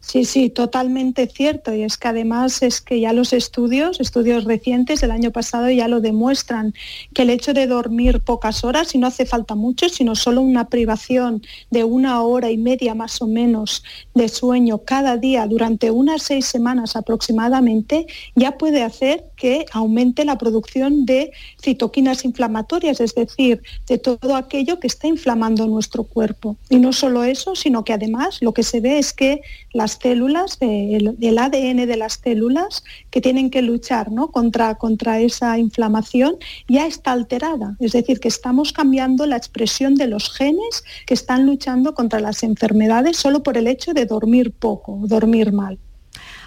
Sí, 0.06 0.24
sí, 0.24 0.50
totalmente 0.50 1.26
cierto. 1.26 1.74
Y 1.74 1.82
es 1.82 1.96
que 1.96 2.06
además 2.06 2.62
es 2.62 2.80
que 2.80 3.00
ya 3.00 3.12
los 3.12 3.32
estudios, 3.32 3.98
estudios 3.98 4.44
recientes 4.44 5.00
del 5.00 5.10
año 5.10 5.32
pasado 5.32 5.68
ya 5.68 5.88
lo 5.88 6.00
demuestran, 6.00 6.74
que 7.12 7.22
el 7.22 7.30
hecho 7.30 7.52
de 7.54 7.66
dormir 7.66 8.20
pocas 8.20 8.62
horas, 8.62 8.94
y 8.94 8.98
no 8.98 9.08
hace 9.08 9.26
falta 9.26 9.56
mucho, 9.56 9.88
sino 9.88 10.14
solo 10.14 10.42
una 10.42 10.68
privación 10.68 11.42
de 11.72 11.82
una 11.82 12.22
hora 12.22 12.52
y 12.52 12.56
media 12.56 12.94
más 12.94 13.20
o 13.20 13.26
menos 13.26 13.82
de 14.14 14.28
sueño 14.28 14.78
cada 14.78 15.16
día 15.16 15.44
durante 15.48 15.90
unas 15.90 16.22
seis 16.22 16.46
semanas 16.46 16.94
aproximadamente, 16.94 18.06
ya 18.36 18.58
puede 18.58 18.84
hacer 18.84 19.24
que 19.36 19.66
aumente 19.72 20.24
la 20.24 20.38
producción 20.38 21.04
de 21.04 21.32
citoquinas 21.60 22.24
inflamatorias, 22.24 23.00
es 23.00 23.12
decir, 23.16 23.60
de 23.88 23.98
todo 23.98 24.36
aquello 24.36 24.78
que 24.78 24.86
está 24.86 25.08
inflamando 25.08 25.66
nuestro 25.66 26.04
cuerpo. 26.04 26.56
Y 26.70 26.76
no 26.76 26.92
solo 26.92 27.24
eso, 27.24 27.56
sino 27.56 27.84
que 27.84 27.92
además 27.92 28.38
lo 28.40 28.54
que 28.54 28.62
se 28.62 28.80
ve 28.80 28.98
es 28.98 29.12
que 29.12 29.40
las 29.72 29.95
células, 30.00 30.58
eh, 30.60 30.96
el, 30.96 31.16
el 31.20 31.38
ADN 31.38 31.86
de 31.86 31.96
las 31.96 32.20
células 32.22 32.84
que 33.10 33.20
tienen 33.20 33.50
que 33.50 33.62
luchar 33.62 34.10
¿no? 34.10 34.28
contra, 34.28 34.76
contra 34.76 35.20
esa 35.20 35.58
inflamación 35.58 36.36
ya 36.68 36.86
está 36.86 37.12
alterada. 37.12 37.76
Es 37.80 37.92
decir, 37.92 38.20
que 38.20 38.28
estamos 38.28 38.72
cambiando 38.72 39.26
la 39.26 39.36
expresión 39.36 39.94
de 39.94 40.06
los 40.06 40.32
genes 40.32 40.84
que 41.06 41.14
están 41.14 41.46
luchando 41.46 41.94
contra 41.94 42.20
las 42.20 42.42
enfermedades 42.42 43.16
solo 43.16 43.42
por 43.42 43.56
el 43.56 43.66
hecho 43.66 43.94
de 43.94 44.06
dormir 44.06 44.52
poco, 44.52 44.98
dormir 45.04 45.52
mal. 45.52 45.78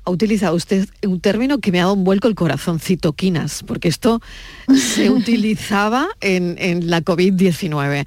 Ha 0.05 0.11
utilizado 0.11 0.55
usted 0.55 0.87
un 1.05 1.19
término 1.19 1.59
que 1.59 1.71
me 1.71 1.79
ha 1.79 1.83
dado 1.83 1.93
un 1.93 2.03
vuelco 2.03 2.27
el 2.27 2.35
corazón, 2.35 2.79
citoquinas, 2.79 3.63
porque 3.63 3.87
esto 3.87 4.21
se 4.73 5.09
utilizaba 5.11 6.07
en, 6.21 6.55
en 6.57 6.89
la 6.89 7.01
COVID-19. 7.03 8.05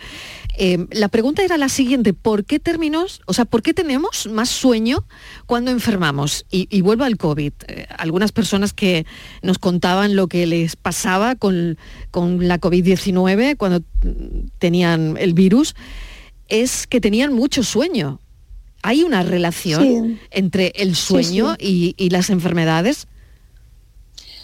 Eh, 0.58 0.86
la 0.90 1.08
pregunta 1.08 1.42
era 1.42 1.56
la 1.56 1.68
siguiente, 1.70 2.12
¿por 2.12 2.44
qué 2.44 2.58
términos, 2.58 3.22
o 3.26 3.32
sea, 3.32 3.44
por 3.46 3.62
qué 3.62 3.72
tenemos 3.72 4.26
más 4.30 4.50
sueño 4.50 5.04
cuando 5.46 5.70
enfermamos? 5.70 6.44
Y, 6.50 6.68
y 6.70 6.82
vuelvo 6.82 7.04
al 7.04 7.16
COVID. 7.16 7.52
Eh, 7.68 7.86
algunas 7.96 8.32
personas 8.32 8.72
que 8.74 9.06
nos 9.42 9.58
contaban 9.58 10.14
lo 10.14 10.28
que 10.28 10.46
les 10.46 10.76
pasaba 10.76 11.36
con, 11.36 11.78
con 12.10 12.46
la 12.46 12.60
COVID-19 12.60 13.56
cuando 13.56 13.80
mm, 13.80 14.48
tenían 14.58 15.16
el 15.18 15.32
virus, 15.32 15.74
es 16.48 16.86
que 16.86 17.00
tenían 17.00 17.32
mucho 17.32 17.62
sueño. 17.62 18.20
¿Hay 18.82 19.04
una 19.04 19.22
relación 19.22 19.82
Sí. 19.82 20.18
entre 20.32 20.72
el 20.76 20.96
Sí, 20.96 21.06
sueño 21.06 21.54
sí. 21.58 21.94
Y, 21.96 22.04
y 22.04 22.10
las 22.10 22.28
enfermedades? 22.30 23.06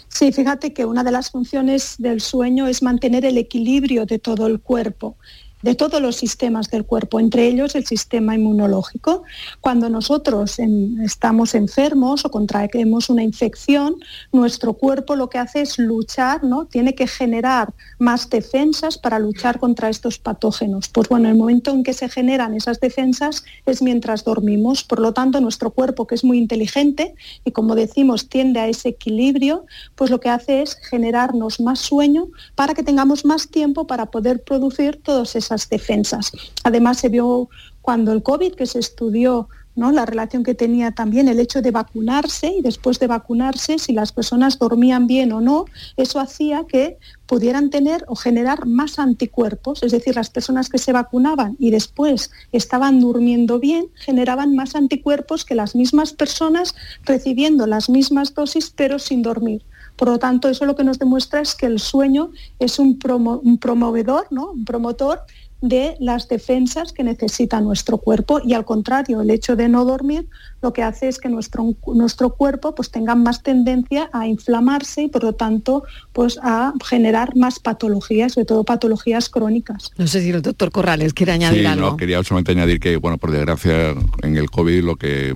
Sí, 0.07 0.31
fíjate 0.31 0.73
que 0.73 0.85
una 0.85 1.03
de 1.03 1.11
las 1.11 1.29
funciones 1.29 1.95
del 1.99 2.19
sueño 2.19 2.65
es 2.67 2.81
mantener 2.81 3.25
el 3.25 3.37
equilibrio 3.37 4.05
de 4.07 4.17
todo 4.17 4.47
el 4.47 4.59
cuerpo. 4.59 5.17
De 5.61 5.75
todos 5.75 6.01
los 6.01 6.15
sistemas 6.15 6.69
del 6.69 6.85
cuerpo, 6.85 7.19
entre 7.19 7.47
ellos 7.47 7.75
el 7.75 7.85
sistema 7.85 8.35
inmunológico. 8.35 9.23
Cuando 9.59 9.89
nosotros 9.89 10.57
estamos 11.03 11.53
enfermos 11.55 12.23
o 12.25 12.31
contraemos 12.31 13.09
una 13.09 13.23
infección, 13.23 13.95
nuestro 14.31 14.73
cuerpo 14.73 15.15
lo 15.15 15.29
que 15.29 15.37
hace 15.37 15.61
es 15.61 15.77
luchar, 15.77 16.43
¿no? 16.43 16.65
Tiene 16.65 16.95
que 16.95 17.07
generar 17.07 17.73
más 17.97 18.29
defensas 18.29 18.97
para 18.97 19.19
luchar 19.19 19.59
contra 19.59 19.89
estos 19.89 20.17
patógenos. 20.17 20.87
Pues 20.87 21.09
bueno, 21.09 21.27
el 21.27 21.35
momento 21.35 21.71
en 21.71 21.83
que 21.83 21.93
se 21.93 22.07
generan 22.07 22.53
esas 22.53 22.79
defensas 22.79 23.43
es 23.65 23.81
mientras 23.81 24.23
dormimos. 24.23 24.83
Por 24.83 24.99
lo 24.99 25.13
tanto, 25.13 25.41
nuestro 25.41 25.71
cuerpo, 25.71 26.07
que 26.07 26.15
es 26.15 26.23
muy 26.23 26.37
inteligente 26.37 27.15
y 27.43 27.51
como 27.51 27.75
decimos 27.75 28.29
tiende 28.29 28.61
a 28.61 28.67
ese 28.67 28.89
equilibrio, 28.89 29.65
pues 29.95 30.09
lo 30.09 30.19
que 30.19 30.29
hace 30.29 30.61
es 30.61 30.77
generarnos 30.89 31.59
más 31.59 31.79
sueño 31.79 32.27
para 32.55 32.73
que 32.73 32.83
tengamos 32.83 33.25
más 33.25 33.49
tiempo 33.49 33.87
para 33.87 34.05
poder 34.07 34.43
producir 34.43 35.01
todos 35.03 35.35
esos 35.35 35.48
defensas. 35.69 36.31
Además, 36.63 36.99
se 36.99 37.09
vio 37.09 37.49
cuando 37.81 38.11
el 38.11 38.21
COVID, 38.21 38.53
que 38.53 38.65
se 38.65 38.79
estudió 38.79 39.49
¿no? 39.75 39.91
la 39.91 40.05
relación 40.05 40.43
que 40.43 40.53
tenía 40.53 40.91
también 40.91 41.27
el 41.27 41.39
hecho 41.39 41.61
de 41.61 41.71
vacunarse 41.71 42.47
y 42.47 42.61
después 42.61 42.99
de 42.99 43.07
vacunarse, 43.07 43.79
si 43.79 43.93
las 43.93 44.11
personas 44.11 44.59
dormían 44.59 45.07
bien 45.07 45.31
o 45.31 45.41
no, 45.41 45.65
eso 45.97 46.19
hacía 46.19 46.65
que 46.67 46.97
pudieran 47.25 47.69
tener 47.69 48.03
o 48.07 48.15
generar 48.15 48.65
más 48.67 48.99
anticuerpos, 48.99 49.81
es 49.81 49.91
decir, 49.91 50.15
las 50.15 50.29
personas 50.29 50.69
que 50.69 50.77
se 50.77 50.91
vacunaban 50.91 51.55
y 51.59 51.71
después 51.71 52.29
estaban 52.51 52.99
durmiendo 52.99 53.59
bien, 53.59 53.87
generaban 53.95 54.55
más 54.55 54.75
anticuerpos 54.75 55.45
que 55.45 55.55
las 55.55 55.75
mismas 55.75 56.13
personas 56.13 56.75
recibiendo 57.05 57.65
las 57.65 57.89
mismas 57.89 58.33
dosis 58.33 58.71
pero 58.75 58.99
sin 58.99 59.21
dormir. 59.21 59.63
Por 59.95 60.07
lo 60.07 60.17
tanto, 60.17 60.47
eso 60.47 60.65
lo 60.65 60.77
que 60.77 60.85
nos 60.85 60.97
demuestra 60.97 61.41
es 61.41 61.55
que 61.55 61.65
el 61.65 61.79
sueño 61.79 62.31
es 62.57 62.79
un, 62.79 62.97
un 63.43 63.57
promovedor, 63.57 64.27
¿no? 64.31 64.51
un 64.51 64.63
promotor 64.63 65.23
de 65.61 65.95
las 65.99 66.27
defensas 66.27 66.93
que 66.93 67.03
necesita 67.03 67.59
nuestro 67.59 67.97
cuerpo 67.97 68.39
y 68.43 68.53
al 68.53 68.65
contrario, 68.65 69.21
el 69.21 69.29
hecho 69.29 69.55
de 69.55 69.67
no 69.67 69.83
dormir 69.83 70.27
lo 70.61 70.73
que 70.73 70.83
hace 70.83 71.07
es 71.07 71.19
que 71.19 71.29
nuestro, 71.29 71.75
nuestro 71.87 72.31
cuerpo 72.31 72.75
pues, 72.75 72.91
tenga 72.91 73.15
más 73.15 73.43
tendencia 73.43 74.09
a 74.13 74.27
inflamarse 74.27 75.03
y 75.03 75.07
por 75.07 75.23
lo 75.23 75.33
tanto 75.33 75.83
pues, 76.13 76.39
a 76.41 76.73
generar 76.85 77.35
más 77.35 77.59
patologías, 77.59 78.33
sobre 78.33 78.45
todo 78.45 78.63
patologías 78.63 79.29
crónicas. 79.29 79.91
No 79.97 80.07
sé 80.07 80.21
si 80.21 80.29
el 80.29 80.41
doctor 80.41 80.71
Corrales 80.71 81.13
quiere 81.13 81.33
añadir 81.33 81.67
algo. 81.67 81.91
No, 81.91 81.97
quería 81.97 82.23
solamente 82.23 82.51
añadir 82.51 82.79
que, 82.79 82.97
bueno, 82.97 83.17
por 83.17 83.31
desgracia 83.31 83.95
en 84.21 84.37
el 84.37 84.49
COVID 84.49 84.83
lo 84.83 84.95
que 84.95 85.35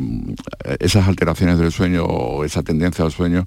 esas 0.80 1.08
alteraciones 1.08 1.58
del 1.60 1.72
sueño 1.72 2.06
o 2.06 2.44
esa 2.44 2.64
tendencia 2.64 3.04
al 3.04 3.12
sueño 3.12 3.46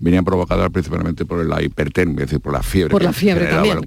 venían 0.00 0.24
provocadas 0.24 0.70
principalmente 0.70 1.24
por 1.24 1.44
la 1.44 1.62
hipertermia, 1.62 2.24
es 2.24 2.30
decir, 2.30 2.40
por 2.40 2.52
la 2.52 2.62
fiebre. 2.62 2.90
Por 2.90 3.02
la 3.02 3.12
fiebre 3.12 3.46
también, 3.46 3.80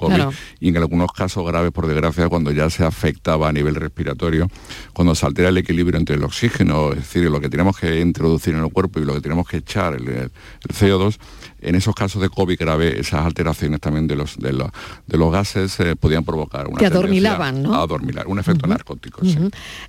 Y 0.59 0.69
en 0.69 0.77
algunos 0.77 1.11
casos 1.11 1.45
graves, 1.45 1.71
por 1.71 1.87
desgracia, 1.87 2.27
cuando 2.29 2.51
ya 2.51 2.69
se 2.69 2.83
afectaba 2.83 3.49
a 3.49 3.51
nivel 3.51 3.75
respiratorio, 3.75 4.47
cuando 4.93 5.15
se 5.15 5.25
altera 5.25 5.49
el 5.49 5.57
equilibrio 5.57 5.99
entre 5.99 6.15
el 6.15 6.23
oxígeno, 6.23 6.91
es 6.91 6.99
decir, 6.99 7.29
lo 7.29 7.39
que 7.39 7.49
tenemos 7.49 7.77
que 7.77 7.99
introducir 7.99 8.53
en 8.55 8.63
el 8.63 8.71
cuerpo 8.71 8.99
y 8.99 9.05
lo 9.05 9.13
que 9.13 9.21
tenemos 9.21 9.47
que 9.47 9.57
echar, 9.57 9.95
el 9.95 10.31
CO2, 10.67 11.17
en 11.61 11.75
esos 11.75 11.95
casos 11.95 12.21
de 12.21 12.29
COVID 12.29 12.57
grave, 12.59 12.99
esas 12.99 13.25
alteraciones 13.25 13.79
también 13.79 14.07
de 14.07 14.15
los, 14.15 14.37
de 14.37 14.53
los, 14.53 14.69
de 15.07 15.17
los 15.17 15.31
gases 15.31 15.79
eh, 15.79 15.95
podían 15.95 16.23
provocar 16.23 16.67
una 16.67 16.77
que 16.77 16.85
adormilaban, 16.85 17.61
¿no? 17.61 17.75
adormilar, 17.75 18.27
un 18.27 18.39
efecto 18.39 18.67
narcótico. 18.67 19.21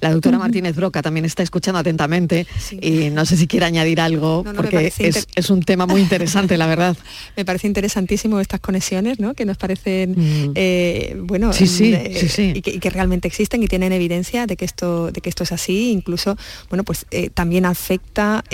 La 0.01 0.12
doctora 0.12 0.39
Martínez 0.39 0.77
Broca 0.77 1.03
también 1.03 1.25
está 1.25 1.43
escuchando 1.43 1.79
atentamente 1.79 2.47
y 2.81 3.11
no 3.11 3.25
sé 3.25 3.37
si 3.37 3.47
quiere 3.47 3.66
añadir 3.66 4.01
algo, 4.01 4.45
porque 4.57 4.93
es, 4.99 5.51
un 5.51 5.62
tema 5.62 5.87
muy 5.87 6.01
interesante, 6.01 6.57
la 6.57 6.66
verdad. 6.66 6.97
Me 7.37 7.45
parece 7.45 7.66
interesantísimo 7.66 8.41
estas 8.41 8.61
conexiones, 8.61 9.18
¿no? 9.18 9.35
Que 9.35 9.45
nos 9.45 9.57
parecen, 9.57 10.12
mm. 10.12 10.53
eh, 10.55 11.16
bueno, 11.18 11.53
sí, 11.53 11.66
sí, 11.66 11.93
eh, 11.95 12.29
sí, 12.29 12.53
y, 12.55 12.62
que, 12.62 12.91
realmente 12.91 13.29
existen 13.29 13.62
y 13.62 13.68
tienen 13.68 13.93
evidencia 13.93 14.47
de 14.47 14.57
que 14.57 14.64
esto, 14.64 15.11
de 15.11 15.20
que 15.20 15.29
esto 15.29 15.45
es 15.45 15.53
así. 15.53 15.93
Incluso, 15.93 16.37
bueno, 16.68 16.85
pues 16.85 17.07
también 17.35 17.64
afecta 17.66 18.45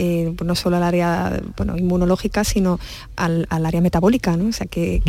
no 0.45 0.55
solo 0.55 0.77
al 0.77 0.83
área 0.83 1.41
bueno, 1.57 1.77
inmunológica, 1.77 2.45
sino 2.45 2.79
al, 3.19 3.47
área 3.51 3.81
metabólica, 3.81 4.37
¿no? 4.37 4.49
O 4.49 4.53
sea 4.53 4.67
que, 4.67 5.03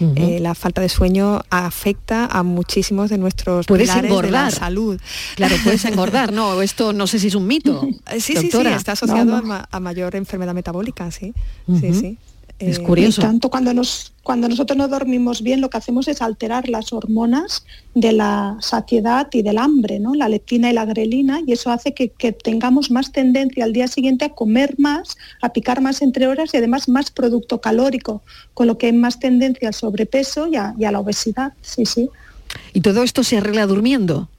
eh, 0.00 0.38
la 0.40 0.54
falta 0.54 0.80
de 0.80 0.88
sueño 0.88 1.40
afecta 1.50 2.26
a 2.26 2.42
muchísimos 2.42 3.10
de 3.10 3.18
nuestros 3.18 3.66
puedes 3.66 3.88
pilares 3.88 4.10
engordar. 4.10 4.46
de 4.46 4.50
la 4.52 4.58
salud. 4.58 5.00
Claro, 5.34 5.56
puedes 5.64 5.84
engordar, 5.84 6.32
¿no? 6.32 6.62
Esto 6.66 6.92
no 6.92 7.06
sé 7.06 7.18
si 7.18 7.28
es 7.28 7.34
un 7.34 7.46
mito. 7.46 7.80
Sí, 8.18 8.34
sí, 8.36 8.50
sí, 8.50 8.58
está 8.66 8.92
asociado 8.92 9.42
A, 9.70 9.80
mayor 9.80 10.16
enfermedad 10.16 10.54
metabólica, 10.54 11.10
sí. 11.10 11.32
Sí, 11.80 11.94
sí. 11.94 12.18
Es 12.58 12.78
eh, 12.78 12.82
curioso. 12.82 13.20
Y 13.20 13.24
tanto 13.24 13.50
cuando, 13.50 13.74
nos, 13.74 14.14
cuando 14.22 14.48
nosotros 14.48 14.78
no 14.78 14.88
dormimos 14.88 15.42
bien, 15.42 15.60
lo 15.60 15.68
que 15.68 15.76
hacemos 15.76 16.08
es 16.08 16.22
alterar 16.22 16.68
las 16.68 16.92
hormonas 16.92 17.64
de 17.94 18.12
la 18.12 18.56
saciedad 18.60 19.28
y 19.32 19.42
del 19.42 19.58
hambre, 19.58 19.98
¿no? 20.00 20.14
la 20.14 20.28
leptina 20.28 20.70
y 20.70 20.72
la 20.72 20.86
grelina, 20.86 21.40
y 21.46 21.52
eso 21.52 21.70
hace 21.70 21.92
que, 21.92 22.08
tengamos 22.32 22.90
más 22.90 23.12
tendencia 23.12 23.64
al 23.64 23.72
día 23.72 23.88
siguiente 23.88 24.24
a 24.24 24.30
comer 24.30 24.74
más, 24.78 25.16
a 25.42 25.52
picar 25.52 25.82
más 25.82 26.00
entre 26.00 26.28
horas 26.28 26.54
y 26.54 26.56
además 26.56 26.88
más 26.88 27.10
producto 27.10 27.60
calórico, 27.60 28.22
con 28.54 28.66
lo 28.66 28.78
que 28.78 28.86
hay 28.86 28.92
más 28.92 29.20
tendencia 29.20 29.68
al 29.68 29.74
sobrepeso 29.74 30.46
y 30.48 30.56
a, 30.56 30.74
y 30.78 30.84
a 30.84 30.92
la 30.92 31.00
obesidad. 31.00 31.52
Sí, 31.60 31.84
sí. 31.84 32.08
¿Y 32.72 32.80
todo 32.80 33.02
esto 33.02 33.22
se 33.22 33.36
arregla 33.36 33.66
durmiendo? 33.66 34.30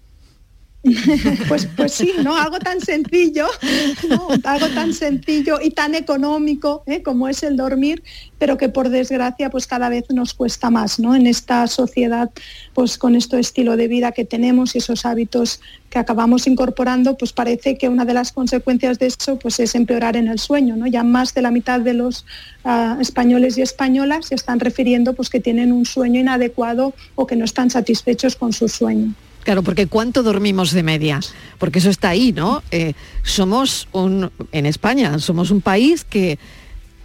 pues, 1.48 1.68
pues 1.76 1.94
sí, 1.94 2.14
¿no? 2.24 2.38
Algo 2.38 2.60
tan 2.60 2.82
sencillo, 2.82 3.48
algo 4.44 4.68
tan 4.70 4.94
sencillo 4.94 5.60
y 5.62 5.72
tan 5.72 5.96
económico 5.96 6.84
¿eh? 6.86 7.02
como 7.02 7.28
es 7.28 7.44
el 7.44 7.58
dormir, 7.58 8.04
pero 8.38 8.58
que 8.58 8.70
por 8.70 8.90
desgracia 8.90 9.50
pues 9.50 9.68
cada 9.68 9.90
vez 9.90 10.06
nos 10.10 10.34
cuesta 10.34 10.70
más, 10.70 11.00
¿no? 11.00 11.16
En 11.16 11.28
esta 11.28 11.68
sociedad, 11.68 12.30
pues 12.74 12.98
con 12.98 13.16
este 13.16 13.40
estilo 13.40 13.78
de 13.78 13.88
vida 13.88 14.12
que 14.12 14.26
tenemos 14.26 14.76
y 14.76 14.80
esos 14.80 15.06
hábitos 15.06 15.60
que 15.90 16.00
acabamos 16.00 16.48
incorporando, 16.48 17.18
pues 17.18 17.34
parece 17.34 17.78
que 17.78 17.90
una 17.90 18.06
de 18.06 18.14
las 18.14 18.32
consecuencias 18.32 19.00
de 19.00 19.08
eso 19.08 19.40
pues 19.40 19.60
es 19.60 19.76
empeorar 19.76 20.16
en 20.16 20.28
el 20.28 20.40
sueño, 20.40 20.76
¿no? 20.76 20.88
Ya 20.88 21.04
más 21.04 21.34
de 21.34 21.42
la 21.42 21.52
mitad 21.52 21.80
de 21.80 21.94
los 21.94 22.26
ah, 22.64 22.98
españoles 23.00 23.58
y 23.58 23.62
españolas 23.62 24.28
se 24.28 24.36
están 24.36 24.60
refiriendo 24.60 25.14
pues 25.14 25.30
que 25.30 25.40
tienen 25.40 25.72
un 25.72 25.86
sueño 25.86 26.20
inadecuado 26.20 26.94
o 27.16 27.26
que 27.26 27.36
no 27.36 27.46
están 27.46 27.70
satisfechos 27.70 28.36
con 28.36 28.54
su 28.54 28.68
sueño. 28.68 29.14
Claro, 29.48 29.64
porque 29.64 29.88
¿cuánto 29.88 30.24
dormimos 30.24 30.74
de 30.74 30.84
media? 30.84 31.22
Porque 31.58 31.80
eso 31.80 31.90
está 31.90 32.10
ahí, 32.10 32.34
¿no? 32.34 32.64
Eh, 32.70 32.96
somos 33.24 33.88
un, 33.94 34.30
en 34.52 34.66
España, 34.66 35.20
somos 35.20 35.52
un 35.52 35.62
país 35.62 36.04
que, 36.04 36.38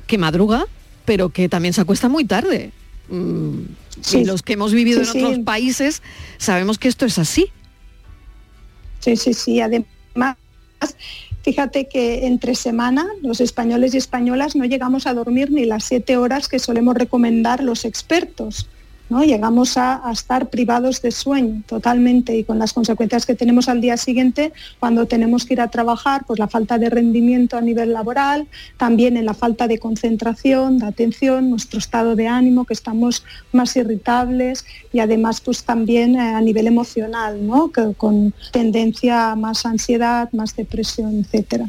que 0.09 0.18
madruga, 0.18 0.66
pero 1.05 1.28
que 1.28 1.49
también 1.49 1.72
se 1.72 1.82
acuesta 1.82 2.09
muy 2.09 2.24
tarde. 2.24 2.72
Mm, 3.11 3.61
y 4.14 4.24
los 4.24 4.43
que 4.43 4.55
hemos 4.55 4.72
vivido 4.72 5.03
en 5.03 5.09
otros 5.09 5.38
países 5.45 6.03
sabemos 6.36 6.78
que 6.78 6.88
esto 6.88 7.07
es 7.07 7.16
así. 7.20 7.47
Sí, 8.99 9.16
sí, 9.16 9.34
sí. 9.34 9.61
Además, 9.61 10.36
fíjate 11.45 11.86
que 11.86 12.26
entre 12.26 12.57
semana 12.57 13.07
los 13.22 13.40
españoles 13.40 13.95
y 13.95 13.99
españolas 13.99 14.57
no 14.57 14.64
llegamos 14.64 15.07
a 15.07 15.14
dormir 15.14 15.53
ni 15.53 15.64
las 15.64 15.84
siete 15.84 16.16
horas 16.16 16.49
que 16.49 16.59
solemos 16.59 16.97
recomendar 16.97 17.62
los 17.62 17.84
expertos. 17.84 18.66
Llegamos 19.11 19.76
a, 19.76 20.03
estar 20.11 20.48
privados 20.48 21.03
de 21.03 21.11
sueño 21.11 21.62
totalmente 21.66 22.36
y 22.36 22.44
con 22.44 22.59
las 22.59 22.72
consecuencias 22.72 23.26
que 23.26 23.34
tenemos 23.34 23.68
al 23.68 23.80
día 23.80 23.96
siguiente 23.96 24.53
cuando 24.80 25.07
tenemos 25.07 25.44
que 25.44 25.55
ir 25.55 25.61
a 25.61 25.68
trabajar, 25.68 26.24
pues 26.26 26.38
la 26.38 26.48
falta 26.48 26.78
de 26.78 26.88
rendimiento 26.88 27.57
a 27.57 27.61
nivel 27.61 27.92
laboral, 27.92 28.48
también 28.78 29.16
en 29.16 29.26
la 29.26 29.34
falta 29.34 29.68
de 29.68 29.78
concentración, 29.78 30.78
de 30.78 30.86
atención, 30.86 31.50
nuestro 31.50 31.78
estado 31.78 32.16
de 32.16 32.26
ánimo, 32.26 32.64
que 32.64 32.74
estamos 32.74 33.24
más 33.53 33.76
irritables 33.76 34.64
y 34.92 35.00
además 35.00 35.40
pues 35.40 35.62
también 35.64 36.16
eh, 36.16 36.34
a 36.34 36.40
nivel 36.40 36.66
emocional, 36.66 37.38
con 37.96 38.32
tendencia 38.50 39.32
a 39.32 39.36
más 39.36 39.66
ansiedad, 39.66 40.30
más 40.32 40.57
depresión, 40.57 41.20
etcétera. 41.20 41.68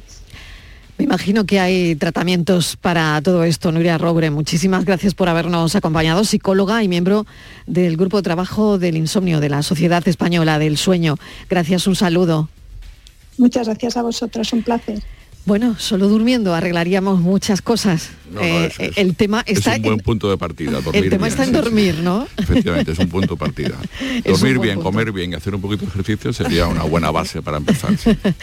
Imagino 1.04 1.46
que 1.46 1.60
hay 1.60 1.98
tratamientos 1.98 2.78
para 2.78 3.22
todo 3.22 3.44
esto. 3.44 3.74
Nuria 3.74 3.98
Robre, 3.98 4.32
muchísimas 4.32 4.86
gracias 4.86 5.14
por 5.14 5.28
habernos 5.28 5.76
acompañado, 5.76 6.24
psicóloga 6.24 6.82
y 6.82 6.88
miembro 6.88 7.26
del 7.68 7.98
Grupo 7.98 8.16
de 8.16 8.24
Trabajo 8.24 8.78
del 8.78 8.96
Insomnio 8.96 9.42
de 9.42 9.50
la 9.50 9.64
Sociedad 9.64 10.08
Española 10.08 10.60
del 10.60 10.78
Sueño. 10.78 11.18
Gracias, 11.50 11.88
un 11.88 11.98
saludo. 11.98 12.48
Muchas 13.38 13.68
gracias 13.68 13.98
a 13.98 14.02
vosotros, 14.02 14.54
un 14.54 14.64
placer. 14.64 15.04
Bueno, 15.46 15.76
solo 15.78 16.08
durmiendo 16.08 16.54
arreglaríamos 16.56 17.20
muchas 17.20 17.62
cosas. 17.62 18.12
Eh, 18.42 18.72
el 18.96 19.16
tema 19.16 19.44
está 19.46 19.74
es 19.74 19.78
un 19.80 19.84
buen 19.84 20.00
punto 20.00 20.30
de 20.30 20.38
partida. 20.38 20.80
el 20.94 21.10
tema 21.10 21.28
está 21.28 21.44
en 21.44 21.52
dormir, 21.52 22.00
¿no? 22.02 22.28
Efectivamente, 22.38 22.94
es 22.94 23.00
un 23.00 23.10
punto 23.10 23.36
de 23.36 23.40
partida. 23.40 23.76
dormir 24.26 24.60
bien, 24.60 24.80
comer 24.80 25.12
bien 25.12 25.34
y 25.34 25.36
hacer 25.36 25.54
un 25.54 25.62
poquito 25.62 25.86
de 25.86 25.92
ejercicio 25.92 26.34
sería 26.34 26.68
una 26.68 26.84
buena 26.84 27.12
base 27.12 27.42
para 27.42 27.58
empezar. 27.58 27.92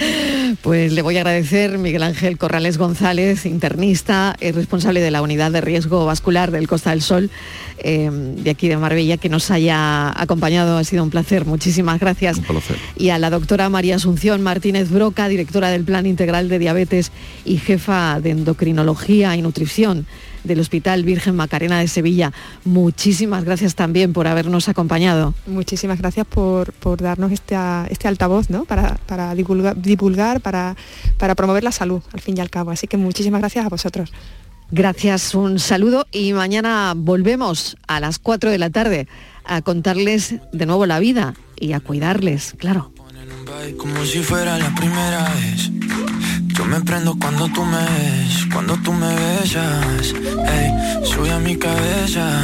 pues 0.63 0.93
le 0.93 1.03
voy 1.03 1.17
a 1.17 1.21
agradecer 1.21 1.79
Miguel 1.79 2.03
Ángel 2.03 2.39
Corrales 2.39 2.79
González, 2.79 3.47
internista, 3.47 4.37
es 4.41 4.55
responsable 4.55 5.01
de 5.01 5.11
la 5.11 5.23
unidad 5.23 5.51
de 5.51 5.61
riesgo 5.61 6.05
vascular 6.05 6.51
del 6.51 6.69
Costa 6.69 6.91
del 6.91 7.03
Sol 7.03 7.31
eh, 7.79 8.11
de 8.13 8.51
aquí 8.51 8.69
de 8.69 8.77
Marbella, 8.77 9.17
que 9.17 9.29
nos 9.29 9.51
haya 9.51 10.11
acompañado. 10.21 10.77
Ha 10.77 10.85
sido 10.85 11.03
un 11.03 11.11
placer. 11.11 11.47
Muchísimas 11.47 11.99
gracias. 11.99 12.39
Un 12.39 12.45
placer. 12.45 12.77
Y 12.97 13.09
a 13.09 13.19
la 13.19 13.31
doctora 13.31 13.69
María 13.71 13.97
Asunción 13.97 14.43
Martínez 14.43 14.91
Broca, 14.91 15.29
directora 15.29 15.71
del 15.71 15.85
Plan 15.85 16.07
Integral 16.07 16.49
de 16.49 16.59
Diabetes 16.59 16.90
Diabetes 16.91 17.13
y 17.45 17.57
jefa 17.59 18.21
de 18.21 18.31
Endocrinología 18.31 19.37
y 19.37 19.43
Nutrición 19.43 20.07
del 20.45 20.61
Hospital 20.61 21.05
Virgen 21.05 21.37
Macarena 21.37 21.79
de 21.79 21.89
Sevilla. 21.89 22.33
Muchísimas 22.65 23.45
gracias 23.45 23.75
también 23.75 24.13
por 24.13 24.27
habernos 24.27 24.69
acompañado. 24.69 25.35
Muchísimas 25.47 25.99
gracias 25.99 26.27
por, 26.27 26.73
darnos 26.99 27.33
este, 27.33 27.57
este 27.91 28.09
altavoz 28.09 28.51
¿no? 28.51 28.65
para, 28.65 28.97
para 29.07 29.35
divulgar, 29.35 30.41
para, 30.41 30.77
para 31.19 31.35
promover 31.35 31.63
la 31.63 31.73
salud, 31.73 32.03
al 32.13 32.21
fin 32.21 32.37
y 32.37 32.41
al 32.41 32.51
cabo. 32.51 32.71
Así 32.71 32.87
que 32.87 32.97
muchísimas 32.97 33.41
gracias 33.41 33.65
a 33.65 33.69
vosotros. 33.69 34.13
Gracias, 34.73 35.35
un 35.35 35.59
saludo 35.59 36.07
y 36.13 36.33
mañana 36.33 36.95
volvemos 36.97 37.77
a 37.89 37.99
las 37.99 38.19
4 38.19 38.51
de 38.51 38.59
la 38.59 38.71
tarde 38.71 39.09
a 39.45 39.63
contarles 39.63 40.37
de 40.53 40.67
nuevo 40.67 40.87
la 40.87 41.01
vida 41.01 41.35
y 41.59 41.73
a 41.73 41.81
cuidarles, 41.81 42.55
claro. 42.57 42.93
Como 43.77 44.05
si 44.05 44.21
fuera 44.21 44.59
la 44.59 44.75
primera 44.75 45.29
vez. 45.35 45.71
Yo 46.61 46.67
me 46.67 46.79
prendo 46.83 47.17
cuando 47.19 47.49
tú 47.49 47.65
me 47.65 47.79
ves, 47.79 48.47
cuando 48.53 48.77
tú 48.85 48.93
me 48.93 49.09
besas. 49.15 50.13
Ey, 50.47 51.07
sube 51.07 51.33
a 51.33 51.39
mi 51.39 51.57
cabeza. 51.57 52.43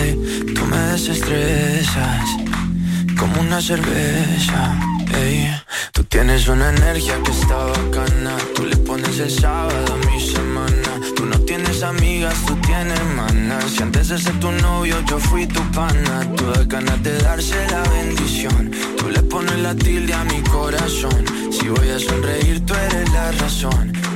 Ey, 0.00 0.54
tú 0.54 0.64
me 0.64 0.78
desestresas 0.92 2.24
como 3.18 3.42
una 3.42 3.60
cerveza. 3.60 4.78
Ey, 5.14 5.54
tú 5.92 6.04
tienes 6.04 6.48
una 6.48 6.70
energía 6.70 7.22
que 7.22 7.32
está 7.32 7.66
bacana. 7.66 8.34
Tú 8.54 8.64
le 8.64 8.78
pones 8.78 9.18
el 9.18 9.30
sábado 9.30 9.92
a 9.92 10.10
mi 10.10 10.18
semana. 10.26 10.90
Tú 11.14 11.26
no 11.26 11.38
tienes 11.40 11.82
amigas, 11.82 12.34
tú 12.46 12.54
tienes 12.62 13.04
manas. 13.14 13.64
Si 13.72 13.82
antes 13.82 14.08
de 14.08 14.16
ser 14.20 14.40
tu 14.40 14.50
novio 14.52 14.96
yo 15.06 15.18
fui 15.18 15.46
tu 15.46 15.60
pana. 15.72 16.26
Tú 16.34 16.46
das 16.46 16.66
ganas 16.66 17.02
de 17.02 17.18
darse 17.18 17.56
la 17.70 17.82
bendición. 17.90 18.70
Tú 18.96 19.10
le 19.10 19.20
pones 19.22 19.58
la 19.58 19.74
tilde 19.74 20.14
a 20.14 20.24
mi 20.24 20.40
corazón. 20.44 21.24
Si 21.52 21.68
voy 21.68 21.88
a 21.88 21.98
sonreír, 21.98 22.64
tú 22.66 22.74
eres 22.74 22.93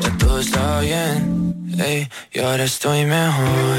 Ya 0.03 0.16
todo 0.19 0.41
está 0.41 0.81
bien, 0.81 1.55
ey, 1.79 2.09
y 2.33 2.39
ahora 2.41 2.64
estoy 2.64 3.05
mejor. 3.05 3.79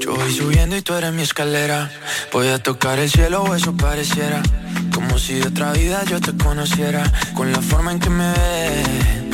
Yo 0.00 0.14
voy 0.14 0.32
subiendo 0.32 0.76
y 0.76 0.82
tú 0.82 0.94
eres 0.94 1.12
mi 1.12 1.22
escalera. 1.22 1.90
Voy 2.32 2.48
a 2.48 2.62
tocar 2.62 2.98
el 2.98 3.10
cielo 3.10 3.42
o 3.42 3.54
eso 3.54 3.74
pareciera. 3.76 4.42
Como 4.92 5.18
si 5.18 5.34
de 5.34 5.48
otra 5.48 5.72
vida 5.72 6.04
yo 6.04 6.20
te 6.20 6.36
conociera. 6.36 7.02
Con 7.34 7.52
la 7.52 7.60
forma 7.60 7.92
en 7.92 8.00
que 8.00 8.10
me 8.10 8.32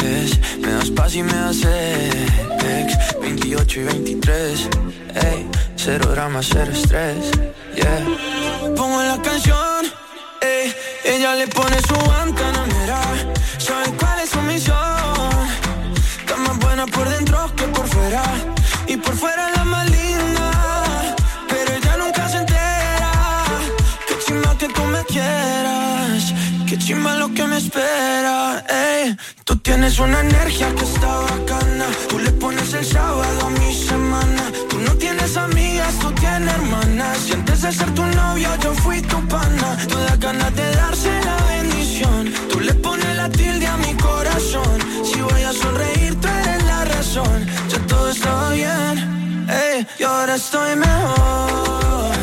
ves, 0.00 0.38
me 0.60 0.72
das 0.72 0.90
paz 0.90 1.14
y 1.14 1.22
me 1.22 1.32
das 1.32 1.56
sex. 1.56 2.40
28 3.20 3.80
y 3.80 3.84
23, 3.84 4.68
ey, 5.14 5.46
cero 5.76 6.06
drama, 6.10 6.40
cero 6.42 6.70
estrés, 6.72 7.30
yeah. 7.74 8.04
Pongo 8.76 9.02
la 9.02 9.20
canción, 9.22 9.86
ella 11.04 11.34
le 11.34 11.46
pone 11.48 11.76
su 11.82 11.94
mira, 11.94 13.00
Sabe 13.58 13.92
cuál 13.98 14.20
es 14.20 14.30
su 14.30 14.40
misión. 14.42 14.76
Está 16.18 16.36
más 16.36 16.58
buena 16.58 16.86
por 16.86 17.08
dentro 17.08 17.54
que 17.56 17.64
por 17.64 17.86
fuera. 17.86 18.22
Y 18.86 18.96
por 18.96 19.14
fuera 19.14 19.50
la 19.56 19.64
más 19.64 19.90
quieras. 25.12 26.32
Qué 26.32 26.59
chimba 26.90 27.14
lo 27.14 27.28
que 27.32 27.44
me 27.46 27.56
espera, 27.56 28.64
ey. 28.68 29.16
Tú 29.44 29.54
tienes 29.58 30.00
una 30.00 30.18
energía 30.28 30.68
que 30.74 30.84
está 30.92 31.12
bacana. 31.30 31.86
Tú 32.08 32.18
le 32.18 32.32
pones 32.32 32.74
el 32.74 32.84
sábado 32.84 33.46
a 33.46 33.50
mi 33.60 33.72
semana. 33.72 34.42
Tú 34.68 34.76
no 34.86 34.92
tienes 34.94 35.36
amigas, 35.36 35.92
tú 36.00 36.10
tienes 36.22 36.52
hermanas. 36.52 37.18
Si 37.24 37.32
antes 37.32 37.62
de 37.62 37.70
ser 37.72 37.90
tu 37.94 38.04
novio 38.20 38.48
yo 38.64 38.74
fui 38.82 39.00
tu 39.02 39.18
pana. 39.28 39.68
Todas 39.88 40.18
ganas 40.18 40.52
de 40.60 40.66
darse 40.82 41.10
la 41.28 41.36
bendición. 41.52 42.22
Tú 42.50 42.58
le 42.58 42.74
pones 42.74 43.16
la 43.16 43.28
tilde 43.28 43.66
a 43.68 43.76
mi 43.76 43.92
corazón. 44.08 44.76
Si 45.04 45.20
voy 45.20 45.42
a 45.42 45.52
sonreír, 45.52 46.12
tú 46.20 46.26
eres 46.26 46.62
la 46.64 46.84
razón. 46.96 47.38
Ya 47.70 47.78
todo 47.86 48.10
está 48.10 48.50
bien, 48.50 49.46
ey. 49.48 49.86
Y 50.00 50.02
ahora 50.02 50.34
estoy 50.34 50.74
mejor 50.74 52.19